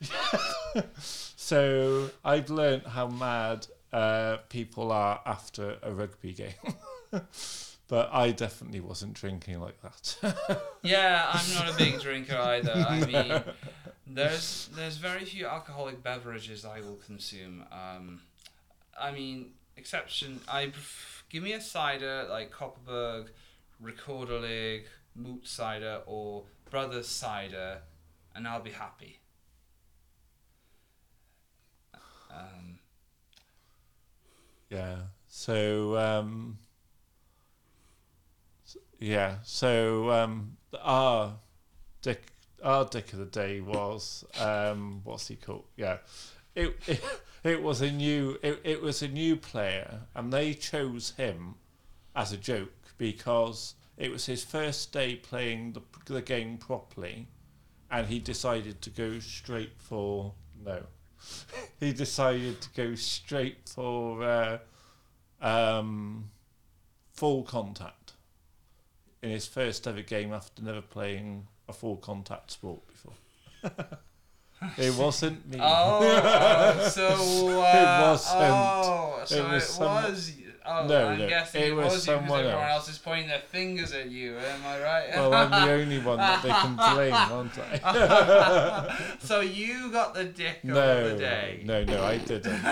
So 1.36 2.10
I've 2.24 2.50
learnt 2.50 2.86
how 2.86 3.06
mad 3.06 3.66
uh, 3.92 4.38
people 4.48 4.90
are 4.92 5.20
after 5.24 5.78
a 5.82 5.92
rugby 5.92 6.32
game. 6.32 6.74
but 7.88 8.10
I 8.12 8.32
definitely 8.32 8.80
wasn't 8.80 9.14
drinking 9.14 9.60
like 9.60 9.80
that. 9.82 10.60
Yeah, 10.82 11.28
I'm 11.32 11.54
not 11.54 11.74
a 11.74 11.76
big 11.76 12.00
drinker 12.00 12.36
either. 12.36 12.72
I 12.72 13.04
mean, 13.06 13.42
there's 14.06 14.68
there's 14.76 14.98
very 14.98 15.24
few 15.24 15.46
alcoholic 15.46 16.00
beverages 16.02 16.64
I 16.64 16.80
will 16.80 17.00
consume. 17.04 17.64
Um, 17.72 18.20
I 19.00 19.10
mean, 19.10 19.50
exception. 19.76 20.40
I 20.48 20.66
pref- 20.66 21.24
give 21.28 21.42
me 21.42 21.54
a 21.54 21.60
cider 21.60 22.26
like 22.30 22.52
Kopparberg, 22.52 23.28
Rekorderlig, 23.82 24.84
Moot 25.16 25.46
cider, 25.48 26.02
or 26.06 26.44
Brothers 26.70 27.08
cider, 27.08 27.78
and 28.34 28.46
I'll 28.46 28.60
be 28.62 28.70
happy. 28.70 29.18
Um, 32.30 32.78
yeah. 34.70 34.96
So 35.26 35.96
um, 35.98 36.58
yeah. 38.98 39.36
So 39.42 40.10
um, 40.10 40.56
our 40.82 41.34
dick, 42.02 42.32
our 42.62 42.84
dick 42.84 43.12
of 43.12 43.18
the 43.18 43.26
day 43.26 43.60
was 43.60 44.24
um, 44.40 45.00
what's 45.04 45.28
he 45.28 45.36
called? 45.36 45.64
Yeah. 45.76 45.98
It, 46.54 46.74
it 46.86 47.02
it 47.46 47.62
was 47.62 47.80
a 47.80 47.90
new 47.90 48.38
it, 48.42 48.60
it 48.64 48.82
was 48.82 49.02
a 49.02 49.08
new 49.08 49.36
player 49.36 50.00
and 50.14 50.32
they 50.32 50.52
chose 50.52 51.12
him 51.16 51.54
as 52.14 52.32
a 52.32 52.36
joke 52.36 52.72
because 52.98 53.74
it 53.96 54.10
was 54.10 54.26
his 54.26 54.42
first 54.42 54.92
day 54.92 55.14
playing 55.14 55.72
the, 55.72 55.82
the 56.12 56.22
game 56.22 56.58
properly 56.58 57.28
and 57.90 58.08
he 58.08 58.18
decided 58.18 58.82
to 58.82 58.90
go 58.90 59.18
straight 59.20 59.74
for 59.78 60.32
no 60.64 60.82
he 61.80 61.92
decided 61.92 62.60
to 62.60 62.68
go 62.70 62.94
straight 62.94 63.68
for 63.68 64.24
uh, 64.24 64.58
um, 65.40 66.30
full 67.12 67.42
contact 67.44 68.05
in 69.26 69.32
his 69.32 69.46
first 69.46 69.86
ever 69.88 70.02
game 70.02 70.32
after 70.32 70.62
never 70.62 70.80
playing 70.80 71.48
a 71.68 71.72
full 71.72 71.96
contact 71.96 72.52
sport 72.52 72.80
before. 72.86 73.12
it 74.78 74.94
wasn't 74.96 75.46
me. 75.50 75.58
oh, 75.60 75.98
oh, 76.00 76.88
so 76.88 77.06
uh, 77.08 77.12
it 77.12 78.08
wasn't. 78.08 78.40
Oh, 78.42 79.20
so 79.24 79.34
It 79.36 79.38
it 79.40 79.42
was 79.44 79.52
was. 79.52 79.68
some- 79.68 79.86
oh, 80.64 80.86
No, 80.86 81.08
I'm 81.08 81.18
no, 81.18 81.28
guessing 81.28 81.62
it 81.62 81.68
it, 81.68 81.74
was 81.74 81.84
was, 81.92 82.06
you 82.06 82.12
because 82.12 82.22
everyone 82.30 82.44
else. 82.44 82.70
else 82.70 82.88
is 82.90 82.98
pointing 82.98 83.28
their 83.28 83.40
fingers 83.40 83.92
at 83.92 84.08
you. 84.10 84.36
Am 84.38 84.64
I 84.64 84.80
right? 84.80 85.08
well, 85.16 85.34
I'm 85.34 85.50
the 85.50 85.72
only 85.82 85.98
one 85.98 86.18
that 86.18 86.42
they 86.42 86.50
can 86.50 86.76
blame, 86.76 87.12
aren't 87.14 87.58
I? 87.84 88.96
so 89.18 89.40
you 89.40 89.90
got 89.90 90.14
the 90.14 90.24
dick 90.24 90.58
of 90.62 90.70
no, 90.70 91.08
the 91.10 91.16
day. 91.18 91.62
no, 91.64 91.82
no, 91.84 92.04
I 92.04 92.18
didn't. 92.18 92.62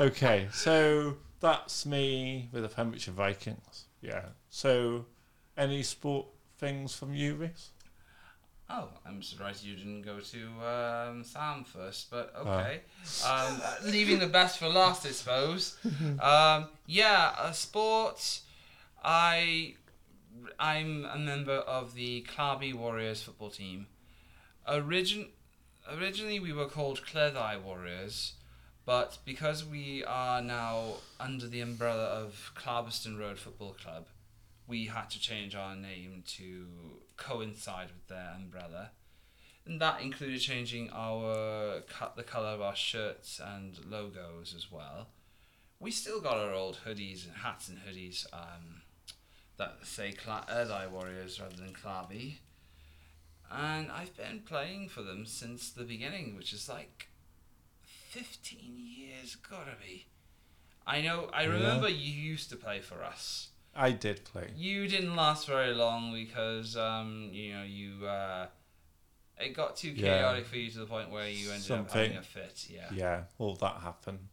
okay, 0.00 0.48
so 0.52 1.16
that's 1.40 1.86
me 1.86 2.48
with 2.52 2.62
the 2.62 2.68
Pembrokeshire 2.68 3.14
Vikings. 3.14 3.84
Yeah. 4.00 4.26
So, 4.48 5.06
any 5.56 5.82
sport 5.82 6.26
things 6.58 6.94
from 6.94 7.14
you, 7.14 7.34
Rhys? 7.34 7.70
Oh, 8.72 8.88
I'm 9.04 9.20
surprised 9.20 9.64
you 9.64 9.74
didn't 9.74 10.02
go 10.02 10.20
to 10.20 10.66
um, 10.66 11.24
Sam 11.24 11.64
first, 11.64 12.08
but 12.08 12.32
okay. 12.38 12.82
Um, 13.26 13.60
leaving 13.84 14.20
the 14.20 14.28
best 14.28 14.58
for 14.58 14.68
last, 14.68 15.04
I 15.04 15.10
suppose. 15.10 15.76
Um, 16.22 16.68
yeah, 16.86 17.34
uh, 17.38 17.52
sports. 17.52 18.42
I, 19.02 19.74
I'm 20.58 21.04
a 21.06 21.18
member 21.18 21.54
of 21.54 21.94
the 21.94 22.22
Clarby 22.28 22.74
Warriors 22.74 23.22
football 23.22 23.50
team. 23.50 23.86
Origin, 24.68 25.28
originally 25.90 26.38
we 26.38 26.52
were 26.52 26.66
called 26.66 27.02
Cleddau 27.04 27.60
Warriors, 27.62 28.34
but 28.84 29.18
because 29.24 29.64
we 29.64 30.04
are 30.04 30.40
now 30.40 30.94
under 31.18 31.46
the 31.46 31.60
umbrella 31.60 32.04
of 32.04 32.52
Clarbeston 32.56 33.18
Road 33.18 33.38
Football 33.38 33.76
Club, 33.80 34.06
we 34.66 34.86
had 34.86 35.10
to 35.10 35.20
change 35.20 35.54
our 35.54 35.76
name 35.76 36.22
to 36.38 36.66
coincide 37.16 37.88
with 37.88 38.08
their 38.08 38.32
umbrella. 38.36 38.90
And 39.66 39.80
that 39.80 40.00
included 40.00 40.40
changing 40.40 40.90
our 40.92 41.80
cut 41.82 42.16
the 42.16 42.22
colour 42.22 42.48
of 42.48 42.60
our 42.60 42.74
shirts 42.74 43.40
and 43.44 43.78
logos 43.88 44.54
as 44.56 44.70
well. 44.72 45.08
We 45.78 45.90
still 45.90 46.20
got 46.20 46.38
our 46.38 46.52
old 46.52 46.78
hoodies 46.86 47.26
and 47.26 47.36
hats 47.36 47.68
and 47.68 47.78
hoodies 47.78 48.26
um, 48.32 48.82
that 49.58 49.78
say 49.82 50.12
Cla- 50.12 50.46
Erdai 50.50 50.90
Warriors 50.90 51.40
rather 51.40 51.56
than 51.56 51.74
Clarby. 51.74 52.36
And 53.50 53.90
I've 53.90 54.16
been 54.16 54.40
playing 54.40 54.88
for 54.88 55.02
them 55.02 55.26
since 55.26 55.70
the 55.70 55.84
beginning, 55.84 56.36
which 56.36 56.52
is 56.52 56.68
like 56.68 57.09
15 58.10 58.74
years, 58.76 59.36
gotta 59.36 59.76
be. 59.80 60.06
I 60.86 61.00
know, 61.00 61.30
I 61.32 61.42
Yeah. 61.42 61.50
remember 61.50 61.88
you 61.88 62.12
used 62.12 62.50
to 62.50 62.56
play 62.56 62.80
for 62.80 63.04
us. 63.04 63.50
I 63.74 63.92
did 63.92 64.24
play. 64.24 64.50
You 64.56 64.88
didn't 64.88 65.14
last 65.14 65.46
very 65.46 65.72
long 65.72 66.12
because 66.12 66.76
um, 66.76 67.30
you 67.32 67.54
know 67.54 67.62
you 67.62 68.04
uh, 68.04 68.48
it 69.38 69.50
got 69.54 69.76
too 69.76 69.90
Yeah. 69.92 70.08
chaotic 70.18 70.46
for 70.46 70.56
you 70.56 70.70
to 70.72 70.78
the 70.80 70.86
point 70.86 71.10
where 71.10 71.28
you 71.28 71.52
ended 71.52 71.70
up 71.70 71.90
having 71.90 72.16
a 72.16 72.22
fit. 72.22 72.66
Yeah, 72.68 72.88
Yeah, 72.92 73.24
all 73.38 73.54
that 73.56 73.76
happened. 73.76 74.26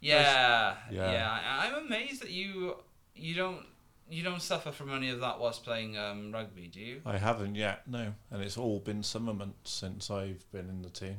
yeah, 0.00 0.76
Yeah. 0.90 1.12
yeah. 1.12 1.30
I, 1.42 1.68
I'm 1.68 1.86
amazed 1.86 2.20
that 2.20 2.30
you 2.30 2.76
you 3.14 3.34
don't 3.34 3.64
you 4.10 4.22
don't 4.22 4.42
suffer 4.42 4.70
from 4.72 4.90
any 4.92 5.08
of 5.08 5.20
that 5.20 5.40
whilst 5.40 5.64
playing 5.64 5.96
um, 5.96 6.30
rugby, 6.32 6.68
do 6.68 6.80
you? 6.80 7.00
I 7.06 7.16
haven't 7.16 7.54
yet, 7.54 7.88
no. 7.88 8.12
And 8.30 8.42
it's 8.42 8.58
all 8.58 8.78
been 8.78 9.02
summer 9.02 9.32
months 9.32 9.70
since 9.70 10.10
I've 10.10 10.44
been 10.52 10.68
in 10.68 10.82
the 10.82 10.90
team. 10.90 11.16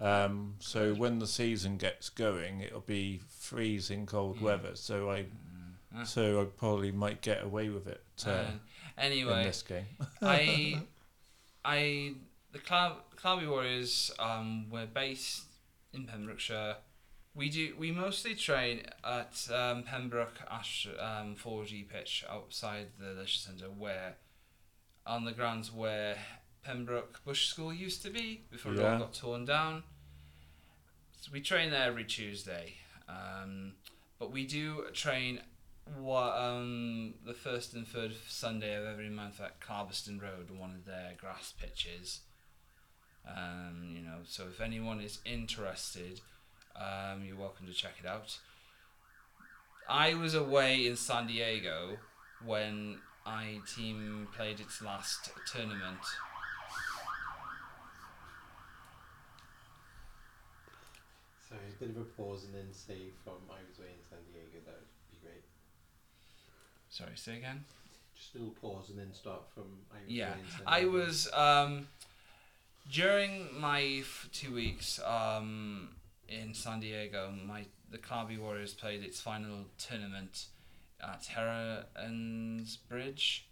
Um, 0.00 0.54
so 0.60 0.94
when 0.94 1.18
the 1.18 1.26
season 1.26 1.76
gets 1.76 2.08
going, 2.08 2.60
it'll 2.62 2.80
be 2.80 3.20
freezing 3.28 4.06
cold 4.06 4.38
Mm. 4.38 4.42
weather. 4.42 4.74
So 4.76 5.10
I, 5.10 5.26
Ah. 5.94 6.04
so 6.04 6.40
I 6.40 6.44
probably 6.46 6.90
might 6.92 7.20
get 7.20 7.42
away 7.42 7.68
with 7.68 7.86
it 7.86 8.02
uh, 8.26 8.30
Uh, 8.30 8.40
in 8.50 8.60
anyway, 8.96 9.44
this 9.44 9.62
game. 9.62 9.86
I, 10.22 10.82
I, 11.64 12.14
the 12.52 12.58
Club 12.60 13.02
Clarby 13.16 13.48
Warriors, 13.48 14.10
um, 14.18 14.70
we're 14.70 14.86
based 14.86 15.44
in 15.92 16.06
Pembrokeshire. 16.06 16.76
We 17.34 17.48
do. 17.48 17.74
We 17.78 17.92
mostly 17.92 18.34
train 18.34 18.86
at 19.04 19.46
um, 19.52 19.82
Pembroke 19.84 20.40
Ash 20.50 20.88
um, 20.98 21.36
4G 21.36 21.88
pitch 21.88 22.24
outside 22.28 22.88
the 22.98 23.10
leisure 23.12 23.38
centre, 23.38 23.66
where 23.70 24.16
on 25.06 25.24
the 25.24 25.32
grounds 25.32 25.70
where 25.72 26.16
Pembroke 26.64 27.20
Bush 27.24 27.46
School 27.46 27.72
used 27.72 28.02
to 28.02 28.10
be 28.10 28.42
before 28.50 28.72
it 28.74 28.80
all 28.80 28.98
got 28.98 29.14
torn 29.14 29.44
down. 29.44 29.84
So 31.20 31.30
we 31.34 31.42
train 31.42 31.70
there 31.70 31.82
every 31.82 32.04
Tuesday, 32.04 32.76
um, 33.06 33.72
but 34.18 34.32
we 34.32 34.46
do 34.46 34.86
train 34.94 35.40
what 35.98 36.32
um, 36.34 37.12
the 37.26 37.34
first 37.34 37.74
and 37.74 37.86
third 37.86 38.14
Sunday 38.26 38.74
of 38.74 38.86
every 38.86 39.10
month 39.10 39.38
at 39.38 39.60
Clarbeston 39.60 40.20
Road, 40.20 40.50
one 40.50 40.70
of 40.70 40.86
their 40.86 41.12
grass 41.20 41.52
pitches. 41.60 42.20
Um, 43.28 43.90
you 43.94 44.00
know, 44.00 44.20
so 44.24 44.44
if 44.50 44.62
anyone 44.62 45.02
is 45.02 45.18
interested, 45.26 46.22
um, 46.74 47.22
you're 47.22 47.36
welcome 47.36 47.66
to 47.66 47.74
check 47.74 47.96
it 48.02 48.08
out. 48.08 48.38
I 49.86 50.14
was 50.14 50.34
away 50.34 50.86
in 50.86 50.96
San 50.96 51.26
Diego 51.26 51.98
when 52.46 52.98
I 53.26 53.60
team 53.76 54.28
played 54.34 54.58
its 54.58 54.80
last 54.80 55.30
tournament. 55.52 55.98
Sorry, 61.50 61.60
a 61.60 61.69
bit 61.80 61.90
of 61.90 61.96
a 61.96 62.04
pause 62.04 62.44
and 62.44 62.54
then 62.54 62.72
say 62.72 63.10
from 63.24 63.34
I 63.50 63.58
was 63.68 63.78
away 63.78 63.88
in 63.96 64.02
San 64.08 64.18
Diego. 64.32 64.58
That 64.66 64.74
would 64.76 65.10
be 65.10 65.18
great. 65.26 65.44
Sorry, 66.88 67.12
say 67.16 67.38
again. 67.38 67.64
Just 68.16 68.34
a 68.34 68.38
little 68.38 68.54
pause 68.60 68.90
and 68.90 68.98
then 68.98 69.12
start 69.14 69.42
from 69.54 69.64
I 69.90 70.02
was 70.04 70.08
Yeah, 70.12 70.28
away 70.32 70.40
in 70.44 70.50
San 70.50 70.62
I 70.66 70.84
was 70.84 71.32
um, 71.32 71.88
during 72.90 73.48
my 73.58 73.82
f- 74.02 74.28
two 74.32 74.52
weeks 74.54 75.00
um, 75.04 75.90
in 76.28 76.52
San 76.54 76.80
Diego. 76.80 77.32
My 77.46 77.64
the 77.90 77.98
Carby 77.98 78.38
Warriors 78.38 78.72
played 78.74 79.02
its 79.02 79.20
final 79.20 79.64
tournament 79.78 80.46
at 81.02 81.26
Heron's 81.26 82.76
Bridge, 82.76 83.46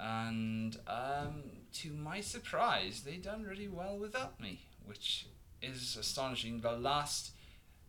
and 0.00 0.76
um, 0.86 1.42
to 1.74 1.92
my 1.92 2.20
surprise, 2.20 3.02
they 3.04 3.16
done 3.16 3.42
really 3.42 3.68
well 3.68 3.98
without 3.98 4.40
me, 4.40 4.60
which 4.86 5.26
is 5.62 5.96
astonishing. 5.96 6.60
The 6.60 6.72
last 6.72 7.32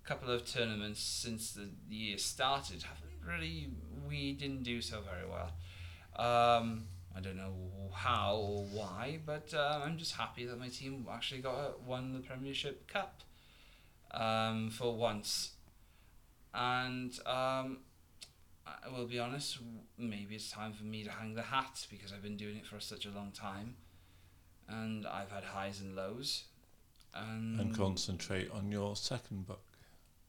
couple 0.04 0.30
of 0.32 0.46
tournaments 0.46 1.02
since 1.02 1.54
the 1.54 1.70
year 1.90 2.18
started 2.18 2.84
haven't 2.84 3.14
really 3.26 3.70
we 4.08 4.34
didn't 4.34 4.64
do 4.64 4.82
so 4.82 5.02
very 5.02 5.28
well. 5.28 5.52
Um, 6.16 6.86
I 7.16 7.20
don't 7.22 7.38
know 7.38 7.54
how 7.94 8.36
or 8.36 8.66
why, 8.66 9.20
but 9.26 9.54
uh, 9.54 9.82
I'm 9.84 9.98
just 9.98 10.16
happy 10.16 10.46
that 10.46 10.60
my 10.60 10.68
team 10.68 11.06
actually 11.12 11.42
got 11.42 11.56
uh, 11.56 11.72
won 11.86 12.14
the 12.14 12.20
Premiership 12.20 12.88
Cup 12.88 13.22
um, 14.12 14.70
for 14.70 14.96
once. 14.96 15.52
And 16.54 17.12
um, 17.26 17.80
I 18.66 18.90
will 18.92 19.08
be 19.08 19.20
honest, 19.20 19.58
maybe 19.98 20.36
it's 20.36 20.52
time 20.52 20.74
for 20.74 20.84
me 20.84 21.04
to 21.04 21.12
hang 21.12 21.34
the 21.34 21.42
hat 21.42 21.86
because 21.90 22.14
I've 22.14 22.24
been 22.24 22.38
doing 22.38 22.58
it 22.58 22.66
for 22.66 22.80
such 22.80 23.06
a 23.06 23.10
long 23.10 23.32
time, 23.32 23.76
and 24.68 25.06
I've 25.06 25.32
had 25.32 25.44
highs 25.44 25.82
and 25.82 25.96
lows. 25.96 26.46
And, 27.16 27.60
And 27.60 27.78
concentrate 27.78 28.50
on 28.52 28.72
your 28.72 28.96
second 28.96 29.46
book. 29.48 29.62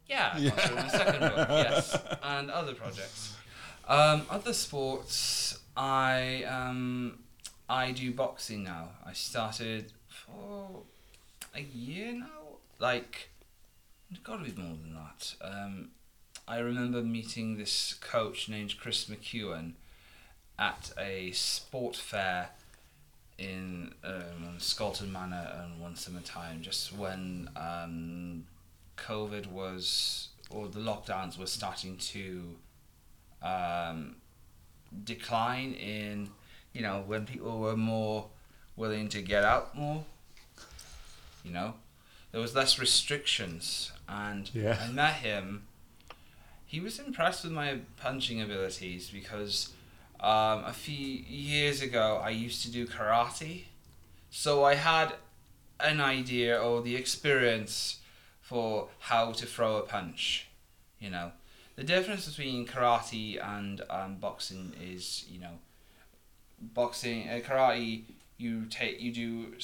yeah, 0.07 0.33
concentrate 0.51 0.79
on 0.79 0.85
the 0.87 0.91
second 0.91 1.21
book, 1.21 1.49
yes, 1.49 1.99
and 2.23 2.51
other 2.51 2.75
projects. 2.75 3.37
Um, 3.87 4.23
other 4.31 4.53
sports, 4.53 5.59
I 5.77 6.45
um, 6.45 7.19
I 7.69 7.93
do 7.93 8.13
boxing 8.13 8.65
now. 8.65 8.91
I 9.05 9.13
started 9.15 9.93
for 10.09 10.83
a 11.55 11.61
year 11.63 12.13
now. 12.13 12.59
Like, 12.79 13.31
it's 14.11 14.21
got 14.21 14.45
to 14.45 14.51
be 14.51 14.61
more 14.61 14.77
than 14.77 14.95
that. 14.95 15.35
Um, 15.41 15.89
I 16.47 16.59
remember 16.59 17.03
meeting 17.03 17.57
this 17.57 17.95
coach 17.95 18.49
named 18.49 18.79
Chris 18.79 19.07
McEwen 19.07 19.73
at 20.59 20.93
a 20.99 21.31
sport 21.33 21.97
fair 21.97 22.51
in 23.39 23.95
um, 24.05 24.57
Scolton 24.59 25.11
Manor 25.11 25.51
on 25.63 25.81
one 25.81 25.97
summertime, 25.97 26.63
just 26.63 26.97
when 26.97 27.51
um, 27.57 28.45
COVID 28.97 29.47
was, 29.49 30.29
or 30.51 30.69
the 30.69 30.81
lockdowns 30.81 31.39
were 31.39 31.47
starting 31.47 31.97
to 31.97 32.57
um, 33.43 34.17
decline 35.05 35.73
in, 35.75 36.31
you 36.73 36.83
know, 36.83 37.03
when 37.07 37.27
people 37.27 37.59
were 37.59 37.77
more 37.77 38.29
willing 38.77 39.09
to 39.09 39.21
get 39.23 39.45
out 39.45 39.77
more, 39.77 40.05
you 41.45 41.51
know, 41.51 41.75
there 42.33 42.41
was 42.41 42.55
less 42.55 42.79
restrictions. 42.79 43.93
And 44.09 44.51
Yeah. 44.55 44.79
I 44.83 44.91
met 44.91 45.15
him. 45.15 45.67
He 46.67 46.81
was 46.81 46.99
impressed 46.99 47.45
with 47.45 47.53
my 47.53 47.81
punching 47.97 48.41
abilities 48.41 49.11
because 49.11 49.74
um, 50.25 50.65
a 50.65 50.73
few 50.73 50.97
years 50.97 51.83
ago 51.83 52.21
I 52.23 52.31
used 52.31 52.63
to 52.63 52.71
do 52.71 52.87
karate. 52.87 53.65
So 54.31 54.65
I 54.65 54.75
had 54.75 55.15
an 55.79 56.01
idea 56.01 56.59
or 56.59 56.83
the 56.83 56.97
experience 56.97 58.01
for 58.41 58.89
how 58.99 59.33
to 59.33 59.47
throw 59.47 59.77
a 59.77 59.83
punch. 59.83 60.49
You 60.99 61.11
know, 61.11 61.33
the 61.77 61.85
difference 61.85 62.29
between 62.29 62.67
karate 62.67 63.43
and 63.43 63.83
um, 63.91 64.17
boxing 64.17 64.73
is, 64.81 65.25
you 65.31 65.41
know, 65.41 65.59
boxing, 66.61 67.29
uh, 67.29 67.41
karate, 67.47 68.05
you 68.39 68.65
take, 68.67 69.01
you 69.01 69.13
do 69.13 69.55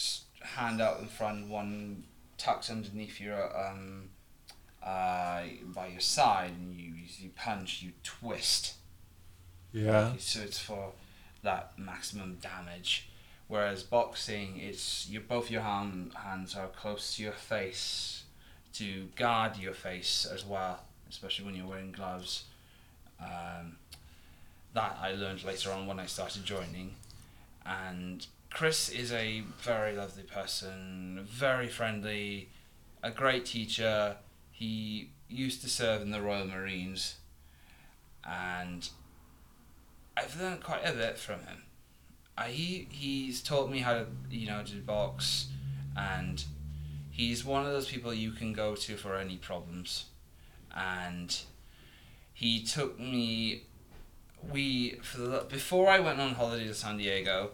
hand 0.40 0.80
out 0.80 1.00
in 1.00 1.06
front, 1.06 1.48
one 1.48 2.04
tucks 2.36 2.70
underneath 2.70 3.20
your 3.20 3.42
um, 3.58 4.10
uh, 4.82 5.42
by 5.74 5.88
your 5.88 6.00
side, 6.00 6.52
and 6.58 6.74
you 6.74 6.92
you 7.18 7.30
punch, 7.36 7.82
you 7.82 7.92
twist. 8.02 8.74
Yeah. 9.72 10.12
So 10.18 10.40
it's 10.40 10.58
for 10.58 10.92
that 11.42 11.72
maximum 11.78 12.38
damage. 12.40 13.08
Whereas 13.48 13.82
boxing, 13.82 14.58
it's 14.60 15.08
your 15.08 15.22
both 15.22 15.50
your 15.50 15.62
hand, 15.62 16.12
hands 16.14 16.54
are 16.56 16.68
close 16.68 17.16
to 17.16 17.22
your 17.22 17.32
face 17.32 18.22
to 18.74 19.08
guard 19.16 19.56
your 19.56 19.72
face 19.72 20.26
as 20.32 20.44
well, 20.44 20.80
especially 21.08 21.46
when 21.46 21.54
you're 21.54 21.66
wearing 21.66 21.92
gloves. 21.92 22.44
Um, 23.20 23.76
that 24.72 24.96
I 25.00 25.12
learned 25.12 25.44
later 25.44 25.72
on 25.72 25.86
when 25.86 25.98
I 25.98 26.06
started 26.06 26.44
joining, 26.44 26.94
and 27.66 28.24
Chris 28.50 28.88
is 28.88 29.12
a 29.12 29.42
very 29.60 29.96
lovely 29.96 30.22
person, 30.22 31.26
very 31.28 31.66
friendly, 31.66 32.48
a 33.02 33.10
great 33.10 33.44
teacher. 33.44 34.16
He 34.52 35.10
used 35.28 35.60
to 35.62 35.68
serve 35.68 36.02
in 36.02 36.12
the 36.12 36.20
Royal 36.20 36.46
Marines, 36.46 37.16
and 38.24 38.88
I've 40.20 40.38
learned 40.38 40.62
quite 40.62 40.84
a 40.84 40.92
bit 40.92 41.18
from 41.18 41.40
him. 41.40 41.62
Uh, 42.36 42.44
he 42.44 42.88
he's 42.90 43.42
taught 43.42 43.70
me 43.70 43.78
how 43.78 43.94
to 43.94 44.06
you 44.30 44.46
know 44.46 44.62
to 44.62 44.76
box, 44.76 45.48
and 45.96 46.44
he's 47.10 47.44
one 47.44 47.64
of 47.64 47.72
those 47.72 47.88
people 47.88 48.12
you 48.12 48.32
can 48.32 48.52
go 48.52 48.74
to 48.74 48.96
for 48.96 49.16
any 49.16 49.36
problems, 49.36 50.06
and 50.74 51.38
he 52.34 52.62
took 52.62 52.98
me. 52.98 53.62
We 54.50 54.98
for 55.02 55.18
the 55.18 55.46
before 55.48 55.88
I 55.88 56.00
went 56.00 56.20
on 56.20 56.34
holiday 56.34 56.66
to 56.66 56.74
San 56.74 56.98
Diego, 56.98 57.50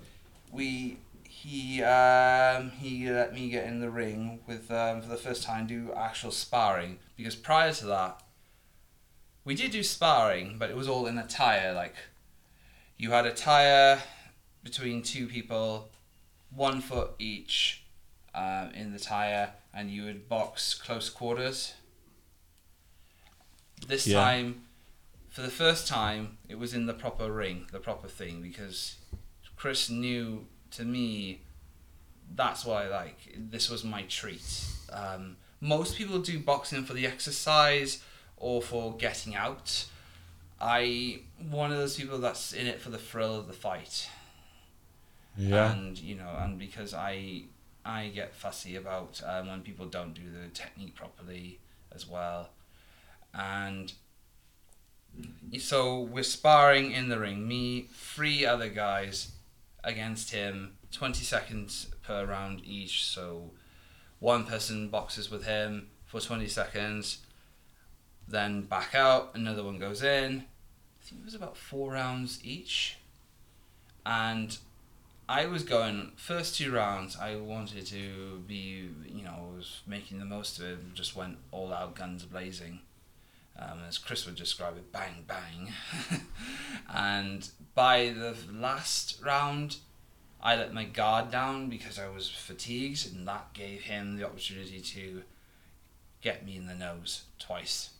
we 0.52 0.98
he 1.24 1.82
um, 1.82 2.70
he 2.70 3.08
let 3.10 3.32
me 3.32 3.48
get 3.48 3.66
in 3.66 3.80
the 3.80 3.90
ring 3.90 4.40
with 4.46 4.70
um, 4.70 5.02
for 5.02 5.08
the 5.08 5.16
first 5.16 5.42
time 5.42 5.66
do 5.66 5.92
actual 5.96 6.30
sparring 6.30 6.98
because 7.16 7.36
prior 7.36 7.72
to 7.72 7.86
that 7.86 8.20
we 9.44 9.54
did 9.54 9.70
do 9.70 9.82
sparring 9.82 10.56
but 10.58 10.70
it 10.70 10.76
was 10.76 10.88
all 10.88 11.06
in 11.06 11.18
a 11.18 11.26
tire 11.26 11.72
like 11.72 11.94
you 12.96 13.10
had 13.10 13.26
a 13.26 13.32
tire 13.32 14.02
between 14.62 15.02
two 15.02 15.26
people 15.26 15.90
one 16.50 16.80
foot 16.80 17.10
each 17.18 17.84
um, 18.34 18.70
in 18.74 18.92
the 18.92 18.98
tire 18.98 19.50
and 19.74 19.90
you 19.90 20.04
would 20.04 20.28
box 20.28 20.74
close 20.74 21.10
quarters. 21.10 21.74
This 23.86 24.06
Yeah. 24.06 24.20
time 24.20 24.62
for 25.28 25.42
the 25.42 25.50
first 25.50 25.86
time 25.86 26.38
it 26.48 26.58
was 26.58 26.72
in 26.72 26.86
the 26.86 26.94
proper 26.94 27.30
ring 27.30 27.66
the 27.70 27.78
proper 27.78 28.08
thing 28.08 28.40
because 28.40 28.96
chris 29.54 29.90
knew 29.90 30.46
to 30.70 30.82
me 30.84 31.40
that's 32.34 32.64
what 32.64 32.82
i 32.84 32.88
like. 32.88 33.34
This 33.36 33.70
was 33.70 33.84
my 33.84 34.02
treat. 34.02 34.64
Um, 34.90 35.36
most 35.60 35.96
people 35.96 36.18
do 36.18 36.38
boxing 36.40 36.84
for 36.84 36.92
the 36.92 37.06
exercise 37.06 38.02
or 38.36 38.60
for 38.60 38.96
getting 38.96 39.36
out 39.36 39.86
i 40.60 41.20
one 41.50 41.70
of 41.70 41.78
those 41.78 41.96
people 41.96 42.18
that's 42.18 42.52
in 42.52 42.66
it 42.66 42.80
for 42.80 42.90
the 42.90 42.98
thrill 42.98 43.36
of 43.38 43.46
the 43.46 43.52
fight. 43.52 44.08
Yeah. 45.38 45.72
and 45.72 45.98
you 45.98 46.14
know 46.14 46.34
and 46.38 46.58
because 46.58 46.94
i 46.94 47.42
i 47.84 48.08
get 48.08 48.34
fussy 48.34 48.74
about 48.74 49.20
um, 49.26 49.48
when 49.48 49.60
people 49.60 49.84
don't 49.84 50.14
do 50.14 50.22
the 50.30 50.48
technique 50.48 50.94
properly 50.94 51.58
as 51.94 52.08
well. 52.08 52.50
And 53.34 53.92
so 55.58 56.00
we're 56.00 56.22
sparring 56.22 56.92
in 56.92 57.08
the 57.08 57.18
ring 57.18 57.46
me 57.46 57.88
three 57.92 58.44
other 58.46 58.68
guys 58.68 59.32
against 59.84 60.32
him 60.32 60.76
20 60.92 61.24
seconds 61.24 61.88
per 62.02 62.24
round 62.24 62.62
each. 62.64 63.04
So 63.04 63.50
one 64.18 64.44
person 64.44 64.88
boxes 64.88 65.30
with 65.30 65.44
him 65.44 65.88
for 66.06 66.20
20 66.20 66.46
seconds 66.48 67.18
then 68.28 68.62
back 68.62 68.94
out 68.94 69.30
another 69.34 69.62
one 69.62 69.78
goes 69.78 70.02
in 70.02 70.44
i 71.00 71.04
think 71.04 71.20
it 71.20 71.24
was 71.24 71.34
about 71.34 71.56
four 71.56 71.92
rounds 71.92 72.40
each 72.42 72.96
and 74.04 74.58
I 75.28 75.46
was 75.46 75.64
going 75.64 76.12
first 76.14 76.56
two 76.56 76.72
rounds. 76.72 77.16
I 77.20 77.34
wanted 77.34 77.84
to 77.86 78.44
be, 78.46 78.88
you 79.04 79.24
know, 79.24 79.34
I 79.52 79.56
was 79.56 79.80
making 79.86 80.20
the 80.20 80.24
most 80.24 80.60
of 80.60 80.66
it. 80.66 80.94
Just 80.94 81.16
went 81.16 81.38
all 81.50 81.72
out, 81.72 81.96
guns 81.96 82.22
blazing, 82.22 82.80
um, 83.58 83.80
as 83.88 83.98
Chris 83.98 84.24
would 84.24 84.36
describe 84.36 84.76
it, 84.76 84.92
bang 84.92 85.24
bang. 85.26 85.72
and 86.94 87.50
by 87.74 88.14
the 88.16 88.36
last 88.52 89.20
round, 89.24 89.78
I 90.40 90.54
let 90.54 90.72
my 90.72 90.84
guard 90.84 91.32
down 91.32 91.68
because 91.68 91.98
I 91.98 92.08
was 92.08 92.30
fatigued, 92.30 93.12
and 93.12 93.26
that 93.26 93.52
gave 93.52 93.82
him 93.82 94.16
the 94.16 94.24
opportunity 94.24 94.80
to 94.80 95.22
get 96.20 96.46
me 96.46 96.56
in 96.56 96.68
the 96.68 96.74
nose 96.74 97.24
twice. 97.40 97.90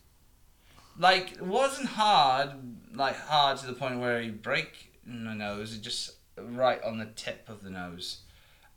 Like 0.97 1.33
it 1.33 1.41
wasn't 1.41 1.89
hard, 1.89 2.51
like 2.93 3.15
hard 3.15 3.57
to 3.59 3.67
the 3.67 3.73
point 3.73 3.99
where 3.99 4.21
he 4.21 4.29
break 4.29 4.93
my 5.05 5.35
nose. 5.35 5.75
It 5.75 5.81
just 5.81 6.15
right 6.37 6.81
on 6.83 6.97
the 6.97 7.05
tip 7.05 7.47
of 7.47 7.63
the 7.63 7.69
nose, 7.69 8.21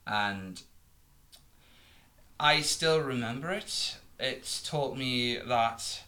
and 0.07 0.61
I 2.39 2.61
still 2.61 3.01
remember 3.01 3.51
it. 3.51 3.97
it's 4.19 4.63
taught 4.63 4.99
me 4.99 5.39
that 5.39 6.03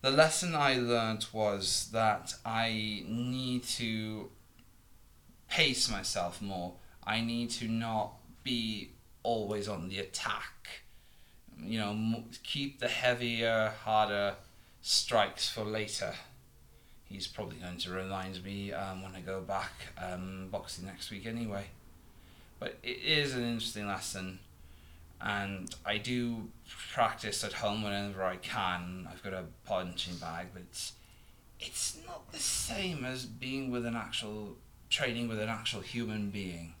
the 0.00 0.10
lesson 0.10 0.54
I 0.54 0.76
learned 0.76 1.26
was 1.32 1.90
that 1.92 2.34
I 2.44 3.04
need 3.06 3.64
to 3.64 4.30
pace 5.48 5.90
myself 5.90 6.40
more. 6.40 6.74
I 7.04 7.20
need 7.20 7.50
to 7.50 7.68
not 7.68 8.14
be 8.42 8.92
always 9.22 9.68
on 9.68 9.88
the 9.88 9.98
attack. 9.98 10.82
You 11.62 11.78
know, 11.78 12.24
keep 12.42 12.80
the 12.80 12.88
heavier, 12.88 13.74
harder 13.84 14.36
strikes 14.82 15.48
for 15.48 15.64
later. 15.64 16.12
He's 17.04 17.26
probably 17.26 17.56
going 17.58 17.78
to 17.78 17.90
remind 17.90 18.42
me 18.44 18.72
um, 18.72 19.02
when 19.02 19.14
I 19.14 19.20
go 19.20 19.40
back 19.40 19.72
um, 19.98 20.48
boxing 20.50 20.86
next 20.86 21.10
week 21.10 21.26
anyway. 21.26 21.66
But 22.58 22.78
it 22.82 22.98
is 23.02 23.34
an 23.34 23.42
interesting 23.42 23.86
lesson, 23.86 24.38
and 25.20 25.74
I 25.84 25.98
do 25.98 26.48
practice 26.92 27.42
at 27.44 27.54
home 27.54 27.82
whenever 27.82 28.22
I 28.24 28.36
can. 28.36 29.08
I've 29.10 29.22
got 29.22 29.32
a 29.34 29.44
punching 29.66 30.16
bag, 30.16 30.48
but 30.54 30.62
it's, 30.62 30.92
it's 31.60 31.98
not 32.06 32.30
the 32.32 32.38
same 32.38 33.04
as 33.04 33.24
being 33.26 33.70
with 33.70 33.84
an 33.84 33.96
actual 33.96 34.56
training 34.88 35.28
with 35.28 35.40
an 35.40 35.48
actual 35.48 35.80
human 35.80 36.30
being. 36.30 36.74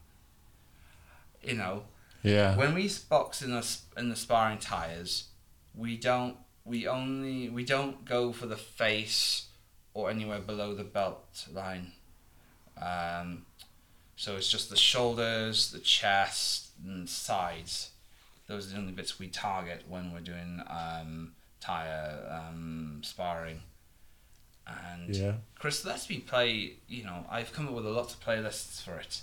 You 1.42 1.54
know, 1.54 1.82
Yeah. 2.22 2.56
when 2.56 2.74
we 2.74 2.88
box 3.08 3.42
in 3.42 3.50
the 3.50 3.76
in 3.96 4.08
the 4.08 4.16
sparring 4.16 4.58
tires, 4.58 5.24
we 5.74 5.96
don't 5.96 6.36
we 6.64 6.86
only 6.86 7.48
we 7.48 7.64
don't 7.64 8.04
go 8.04 8.32
for 8.32 8.46
the 8.46 8.56
face 8.56 9.46
or 9.94 10.10
anywhere 10.10 10.40
below 10.40 10.74
the 10.74 10.84
belt 10.84 11.46
line. 11.52 11.92
Um, 12.80 13.44
so 14.16 14.36
it's 14.36 14.50
just 14.50 14.70
the 14.70 14.76
shoulders, 14.76 15.70
the 15.72 15.78
chest, 15.78 16.68
and 16.84 17.08
sides. 17.08 17.90
Those 18.46 18.68
are 18.68 18.74
the 18.74 18.78
only 18.80 18.92
bits 18.92 19.18
we 19.18 19.28
target 19.28 19.82
when 19.88 20.12
we're 20.12 20.20
doing 20.20 20.62
um, 20.68 21.32
tire 21.60 22.28
um, 22.30 23.00
sparring. 23.02 23.60
And 24.66 25.14
Yeah. 25.14 25.32
Chris, 25.58 25.84
let's 25.84 26.06
be 26.06 26.18
play. 26.18 26.74
You 26.88 27.04
know, 27.04 27.26
I've 27.30 27.52
come 27.52 27.68
up 27.68 27.74
with 27.74 27.86
a 27.86 27.90
lot 27.90 28.12
of 28.12 28.20
playlists 28.24 28.82
for 28.82 28.96
it. 28.96 29.22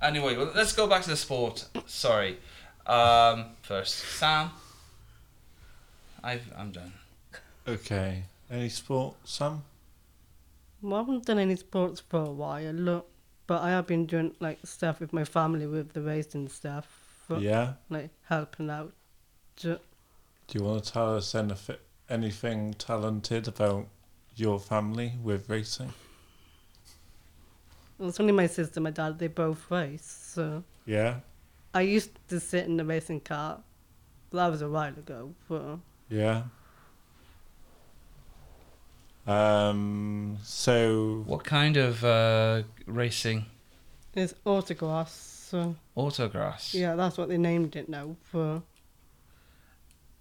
Anyway, 0.00 0.36
well, 0.36 0.50
let's 0.54 0.72
go 0.72 0.86
back 0.88 1.02
to 1.02 1.10
the 1.10 1.16
sport. 1.16 1.66
Sorry. 1.86 2.38
Um, 2.86 3.46
first, 3.62 3.94
Sam. 3.94 4.50
I've 6.22 6.52
I'm 6.56 6.70
done. 6.72 6.92
Okay. 7.66 8.24
Any 8.50 8.68
sport, 8.68 9.16
Sam? 9.24 9.62
Well, 10.80 10.94
I 10.96 10.98
haven't 10.98 11.26
done 11.26 11.38
any 11.38 11.56
sports 11.56 12.00
for 12.00 12.20
a 12.20 12.30
while, 12.30 12.72
look, 12.72 13.08
but 13.46 13.62
I 13.62 13.70
have 13.70 13.86
been 13.86 14.06
doing 14.06 14.34
like 14.40 14.58
stuff 14.64 15.00
with 15.00 15.12
my 15.12 15.24
family 15.24 15.66
with 15.66 15.92
the 15.92 16.02
racing 16.02 16.48
stuff, 16.48 16.86
for, 17.26 17.38
Yeah. 17.38 17.74
like 17.88 18.10
helping 18.28 18.68
out. 18.68 18.92
Ju- 19.56 19.78
Do 20.48 20.58
you 20.58 20.64
want 20.64 20.84
to 20.84 20.92
tell 20.92 21.16
us 21.16 21.34
anything, 21.34 21.76
anything 22.08 22.74
talented 22.74 23.46
about 23.48 23.86
your 24.34 24.58
family 24.58 25.14
with 25.22 25.48
racing? 25.48 25.92
It's 28.00 28.18
only 28.18 28.32
my 28.32 28.48
sister 28.48 28.78
and 28.78 28.84
my 28.84 28.90
dad, 28.90 29.18
they 29.18 29.28
both 29.28 29.70
race, 29.70 30.04
so 30.04 30.64
Yeah. 30.86 31.20
I 31.74 31.82
used 31.82 32.10
to 32.28 32.40
sit 32.40 32.66
in 32.66 32.76
the 32.76 32.84
racing 32.84 33.20
car. 33.20 33.62
That 34.32 34.48
was 34.48 34.62
a 34.62 34.68
while 34.68 34.92
ago, 34.98 35.34
but 35.48 35.78
Yeah. 36.12 36.42
Um. 39.26 40.36
So. 40.42 41.22
What 41.26 41.42
kind 41.44 41.78
of 41.78 42.04
uh, 42.04 42.62
racing? 42.86 43.46
it's 44.14 44.34
autograss, 44.44 45.08
so 45.08 45.74
Autograss. 45.96 46.74
yeah, 46.74 46.94
that's 46.96 47.16
what 47.16 47.30
they 47.30 47.38
named 47.38 47.76
it 47.76 47.88
now. 47.88 48.16
For 48.24 48.62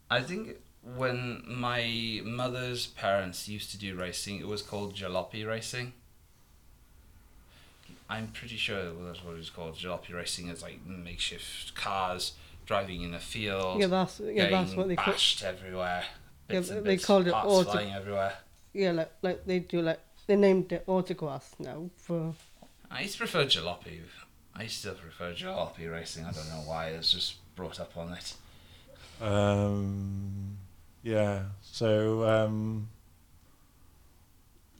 I 0.09 0.21
think 0.21 0.55
when 0.95 1.43
my 1.45 2.21
mother's 2.23 2.87
parents 2.87 3.49
used 3.49 3.69
to 3.71 3.77
do 3.77 3.95
racing, 3.97 4.39
it 4.39 4.47
was 4.47 4.61
called 4.61 4.95
jalopy 4.95 5.45
racing. 5.45 5.91
I'm 8.09 8.27
pretty 8.27 8.55
sure 8.55 8.93
that's 9.05 9.23
what 9.25 9.33
it 9.33 9.37
was 9.39 9.49
called. 9.49 9.75
Jalopy 9.75 10.13
racing 10.13 10.47
is 10.47 10.61
like 10.61 10.85
makeshift 10.85 11.75
cars 11.75 12.33
driving 12.71 13.01
in 13.01 13.13
a 13.13 13.19
field. 13.19 13.79
yeah, 13.81 13.87
that's 13.87 14.19
yeah, 14.21 14.49
that's 14.49 14.69
getting 14.69 14.77
what 14.77 14.87
they 14.87 14.95
call. 14.95 15.13
bashed 15.13 15.43
everywhere. 15.43 16.03
Yeah, 16.49 16.55
Bits 16.59 16.69
and 16.69 16.85
they 16.85 16.91
bits, 16.95 17.05
called 17.05 17.27
it 17.27 17.33
parts 17.33 17.49
auto- 17.51 17.71
flying 17.71 17.93
everywhere. 17.93 18.33
Yeah, 18.73 18.91
like 18.91 19.11
like 19.21 19.45
they 19.45 19.59
do 19.59 19.81
like 19.81 19.99
they 20.27 20.35
named 20.37 20.71
it 20.71 20.85
autograss 20.87 21.45
now 21.59 21.89
for. 21.97 22.33
I 22.89 23.01
used 23.01 23.13
to 23.13 23.19
prefer 23.19 23.45
jalopy. 23.45 23.99
I 24.55 24.67
still 24.67 24.93
prefer 24.95 25.33
jalopy 25.33 25.91
racing. 25.91 26.23
I 26.25 26.31
don't 26.31 26.47
know 26.49 26.63
why. 26.65 26.87
It's 26.89 27.11
just 27.11 27.35
brought 27.55 27.79
up 27.79 27.95
on 27.97 28.13
it. 28.13 28.33
Um. 29.21 30.57
Yeah. 31.03 31.43
So. 31.61 32.23
Um. 32.27 32.87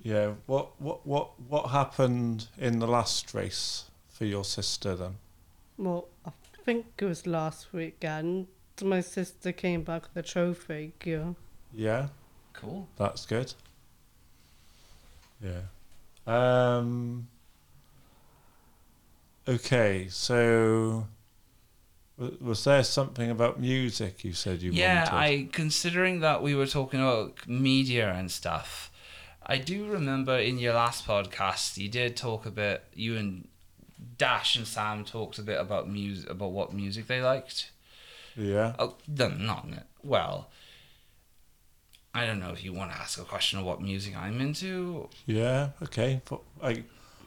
Yeah. 0.01 0.31
What. 0.45 0.79
What. 0.79 1.05
What. 1.05 1.27
What 1.49 1.69
happened 1.71 2.47
in 2.57 2.79
the 2.79 2.87
last 2.87 3.33
race 3.33 3.85
for 4.09 4.25
your 4.25 4.43
sister 4.45 4.95
then? 4.95 5.15
Well, 5.77 6.07
I 6.25 6.31
think 6.65 6.85
it 6.97 7.05
was 7.05 7.27
last 7.27 7.73
weekend. 7.73 8.47
My 8.81 9.01
sister 9.01 9.51
came 9.51 9.83
back 9.83 10.03
with 10.03 10.25
a 10.25 10.27
trophy. 10.27 10.93
Yeah. 11.03 11.33
Yeah. 11.73 12.07
Cool. 12.53 12.87
That's 12.97 13.25
good. 13.25 13.53
Yeah. 15.43 15.61
Um. 16.27 17.27
Okay, 19.47 20.07
so 20.09 21.07
was 22.39 22.63
there 22.63 22.83
something 22.83 23.31
about 23.31 23.59
music 23.59 24.23
you 24.23 24.33
said 24.33 24.61
you 24.61 24.71
yeah, 24.71 25.11
wanted? 25.11 25.17
I 25.17 25.49
considering 25.51 26.19
that 26.19 26.43
we 26.43 26.53
were 26.53 26.67
talking 26.67 26.99
about 26.99 27.47
media 27.47 28.13
and 28.13 28.31
stuff. 28.31 28.91
I 29.43 29.57
do 29.57 29.85
remember 29.85 30.37
in 30.37 30.59
your 30.59 30.73
last 30.73 31.07
podcast 31.07 31.77
you 31.77 31.89
did 31.89 32.15
talk 32.15 32.45
a 32.45 32.51
bit. 32.51 32.83
You 32.93 33.17
and 33.17 33.47
Dash 34.21 34.55
and 34.55 34.67
Sam 34.67 35.03
talked 35.03 35.39
a 35.39 35.41
bit 35.41 35.59
about 35.59 35.89
music, 35.89 36.29
about 36.29 36.51
what 36.51 36.73
music 36.73 37.07
they 37.07 37.23
liked. 37.23 37.71
Yeah. 38.37 38.75
Oh, 38.77 38.93
no, 39.07 39.29
not 39.29 39.65
well. 40.03 40.51
I 42.13 42.27
don't 42.27 42.39
know 42.39 42.51
if 42.51 42.63
you 42.63 42.71
want 42.71 42.91
to 42.91 42.97
ask 42.97 43.19
a 43.19 43.23
question 43.23 43.57
of 43.57 43.65
what 43.65 43.81
music 43.81 44.15
I'm 44.15 44.39
into. 44.39 45.09
Yeah. 45.25 45.69
Okay. 45.81 46.21
But 46.29 46.41
I, 46.61 46.83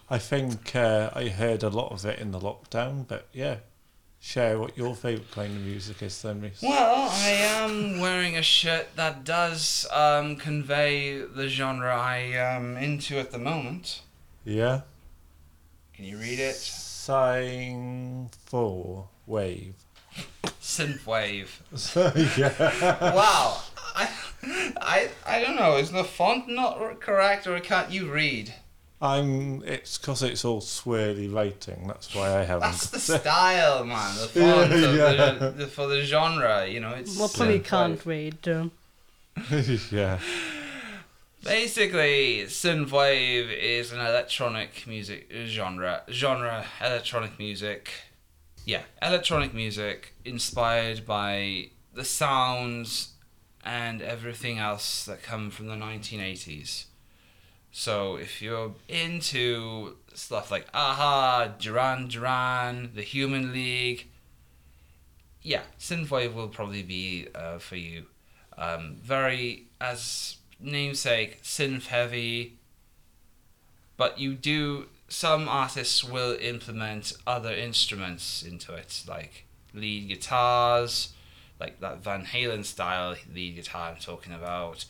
I 0.08 0.18
think 0.18 0.76
uh, 0.76 1.10
I 1.16 1.30
heard 1.30 1.64
a 1.64 1.68
lot 1.68 1.90
of 1.90 2.04
it 2.04 2.20
in 2.20 2.30
the 2.30 2.38
lockdown. 2.38 3.08
But 3.08 3.26
yeah, 3.32 3.56
share 4.20 4.60
what 4.60 4.78
your 4.78 4.94
favourite 4.94 5.32
kind 5.32 5.56
of 5.56 5.62
music 5.62 6.00
is 6.00 6.22
then. 6.22 6.48
Well, 6.62 7.08
I 7.10 7.30
am 7.30 7.98
wearing 7.98 8.36
a 8.36 8.42
shirt 8.42 8.94
that 8.94 9.24
does 9.24 9.84
um, 9.90 10.36
convey 10.36 11.18
the 11.18 11.48
genre 11.48 11.92
I 11.92 12.18
am 12.18 12.76
into 12.76 13.18
at 13.18 13.32
the 13.32 13.38
moment. 13.38 14.02
Yeah. 14.44 14.82
Can 15.96 16.04
you 16.04 16.18
read 16.18 16.40
it? 16.40 16.56
Sign 16.56 18.30
for 18.46 19.08
wave. 19.26 19.74
Synthwave. 20.60 21.48
So 21.76 22.12
yeah. 22.36 23.14
wow. 23.14 23.60
I, 23.94 24.08
I, 24.80 25.08
I 25.26 25.40
don't 25.40 25.56
know. 25.56 25.76
Is 25.76 25.92
the 25.92 26.02
font 26.02 26.48
not 26.48 27.00
correct, 27.00 27.46
or 27.46 27.58
can't 27.60 27.90
you 27.90 28.10
read? 28.10 28.54
I'm. 29.00 29.62
It's 29.64 29.98
because 29.98 30.22
it's 30.22 30.44
all 30.44 30.60
swirly 30.60 31.32
writing. 31.32 31.86
That's 31.86 32.14
why 32.14 32.38
I 32.38 32.44
haven't. 32.44 32.70
That's 32.70 32.90
the 32.90 32.98
style, 33.20 33.84
man. 33.84 34.16
The 34.16 34.28
font 34.28 34.72
of 34.72 34.80
the, 34.80 35.54
the, 35.56 35.66
for 35.66 35.86
the 35.86 36.02
genre. 36.02 36.66
You 36.66 36.80
know, 36.80 36.90
it's. 36.90 37.16
Well, 37.16 37.28
probably 37.28 37.60
synthwave. 37.60 37.64
can't 37.64 38.06
read. 38.06 38.48
Um, 38.48 38.72
yeah. 39.92 40.18
Basically, 41.44 42.44
synthwave 42.46 43.54
is 43.54 43.92
an 43.92 44.00
electronic 44.00 44.86
music 44.86 45.30
genre. 45.44 46.02
Genre 46.08 46.64
electronic 46.80 47.38
music. 47.38 47.90
Yeah, 48.64 48.82
electronic 49.02 49.52
music 49.52 50.14
inspired 50.24 51.04
by 51.04 51.68
the 51.92 52.04
sounds 52.04 53.10
and 53.62 54.00
everything 54.00 54.58
else 54.58 55.04
that 55.04 55.22
come 55.22 55.50
from 55.50 55.66
the 55.66 55.74
1980s. 55.74 56.86
So 57.72 58.16
if 58.16 58.40
you're 58.40 58.74
into 58.88 59.96
stuff 60.14 60.50
like 60.50 60.66
a-ha, 60.72 61.54
Duran 61.58 62.08
Duran, 62.08 62.92
The 62.94 63.02
Human 63.02 63.52
League, 63.52 64.08
yeah, 65.42 65.62
synthwave 65.78 66.32
will 66.32 66.48
probably 66.48 66.82
be 66.82 67.28
uh, 67.34 67.58
for 67.58 67.76
you. 67.76 68.06
Um, 68.56 68.96
very, 69.02 69.66
as 69.78 70.36
namesake, 70.60 71.42
synth 71.42 71.86
heavy, 71.86 72.58
but 73.96 74.18
you 74.18 74.34
do. 74.34 74.86
Some 75.08 75.48
artists 75.48 76.02
will 76.02 76.36
implement 76.40 77.12
other 77.26 77.52
instruments 77.52 78.42
into 78.42 78.74
it, 78.74 79.04
like 79.06 79.44
lead 79.72 80.08
guitars, 80.08 81.12
like 81.60 81.80
that 81.80 82.02
Van 82.02 82.24
Halen 82.24 82.64
style 82.64 83.14
lead 83.32 83.56
guitar 83.56 83.90
I'm 83.90 83.96
talking 83.96 84.32
about, 84.32 84.86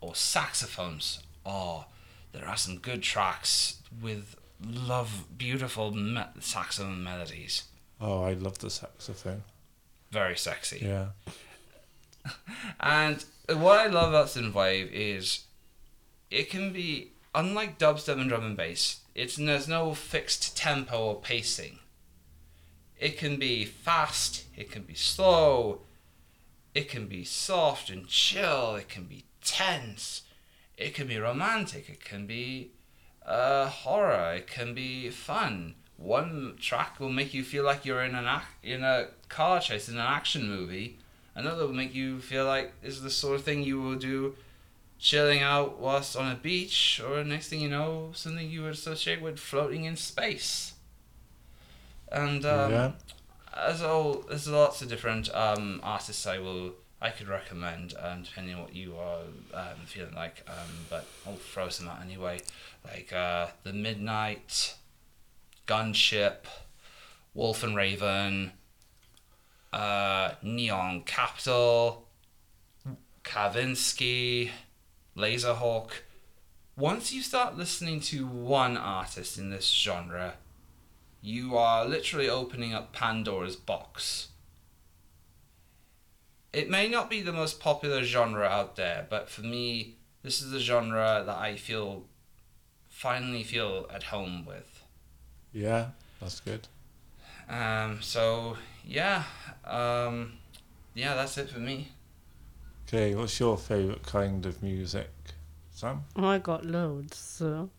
or 0.00 0.14
saxophones. 0.14 1.22
Oh, 1.44 1.84
there 2.32 2.46
are 2.46 2.56
some 2.56 2.78
good 2.78 3.02
tracks 3.02 3.76
with 4.02 4.34
love, 4.64 5.24
beautiful 5.36 5.92
me- 5.92 6.22
saxophone 6.40 7.02
melodies. 7.04 7.64
Oh, 8.00 8.22
I 8.22 8.32
love 8.32 8.58
the 8.58 8.70
saxophone. 8.70 9.42
Very 10.10 10.36
sexy. 10.36 10.80
Yeah. 10.82 11.06
And 12.80 13.24
what 13.58 13.80
I 13.80 13.86
love 13.86 14.10
about 14.10 14.26
synthwave 14.26 14.90
is 14.92 15.44
it 16.30 16.50
can 16.50 16.72
be 16.72 17.12
unlike 17.34 17.78
dubstep 17.78 18.20
and 18.20 18.28
drum 18.28 18.44
and 18.44 18.56
bass. 18.56 19.00
It's 19.14 19.36
there's 19.36 19.68
no 19.68 19.94
fixed 19.94 20.56
tempo 20.56 20.98
or 20.98 21.20
pacing. 21.20 21.78
It 22.98 23.18
can 23.18 23.38
be 23.38 23.64
fast. 23.64 24.44
It 24.56 24.70
can 24.70 24.82
be 24.82 24.94
slow. 24.94 25.80
It 26.74 26.88
can 26.88 27.06
be 27.06 27.24
soft 27.24 27.90
and 27.90 28.06
chill. 28.06 28.76
It 28.76 28.88
can 28.88 29.04
be 29.04 29.24
tense. 29.42 30.22
It 30.76 30.94
can 30.94 31.08
be 31.08 31.18
romantic. 31.18 31.88
It 31.88 32.04
can 32.04 32.26
be 32.26 32.70
uh, 33.26 33.68
horror. 33.68 34.34
It 34.34 34.46
can 34.46 34.74
be 34.74 35.10
fun. 35.10 35.74
One 35.96 36.56
track 36.60 37.00
will 37.00 37.10
make 37.10 37.34
you 37.34 37.42
feel 37.42 37.64
like 37.64 37.84
you're 37.84 38.02
in 38.02 38.14
an 38.14 38.26
ac- 38.26 38.44
in 38.62 38.82
a 38.84 39.08
car 39.28 39.60
chase 39.60 39.88
in 39.88 39.96
an 39.96 40.00
action 40.00 40.48
movie. 40.48 40.98
Another 41.40 41.66
will 41.66 41.72
make 41.72 41.94
you 41.94 42.20
feel 42.20 42.44
like 42.44 42.78
this 42.82 42.94
is 42.94 43.02
the 43.02 43.08
sort 43.08 43.36
of 43.36 43.44
thing 43.44 43.62
you 43.62 43.80
will 43.80 43.96
do 43.96 44.36
chilling 44.98 45.40
out 45.40 45.78
whilst 45.78 46.14
on 46.14 46.30
a 46.30 46.34
beach, 46.34 47.00
or 47.02 47.24
next 47.24 47.48
thing 47.48 47.60
you 47.60 47.68
know, 47.70 48.10
something 48.14 48.50
you 48.50 48.62
would 48.62 48.74
associate 48.74 49.22
with 49.22 49.38
floating 49.38 49.84
in 49.84 49.96
space. 49.96 50.74
And 52.12 52.44
um, 52.44 52.70
yeah. 52.70 52.92
as 53.56 53.80
all 53.80 54.24
there's 54.28 54.46
lots 54.48 54.82
of 54.82 54.90
different 54.90 55.34
um, 55.34 55.80
artists 55.82 56.26
I 56.26 56.38
will 56.38 56.72
I 57.00 57.08
could 57.08 57.28
recommend 57.28 57.94
um, 57.98 58.24
depending 58.24 58.56
on 58.56 58.62
what 58.62 58.74
you 58.76 58.96
are 58.96 59.20
um, 59.54 59.78
feeling 59.86 60.14
like 60.14 60.44
um, 60.46 60.84
but 60.90 61.06
I'll 61.26 61.36
throw 61.36 61.70
some 61.70 61.88
out 61.88 62.02
anyway 62.02 62.40
like 62.84 63.12
uh, 63.12 63.46
the 63.62 63.72
Midnight 63.72 64.74
Gunship 65.66 66.46
Wolf 67.32 67.62
and 67.62 67.76
Raven 67.76 68.52
uh, 69.72 70.32
Neon 70.42 71.02
Capital 71.02 72.06
Kavinsky 73.24 74.50
Laserhawk 75.16 75.90
once 76.76 77.12
you 77.12 77.22
start 77.22 77.56
listening 77.56 78.00
to 78.00 78.26
one 78.26 78.76
artist 78.76 79.38
in 79.38 79.50
this 79.50 79.66
genre 79.66 80.34
you 81.22 81.56
are 81.56 81.84
literally 81.84 82.28
opening 82.28 82.72
up 82.72 82.92
Pandora's 82.92 83.56
box. 83.56 84.28
It 86.52 86.68
may 86.68 86.88
not 86.88 87.10
be 87.10 87.20
the 87.20 87.32
most 87.32 87.60
popular 87.60 88.02
genre 88.02 88.46
out 88.46 88.76
there, 88.76 89.06
but 89.08 89.28
for 89.28 89.42
me, 89.42 89.96
this 90.22 90.42
is 90.42 90.52
a 90.52 90.60
genre 90.60 91.22
that 91.24 91.36
I 91.36 91.56
feel 91.56 92.04
finally 92.88 93.44
feel 93.44 93.86
at 93.92 94.04
home 94.04 94.44
with. 94.44 94.82
Yeah, 95.52 95.88
that's 96.20 96.40
good. 96.40 96.66
Um, 97.48 97.98
so 98.00 98.56
yeah, 98.86 99.24
um, 99.64 100.32
yeah, 100.94 101.14
that's 101.14 101.36
it 101.38 101.50
for 101.50 101.58
me. 101.60 101.92
Okay, 102.88 103.14
what's 103.14 103.38
your 103.38 103.56
favourite 103.56 104.02
kind 104.02 104.44
of 104.46 104.62
music, 104.62 105.10
Sam? 105.72 106.04
I 106.16 106.38
got 106.38 106.64
loads, 106.66 107.16
so. 107.16 107.70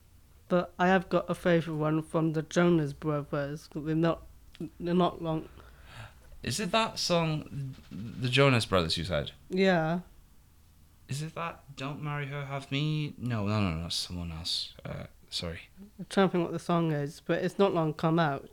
But 0.47 0.73
I 0.79 0.87
have 0.87 1.09
got 1.09 1.29
a 1.29 1.35
favourite 1.35 1.77
one 1.77 2.01
from 2.01 2.33
the 2.33 2.41
Jonas 2.41 2.93
Brothers. 2.93 3.69
They're 3.75 3.95
not, 3.95 4.23
they're 4.79 4.93
not 4.93 5.21
long. 5.21 5.47
Is 6.43 6.59
it 6.59 6.71
that 6.71 6.97
song, 6.97 7.75
the 7.91 8.29
Jonas 8.29 8.65
Brothers? 8.65 8.97
You 8.97 9.03
said. 9.03 9.31
Yeah, 9.49 9.99
Is 11.07 11.21
it 11.21 11.35
that 11.35 11.63
"Don't 11.75 12.01
Marry 12.01 12.27
Her, 12.27 12.45
Have 12.45 12.71
Me"? 12.71 13.13
No, 13.17 13.45
no, 13.45 13.59
no, 13.61 13.71
no, 13.83 13.89
someone 13.89 14.31
else. 14.31 14.73
Uh, 14.83 15.03
sorry. 15.29 15.59
I'm 15.99 16.05
trying 16.09 16.27
to 16.29 16.31
think 16.31 16.43
what 16.45 16.53
the 16.53 16.59
song 16.59 16.91
is, 16.93 17.21
but 17.25 17.43
it's 17.43 17.59
not 17.59 17.73
long 17.73 17.93
come 17.93 18.17
out. 18.17 18.49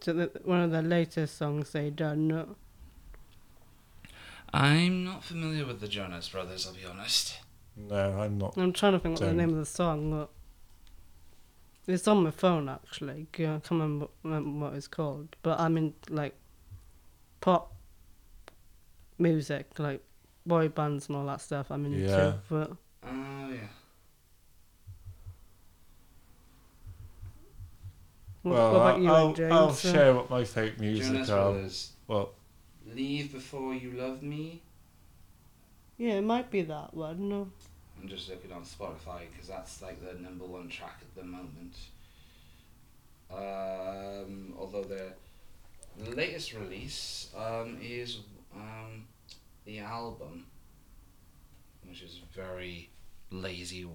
So 0.00 0.12
the, 0.12 0.30
one 0.44 0.60
of 0.60 0.70
the 0.70 0.82
latest 0.82 1.36
songs 1.36 1.72
they 1.72 1.90
done. 1.90 2.56
I'm 4.52 5.04
not 5.04 5.24
familiar 5.24 5.66
with 5.66 5.80
the 5.80 5.88
Jonas 5.88 6.28
Brothers. 6.28 6.66
I'll 6.66 6.74
be 6.74 6.84
honest. 6.84 7.38
No, 7.76 8.20
I'm 8.20 8.38
not. 8.38 8.56
I'm 8.56 8.72
trying 8.72 8.92
to 8.92 8.98
think 8.98 9.20
what 9.20 9.26
the 9.28 9.34
name 9.34 9.50
of 9.50 9.56
the 9.56 9.66
song. 9.66 10.10
But 10.10 10.30
it's 11.92 12.08
on 12.08 12.24
my 12.24 12.30
phone 12.30 12.68
actually. 12.68 13.26
I 13.34 13.36
can't 13.36 13.70
remember, 13.70 14.08
remember 14.22 14.66
what 14.66 14.74
it's 14.74 14.88
called. 14.88 15.36
But 15.42 15.60
I'm 15.60 15.76
in 15.76 15.94
like 16.08 16.34
pop 17.40 17.74
music, 19.18 19.78
like 19.78 20.02
boy 20.46 20.68
bands 20.68 21.08
and 21.08 21.16
all 21.16 21.26
that 21.26 21.40
stuff. 21.40 21.70
I'm 21.70 21.84
into. 21.84 21.98
Yeah. 21.98 22.32
But 22.48 22.72
Oh 23.04 23.50
yeah. 23.50 23.68
What, 28.48 28.58
well, 28.58 28.72
what 28.72 28.80
about 28.80 29.00
you, 29.00 29.10
I'll, 29.10 29.32
James? 29.32 29.52
I'll 29.52 29.68
Uh, 29.68 29.74
share 29.74 30.14
what 30.14 30.30
my 30.30 30.44
favourite 30.44 30.80
music 30.80 31.26
Jonas 31.26 31.30
are. 31.30 32.12
Well, 32.14 32.30
Leave 32.94 33.32
before 33.32 33.74
you 33.74 33.92
love 33.92 34.22
me. 34.22 34.62
Yeah, 35.98 36.14
it 36.14 36.22
might 36.24 36.50
be 36.50 36.62
that 36.62 36.94
one. 36.94 37.28
No. 37.28 37.50
I'm 38.00 38.08
just 38.08 38.28
looking 38.30 38.52
on 38.52 38.62
Spotify 38.62 39.22
because 39.32 39.48
that's 39.48 39.82
like 39.82 40.00
the 40.00 40.18
number 40.20 40.44
one 40.44 40.68
track 40.68 40.98
at 41.02 41.14
the 41.20 41.24
moment. 41.28 41.74
Um, 43.30 44.54
although 44.58 44.84
the 44.84 45.12
latest 46.14 46.54
release 46.54 47.28
um, 47.36 47.76
is 47.82 48.18
um, 48.54 49.04
the 49.66 49.80
album, 49.80 50.46
which 51.86 52.02
is 52.02 52.20
a 52.22 52.36
very 52.40 52.88
lazy 53.30 53.86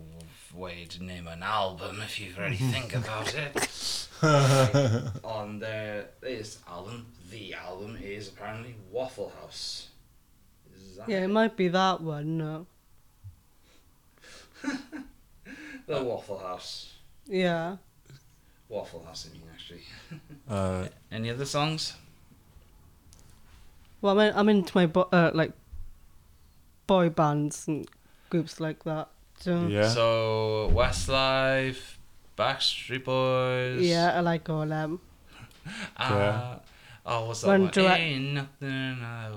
way 0.54 0.86
to 0.90 1.04
name 1.04 1.28
an 1.28 1.42
album 1.42 2.00
if 2.02 2.20
you 2.20 2.32
really 2.38 2.56
think 2.74 2.96
about 2.96 3.34
it. 3.34 4.03
On 4.22 5.60
their 5.60 6.06
latest 6.22 6.60
album, 6.68 7.06
the 7.32 7.54
album 7.54 7.98
is 8.02 8.30
apparently 8.30 8.76
Waffle 8.92 9.32
House. 9.42 9.88
Is 10.76 10.98
that 10.98 11.10
Yeah, 11.10 11.24
it 11.24 11.30
might 11.30 11.56
be 11.58 11.68
that 11.70 12.02
one. 12.02 12.38
No. 12.38 12.68
the 15.88 16.04
Waffle 16.04 16.40
House? 16.40 16.94
Yeah. 17.28 17.78
Waffle 18.70 19.04
House, 19.06 19.30
I 19.30 19.34
mean, 19.34 19.44
actually. 19.54 19.82
uh, 20.50 20.88
Any 21.12 21.30
other 21.30 21.46
songs? 21.46 21.96
Well, 24.02 24.20
I'm, 24.20 24.28
in, 24.30 24.36
I'm 24.36 24.50
into 24.50 24.78
my 24.78 24.86
bo- 24.86 25.10
uh, 25.12 25.32
like 25.34 25.54
boy 26.88 27.10
bands 27.10 27.68
and 27.68 27.88
groups 28.30 28.60
like 28.60 28.84
that. 28.84 29.08
So 29.40 29.68
yeah. 29.68 29.90
So 29.90 30.72
Westlife, 30.74 31.96
Backstreet 32.38 33.04
Boys. 33.04 33.82
yeah, 33.82 34.14
I 34.16 34.20
like 34.22 34.50
all 34.50 34.66
them. 34.66 35.00
Uh, 35.66 35.70
Yeah. 36.10 36.56
Oh, 37.06 37.28
what's 37.28 37.42
that 37.42 37.48
One 37.48 37.62
one? 37.64 37.72
Direc- 37.72 38.00
Ain't 38.00 38.34
nothing 38.34 38.98
I 39.04 39.30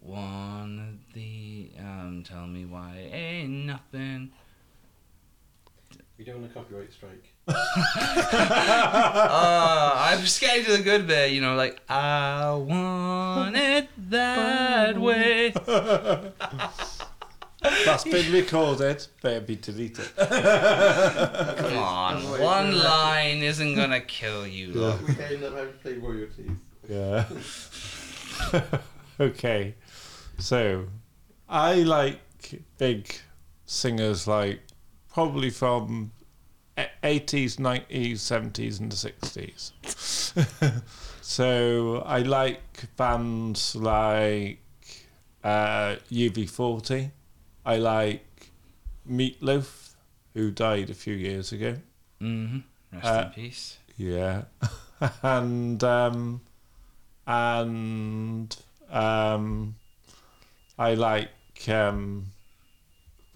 wanna 0.00 0.94
the 1.14 1.70
um. 1.80 2.22
Tell 2.26 2.46
me 2.46 2.64
why 2.64 3.08
ain't 3.12 3.66
nothing. 3.66 4.30
We 6.16 6.24
don't 6.24 6.40
want 6.40 6.50
a 6.50 6.54
copyright 6.54 6.92
strike. 6.92 7.32
uh, 7.48 7.54
I'm 9.96 10.20
just 10.20 10.40
getting 10.40 10.64
to 10.64 10.72
the 10.76 10.82
good 10.82 11.06
bit, 11.06 11.30
you 11.32 11.40
know, 11.40 11.54
like 11.54 11.80
I 11.88 12.50
want 12.54 13.56
it 13.56 13.88
that 14.10 14.98
way. 14.98 15.52
That's 17.60 18.04
been 18.04 18.32
recorded. 18.32 19.04
Better 19.22 19.40
be 19.40 19.56
deleted. 19.56 20.08
Come 20.16 20.28
on, 21.78 22.16
Otherwise 22.16 22.40
one 22.40 22.68
we're- 22.68 22.84
line 22.84 23.38
isn't 23.42 23.74
gonna 23.74 24.00
kill 24.00 24.46
you. 24.46 24.68
Yeah. 24.68 24.96
We 25.06 25.22
end 25.24 25.44
up 25.44 25.54
having 25.54 25.72
to 25.72 25.78
pay 25.82 25.94
royalties. 25.94 26.50
Yeah. 26.88 27.24
okay. 29.20 29.74
So, 30.38 30.86
I 31.48 31.74
like 31.82 32.20
big 32.78 33.12
singers 33.66 34.26
like 34.28 34.60
probably 35.12 35.50
from 35.50 36.12
e- 36.78 36.82
80s, 37.02 37.56
90s, 37.56 38.12
70s, 38.14 38.78
and 38.80 38.92
the 38.92 38.96
60s. 38.96 39.72
so, 41.22 42.02
I 42.06 42.20
like 42.20 42.62
bands 42.96 43.74
like 43.74 44.60
uh, 45.42 45.96
UB40. 46.10 47.10
I 47.68 47.76
like 47.76 48.50
Meatloaf, 49.06 49.90
who 50.32 50.50
died 50.50 50.88
a 50.88 50.94
few 50.94 51.14
years 51.14 51.52
ago. 51.52 51.76
Mm-hmm. 52.18 52.60
Rest 52.94 53.06
Uh, 53.06 53.24
in 53.26 53.32
peace. 53.32 53.78
Yeah, 53.98 54.44
and 55.22 55.84
um, 55.84 56.40
and 57.26 58.56
um, 58.88 59.76
I 60.78 60.94
like 60.94 61.28
um, 61.68 62.28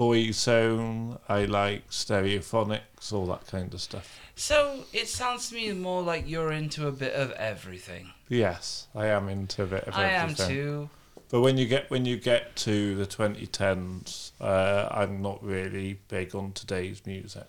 Boyzone. 0.00 1.20
I 1.28 1.44
like 1.44 1.90
Stereophonics, 1.90 3.12
all 3.12 3.26
that 3.26 3.46
kind 3.46 3.74
of 3.74 3.82
stuff. 3.82 4.18
So 4.34 4.84
it 4.94 5.08
sounds 5.08 5.50
to 5.50 5.56
me 5.56 5.72
more 5.72 6.00
like 6.00 6.26
you're 6.26 6.52
into 6.52 6.86
a 6.86 6.92
bit 6.92 7.12
of 7.12 7.32
everything. 7.32 8.08
Yes, 8.30 8.86
I 8.94 9.08
am 9.08 9.28
into 9.28 9.64
a 9.64 9.66
bit 9.66 9.82
of 9.82 9.94
everything. 9.94 10.04
I 10.04 10.12
am 10.12 10.34
too. 10.34 10.90
But 11.32 11.40
when 11.40 11.56
you 11.56 11.66
get 11.66 11.88
when 11.90 12.04
you 12.04 12.18
get 12.18 12.54
to 12.56 12.94
the 12.94 13.06
2010s, 13.06 14.32
uh, 14.38 14.86
I'm 14.90 15.22
not 15.22 15.42
really 15.42 15.98
big 16.08 16.34
on 16.34 16.52
today's 16.52 17.06
music. 17.06 17.48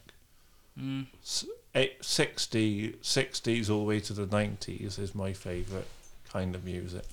Mm. 0.79 1.07
S- 1.21 1.45
eight- 1.75 2.03
60, 2.03 2.93
60s 3.01 3.69
all 3.69 3.79
the 3.79 3.83
way 3.83 3.99
to 3.99 4.13
the 4.13 4.25
90s 4.25 4.97
is 4.97 5.13
my 5.13 5.33
favourite 5.33 5.87
kind 6.31 6.55
of 6.55 6.63
music. 6.63 7.03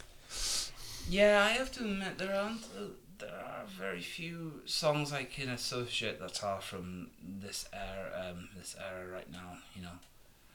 Yeah, 1.09 1.43
I 1.45 1.51
have 1.59 1.73
to 1.73 1.81
admit 1.81 2.19
there 2.19 2.35
aren't 2.37 2.63
uh, 2.79 2.85
there 3.19 3.35
are 3.35 3.65
very 3.67 4.01
few 4.01 4.63
songs 4.65 5.13
I 5.13 5.25
can 5.25 5.49
associate 5.49 6.21
that 6.21 6.43
are 6.45 6.61
from 6.61 7.11
this 7.21 7.69
era, 7.73 8.31
um, 8.31 8.49
this 8.57 8.77
era 8.79 9.09
right 9.13 9.31
now. 9.33 9.59
You 9.75 9.83
know, 9.83 9.99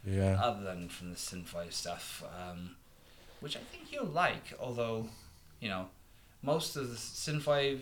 Yeah. 0.05 0.39
other 0.41 0.63
than 0.63 0.87
from 0.87 1.09
the 1.09 1.17
synthwave 1.17 1.73
stuff, 1.73 2.23
um, 2.39 2.77
which 3.41 3.57
I 3.57 3.59
think 3.59 3.91
you'll 3.91 4.05
like. 4.05 4.53
Although, 4.61 5.09
you 5.59 5.67
know, 5.67 5.89
most 6.45 6.75
of 6.75 6.89
the 6.89 6.95
synthwave 6.95 7.81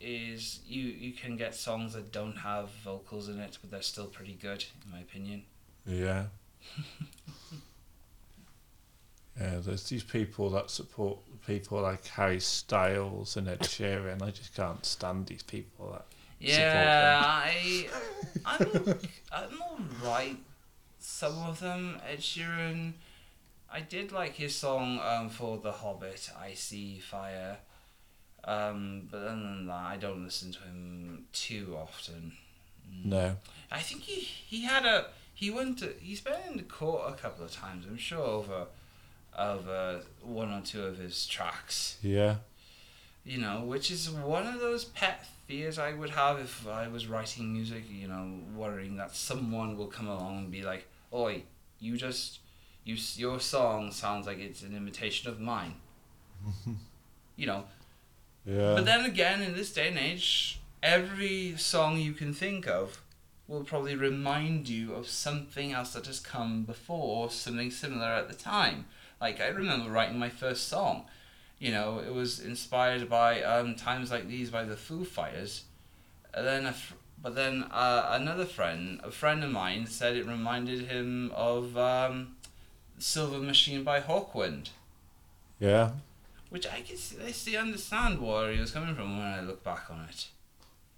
is 0.00 0.60
you 0.66 0.84
you 0.84 1.12
can 1.12 1.36
get 1.36 1.54
songs 1.54 1.92
that 1.92 2.12
don't 2.12 2.36
have 2.36 2.70
vocals 2.84 3.28
in 3.28 3.38
it, 3.40 3.58
but 3.60 3.70
they're 3.70 3.82
still 3.82 4.06
pretty 4.06 4.38
good 4.40 4.64
in 4.84 4.92
my 4.92 5.00
opinion. 5.00 5.42
Yeah. 5.86 6.24
yeah, 9.40 9.58
there's 9.60 9.88
these 9.88 10.04
people 10.04 10.50
that 10.50 10.70
support 10.70 11.18
people 11.46 11.80
like 11.80 12.06
Harry 12.06 12.40
Styles 12.40 13.36
and 13.36 13.48
Ed 13.48 13.60
Sheeran. 13.60 14.22
I 14.22 14.30
just 14.30 14.54
can't 14.54 14.84
stand 14.84 15.26
these 15.26 15.42
people 15.42 15.92
that 15.92 16.06
Yeah, 16.38 17.22
I 17.24 17.88
I'm 18.44 18.98
I'm 19.32 19.62
alright. 20.02 20.38
Some 20.98 21.38
of 21.38 21.60
them, 21.60 22.00
Ed 22.08 22.20
Sheeran. 22.20 22.94
I 23.70 23.80
did 23.80 24.12
like 24.12 24.34
his 24.34 24.54
song 24.56 24.98
um, 25.04 25.28
for 25.28 25.58
The 25.58 25.72
Hobbit, 25.72 26.30
I 26.38 26.54
See 26.54 26.98
Fire. 26.98 27.58
Um, 28.48 29.08
but 29.10 29.18
other 29.18 29.28
than 29.30 29.66
that, 29.66 29.84
I 29.94 29.96
don't 29.98 30.24
listen 30.24 30.52
to 30.52 30.58
him 30.60 31.26
too 31.32 31.76
often. 31.78 32.32
Mm. 32.90 33.04
No. 33.04 33.36
I 33.70 33.80
think 33.80 34.02
he 34.02 34.20
he 34.20 34.62
had 34.64 34.84
a 34.86 35.06
he 35.34 35.50
went 35.50 35.78
to 35.80 35.92
he's 36.00 36.20
been 36.22 36.40
in 36.50 36.56
the 36.56 36.62
court 36.62 37.02
a 37.08 37.12
couple 37.22 37.44
of 37.44 37.52
times. 37.52 37.84
I'm 37.86 37.98
sure 37.98 38.24
over 38.38 38.66
over 39.38 40.00
one 40.22 40.50
or 40.52 40.62
two 40.62 40.82
of 40.82 40.96
his 40.98 41.26
tracks 41.26 41.98
Yeah. 42.02 42.36
you 43.24 43.38
know, 43.38 43.60
which 43.64 43.90
is 43.90 44.10
one 44.10 44.46
of 44.46 44.58
those 44.60 44.84
pet 44.84 45.26
fears 45.46 45.78
I 45.78 45.92
would 45.92 46.10
have 46.10 46.38
if 46.40 46.66
I 46.66 46.88
was 46.88 47.06
writing 47.06 47.52
music, 47.52 47.84
you 47.90 48.08
know, 48.08 48.40
worrying 48.56 48.96
that 48.96 49.14
someone 49.14 49.76
will 49.76 49.86
come 49.86 50.08
along 50.08 50.38
and 50.38 50.50
be 50.50 50.62
like, 50.62 50.86
"Oi, 51.12 51.42
you 51.80 51.96
just 51.98 52.40
you 52.84 52.96
your 53.16 53.38
song 53.40 53.92
sounds 53.92 54.26
like 54.26 54.38
it's 54.38 54.62
an 54.62 54.74
imitation 54.74 55.30
of 55.30 55.38
mine." 55.40 55.74
you 57.36 57.46
know, 57.46 57.64
Yeah. 58.48 58.74
but 58.74 58.86
then 58.86 59.04
again, 59.04 59.42
in 59.42 59.54
this 59.54 59.72
day 59.72 59.88
and 59.88 59.98
age, 59.98 60.58
every 60.82 61.54
song 61.56 61.98
you 61.98 62.12
can 62.12 62.32
think 62.32 62.66
of 62.66 63.02
will 63.46 63.64
probably 63.64 63.94
remind 63.94 64.68
you 64.68 64.94
of 64.94 65.06
something 65.08 65.72
else 65.72 65.92
that 65.92 66.06
has 66.06 66.20
come 66.20 66.64
before, 66.64 67.24
or 67.24 67.30
something 67.30 67.70
similar 67.70 68.06
at 68.06 68.28
the 68.28 68.34
time. 68.34 68.86
Like 69.20 69.40
I 69.40 69.48
remember 69.48 69.90
writing 69.90 70.18
my 70.18 70.28
first 70.30 70.68
song. 70.68 71.04
You 71.58 71.72
know, 71.72 71.98
it 71.98 72.14
was 72.14 72.40
inspired 72.40 73.10
by 73.10 73.42
um, 73.42 73.74
times 73.74 74.10
like 74.10 74.28
these 74.28 74.50
by 74.50 74.64
the 74.64 74.76
Foo 74.76 75.04
Fighters, 75.04 75.64
and 76.32 76.46
then 76.46 76.66
a 76.66 76.72
fr- 76.72 76.94
but 77.20 77.34
then 77.34 77.64
uh, 77.70 78.08
another 78.12 78.44
friend, 78.44 79.00
a 79.02 79.10
friend 79.10 79.42
of 79.42 79.50
mine, 79.50 79.86
said 79.86 80.16
it 80.16 80.24
reminded 80.24 80.86
him 80.86 81.32
of 81.34 81.76
um, 81.76 82.36
Silver 82.98 83.38
Machine 83.38 83.82
by 83.82 84.00
Hawkwind 84.00 84.68
yeah. 85.58 85.90
Which 86.50 86.66
I 86.66 86.80
can 86.82 86.96
see, 86.96 87.16
I 87.24 87.30
see 87.32 87.56
understand 87.56 88.20
where 88.20 88.52
he 88.52 88.60
was 88.60 88.70
coming 88.70 88.94
from 88.94 89.18
when 89.18 89.26
I 89.26 89.40
look 89.40 89.62
back 89.64 89.90
on 89.90 90.06
it. 90.08 90.28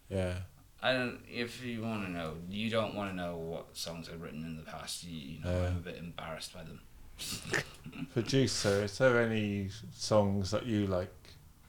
Yeah. 0.09 0.35
I 0.83 0.93
don't. 0.95 1.21
If 1.29 1.63
you 1.65 1.83
want 1.83 2.07
to 2.07 2.11
know, 2.11 2.35
you 2.49 2.71
don't 2.71 2.95
want 2.95 3.11
to 3.11 3.17
know 3.17 3.37
what 3.37 3.77
songs 3.77 4.09
I've 4.13 4.23
written 4.23 4.43
in 4.45 4.57
the 4.57 4.63
past. 4.63 5.05
You, 5.05 5.19
you 5.37 5.45
know, 5.45 5.51
Uh. 5.51 5.67
I'm 5.67 5.77
a 5.77 5.81
bit 5.81 5.99
embarrassed 5.99 6.55
by 6.55 6.63
them. 6.63 6.81
Producer, 8.15 8.85
is 8.85 8.97
there 8.99 9.21
any 9.21 9.69
songs 9.93 10.51
that 10.53 10.65
you 10.67 10.87
like 10.87 11.13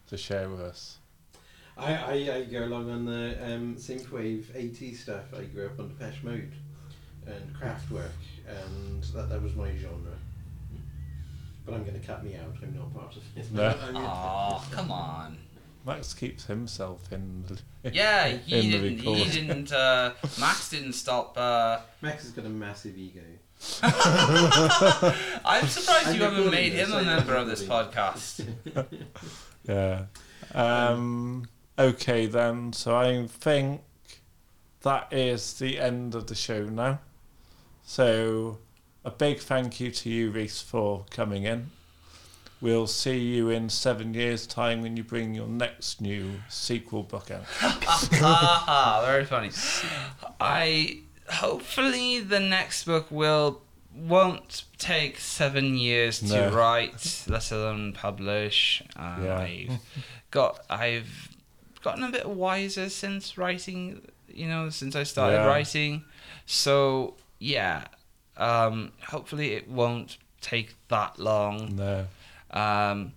to 0.07 0.17
share 0.17 0.49
with 0.49 0.61
us? 0.61 0.97
I, 1.77 1.93
I, 1.95 2.13
I 2.35 2.43
go 2.45 2.63
along 2.65 2.89
on 2.89 3.05
the 3.05 3.37
um, 3.43 3.75
synthwave 3.75 4.45
80s 4.45 4.97
stuff. 4.97 5.25
I 5.37 5.43
grew 5.43 5.65
up 5.65 5.79
on 5.79 5.89
Depeche 5.89 6.23
Mode 6.23 6.51
and 7.25 7.53
Kraftwerk, 7.55 8.11
and 8.47 9.03
that, 9.13 9.29
that 9.29 9.41
was 9.41 9.55
my 9.55 9.75
genre. 9.77 10.13
But 11.65 11.75
I'm 11.75 11.83
going 11.83 11.99
to 11.99 12.05
cut 12.05 12.23
me 12.23 12.35
out. 12.35 12.55
I'm 12.61 12.73
not 12.75 12.93
part 12.93 13.15
of 13.15 13.23
it. 13.35 13.51
No. 13.51 13.67
I'm 13.87 13.95
Oh, 13.97 14.63
come 14.71 14.91
on. 14.91 15.37
Max 15.85 16.13
keeps 16.13 16.45
himself 16.45 17.11
in. 17.11 17.43
The, 17.47 17.91
Yeah, 17.93 18.27
in 18.27 18.39
he 18.45 18.71
the 18.71 18.77
didn't. 18.77 18.97
He 18.99 19.25
didn't. 19.25 19.71
Uh, 19.71 20.13
Max 20.39 20.69
didn't 20.69 20.93
stop. 20.93 21.37
Uh, 21.37 21.79
Max 22.01 22.23
has 22.23 22.31
got 22.31 22.45
a 22.45 22.49
massive 22.49 22.97
ego. 22.97 23.21
I'm 23.83 25.67
surprised 25.67 26.07
I'm 26.07 26.15
you 26.15 26.23
haven't 26.23 26.49
made 26.49 26.73
him 26.73 26.91
a 26.91 26.97
I'm 26.97 27.05
member 27.05 27.35
of 27.35 27.47
this 27.47 27.63
podcast. 27.63 28.45
Yeah. 29.67 30.05
Um, 30.55 31.47
okay 31.77 32.25
then. 32.25 32.73
So 32.73 32.95
I 32.95 33.27
think 33.27 33.81
that 34.81 35.11
is 35.13 35.53
the 35.59 35.79
end 35.79 36.15
of 36.15 36.25
the 36.27 36.33
show 36.35 36.63
now. 36.65 36.99
So 37.83 38.57
a 39.03 39.11
big 39.11 39.39
thank 39.39 39.79
you 39.79 39.91
to 39.91 40.09
you, 40.09 40.31
Rhys, 40.31 40.61
for 40.61 41.05
coming 41.09 41.43
in. 41.43 41.71
We'll 42.59 42.85
see 42.87 43.17
you 43.17 43.49
in 43.49 43.69
seven 43.69 44.13
years' 44.13 44.45
time 44.45 44.83
when 44.83 44.95
you 44.95 45.03
bring 45.03 45.33
your 45.33 45.47
next 45.47 45.99
new 45.99 46.41
sequel 46.47 47.01
book 47.01 47.31
out. 47.31 47.43
Haha, 47.45 49.03
very 49.05 49.25
funny. 49.25 49.49
I 50.39 50.99
hopefully 51.27 52.19
the 52.19 52.39
next 52.39 52.83
book 52.85 53.07
will 53.09 53.61
won't 53.95 54.63
take 54.77 55.19
seven 55.19 55.75
years 55.75 56.19
to 56.19 56.49
write, 56.53 57.25
let 57.27 57.51
alone 57.51 57.93
publish. 57.93 58.81
Uh, 58.95 59.17
Yeah. 59.23 59.39
I've 59.39 59.79
got 60.29 60.63
I've 60.69 61.29
gotten 61.83 62.03
a 62.03 62.09
bit 62.11 62.29
wiser 62.29 62.89
since 62.89 63.37
writing. 63.39 64.01
You 64.33 64.47
know, 64.47 64.69
since 64.69 64.95
I 64.95 65.01
started 65.03 65.37
Yeah. 65.37 65.45
writing. 65.47 66.03
So 66.45 67.15
yeah, 67.39 67.85
um, 68.37 68.91
hopefully 69.07 69.53
it 69.53 69.69
won't 69.69 70.17
take 70.41 70.75
that 70.89 71.19
long. 71.19 71.75
No. 71.75 72.07
Um, 72.51 73.13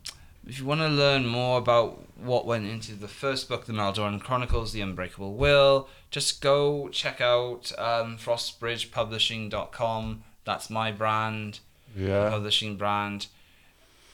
if 0.46 0.58
you 0.58 0.66
want 0.66 0.80
to 0.82 0.88
learn 0.88 1.26
more 1.26 1.56
about 1.58 2.02
what 2.18 2.44
went 2.46 2.66
into 2.66 2.94
the 2.94 3.08
first 3.08 3.48
book, 3.48 3.64
The 3.64 3.72
Maldoran 3.72 4.20
Chronicles, 4.20 4.72
The 4.72 4.82
Unbreakable 4.82 5.34
Will, 5.34 5.88
just 6.10 6.40
go 6.42 6.88
check 6.90 7.20
out 7.20 7.72
um, 7.78 8.18
frostbridgepublishing.com. 8.18 10.22
That's 10.44 10.68
my 10.70 10.92
brand, 10.92 11.60
Yeah. 11.96 12.28
publishing 12.30 12.76
brand. 12.76 13.26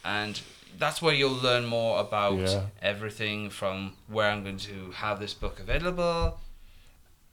And 0.05 0.41
that's 0.79 1.03
where 1.03 1.13
you'll 1.15 1.33
learn 1.33 1.67
more 1.67 1.99
about 2.01 2.39
Yeah. 2.39 2.67
everything 2.81 3.51
from 3.51 3.97
where 4.07 4.31
I'm 4.31 4.43
going 4.45 4.59
to 4.59 4.93
have 4.93 5.19
this 5.21 5.35
book 5.35 5.59
available, 5.61 6.39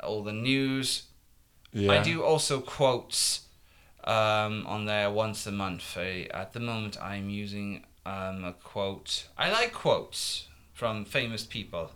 all 0.02 0.24
the 0.24 0.34
news, 0.34 1.04
Yeah. 1.72 1.92
I 1.92 2.02
do 2.02 2.24
also 2.24 2.60
quotes 2.62 3.42
um, 4.08 4.66
on 4.66 4.86
there 4.86 5.12
once 5.12 5.46
a 5.46 5.52
month. 5.52 5.98
I, 5.98 6.28
at 6.34 6.54
the 6.54 6.60
moment, 6.60 7.00
I'm 7.00 7.30
using 7.30 7.84
um, 8.06 8.44
a 8.46 8.54
quote. 8.54 9.28
I 9.38 9.52
like 9.52 9.74
quotes 9.74 10.48
from 10.74 11.06
famous 11.06 11.44
people. 11.44 11.92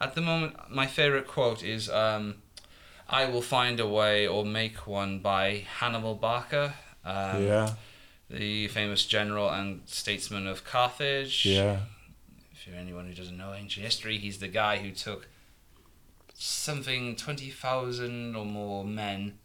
At 0.00 0.14
the 0.14 0.20
moment, 0.20 0.56
my 0.68 0.86
favorite 0.86 1.28
quote 1.28 1.62
is 1.62 1.88
um, 1.88 2.42
"I 3.08 3.24
will 3.26 3.42
find 3.42 3.78
a 3.78 3.86
way 3.86 4.26
or 4.26 4.44
make 4.44 4.86
one" 4.86 5.20
by 5.20 5.64
Hannibal 5.78 6.16
Barca, 6.16 6.74
um, 7.04 7.44
yeah. 7.44 7.74
the 8.28 8.66
famous 8.68 9.06
general 9.06 9.48
and 9.48 9.82
statesman 9.86 10.46
of 10.48 10.64
Carthage. 10.64 11.46
Yeah. 11.46 11.80
If 12.52 12.66
you're 12.66 12.76
anyone 12.76 13.06
who 13.06 13.14
doesn't 13.14 13.38
know 13.38 13.54
ancient 13.54 13.86
history, 13.86 14.18
he's 14.18 14.38
the 14.38 14.48
guy 14.48 14.78
who 14.78 14.90
took 14.90 15.28
something 16.34 17.16
20,000 17.16 18.36
or 18.36 18.44
more 18.44 18.84
men, 18.84 19.38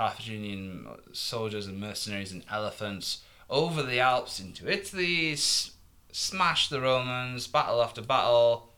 Carthaginian 0.00 0.86
soldiers 1.12 1.66
and 1.66 1.80
mercenaries 1.80 2.30
and 2.30 2.44
elephants, 2.50 3.22
over 3.48 3.82
the 3.82 3.98
Alps 3.98 4.38
into 4.38 4.70
Italy, 4.70 5.32
s- 5.32 5.70
smashed 6.12 6.68
the 6.68 6.82
Romans, 6.82 7.46
battle 7.46 7.82
after 7.82 8.02
battle. 8.02 8.74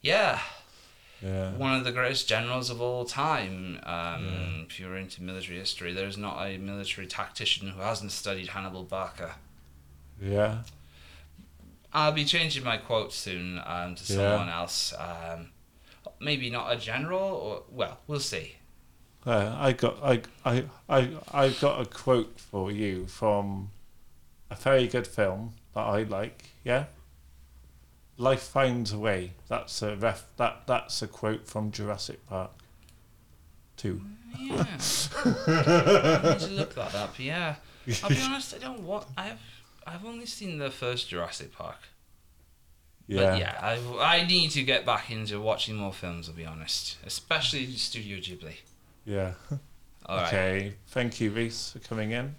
Yeah, 0.00 0.40
Yeah. 1.20 1.50
one 1.54 1.74
of 1.74 1.82
the 1.84 1.90
greatest 1.90 2.28
generals 2.28 2.70
of 2.70 2.80
all 2.80 3.04
time. 3.04 3.80
Um, 3.82 4.24
Yeah. 4.24 4.62
If 4.68 4.78
you're 4.78 4.96
into 4.96 5.20
military 5.20 5.58
history, 5.58 5.92
there's 5.92 6.16
not 6.16 6.40
a 6.46 6.58
military 6.58 7.08
tactician 7.08 7.68
who 7.70 7.80
hasn't 7.80 8.12
studied 8.12 8.48
Hannibal 8.48 8.84
Barca. 8.84 9.34
Yeah. 10.22 10.62
I'll 11.92 12.12
be 12.12 12.24
changing 12.24 12.62
my 12.62 12.76
quote 12.76 13.12
soon 13.12 13.58
um, 13.66 13.96
to 13.96 14.04
Yeah. 14.04 14.16
someone 14.36 14.48
else. 14.48 14.92
Um, 14.96 15.50
maybe 16.20 16.50
not 16.50 16.72
a 16.72 16.76
general, 16.76 17.20
or 17.20 17.62
well, 17.68 17.98
we'll 18.06 18.20
see. 18.20 18.54
Uh, 19.26 19.54
I 19.58 19.72
got 19.72 20.02
I 20.02 20.22
I 20.44 20.64
I 20.88 21.10
I 21.32 21.48
got 21.50 21.80
a 21.80 21.84
quote 21.84 22.38
for 22.40 22.70
you 22.70 23.06
from 23.06 23.70
a 24.50 24.56
very 24.56 24.88
good 24.88 25.06
film 25.06 25.54
that 25.74 25.82
I 25.82 26.02
like. 26.04 26.44
Yeah. 26.64 26.84
Life 28.16 28.42
finds 28.42 28.92
a 28.92 28.98
way. 28.98 29.32
That's 29.48 29.82
a 29.82 29.96
ref. 29.96 30.24
That 30.36 30.62
that's 30.66 31.02
a 31.02 31.06
quote 31.06 31.46
from 31.46 31.70
Jurassic 31.70 32.26
Park. 32.28 32.50
Two. 33.76 34.02
Yeah, 34.38 34.64
I 35.24 36.20
need 36.32 36.40
to 36.40 36.50
look 36.52 36.74
that 36.74 36.94
up. 36.94 37.18
Yeah, 37.18 37.56
I'll 38.02 38.10
be 38.10 38.20
honest. 38.22 38.54
I 38.54 38.58
don't 38.58 38.80
want. 38.80 39.06
I've 39.16 39.40
I've 39.86 40.04
only 40.04 40.26
seen 40.26 40.58
the 40.58 40.70
first 40.70 41.08
Jurassic 41.08 41.52
Park. 41.52 41.78
Yeah. 43.06 43.30
But 43.30 43.38
yeah, 43.38 43.58
I, 43.60 44.18
I 44.18 44.26
need 44.26 44.50
to 44.52 44.62
get 44.62 44.86
back 44.86 45.10
into 45.10 45.40
watching 45.40 45.76
more 45.76 45.92
films, 45.92 46.28
I'll 46.28 46.34
be 46.34 46.44
honest. 46.44 46.98
Especially 47.04 47.66
Studio 47.72 48.18
Ghibli. 48.18 48.54
Yeah. 49.04 49.34
Alright. 50.08 50.26
Okay. 50.28 50.74
Thank 50.88 51.20
you, 51.20 51.30
Rhys, 51.30 51.72
for 51.72 51.78
coming 51.80 52.12
in. 52.12 52.34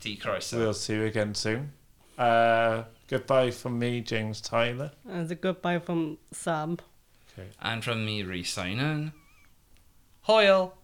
T. 0.00 0.16
Cross. 0.16 0.52
We'll 0.52 0.74
see 0.74 0.94
you 0.94 1.04
again 1.04 1.34
soon. 1.34 1.72
Uh, 2.16 2.84
goodbye 3.08 3.50
from 3.50 3.78
me, 3.78 4.00
James 4.00 4.40
Tyler. 4.40 4.92
And 5.08 5.30
a 5.30 5.34
goodbye 5.34 5.78
from 5.78 6.18
Sam. 6.32 6.78
Okay. 7.32 7.48
And 7.60 7.82
from 7.82 8.04
me, 8.04 8.22
Rhys 8.22 8.50
Sinan. 8.50 9.12
Hoyle. 10.22 10.74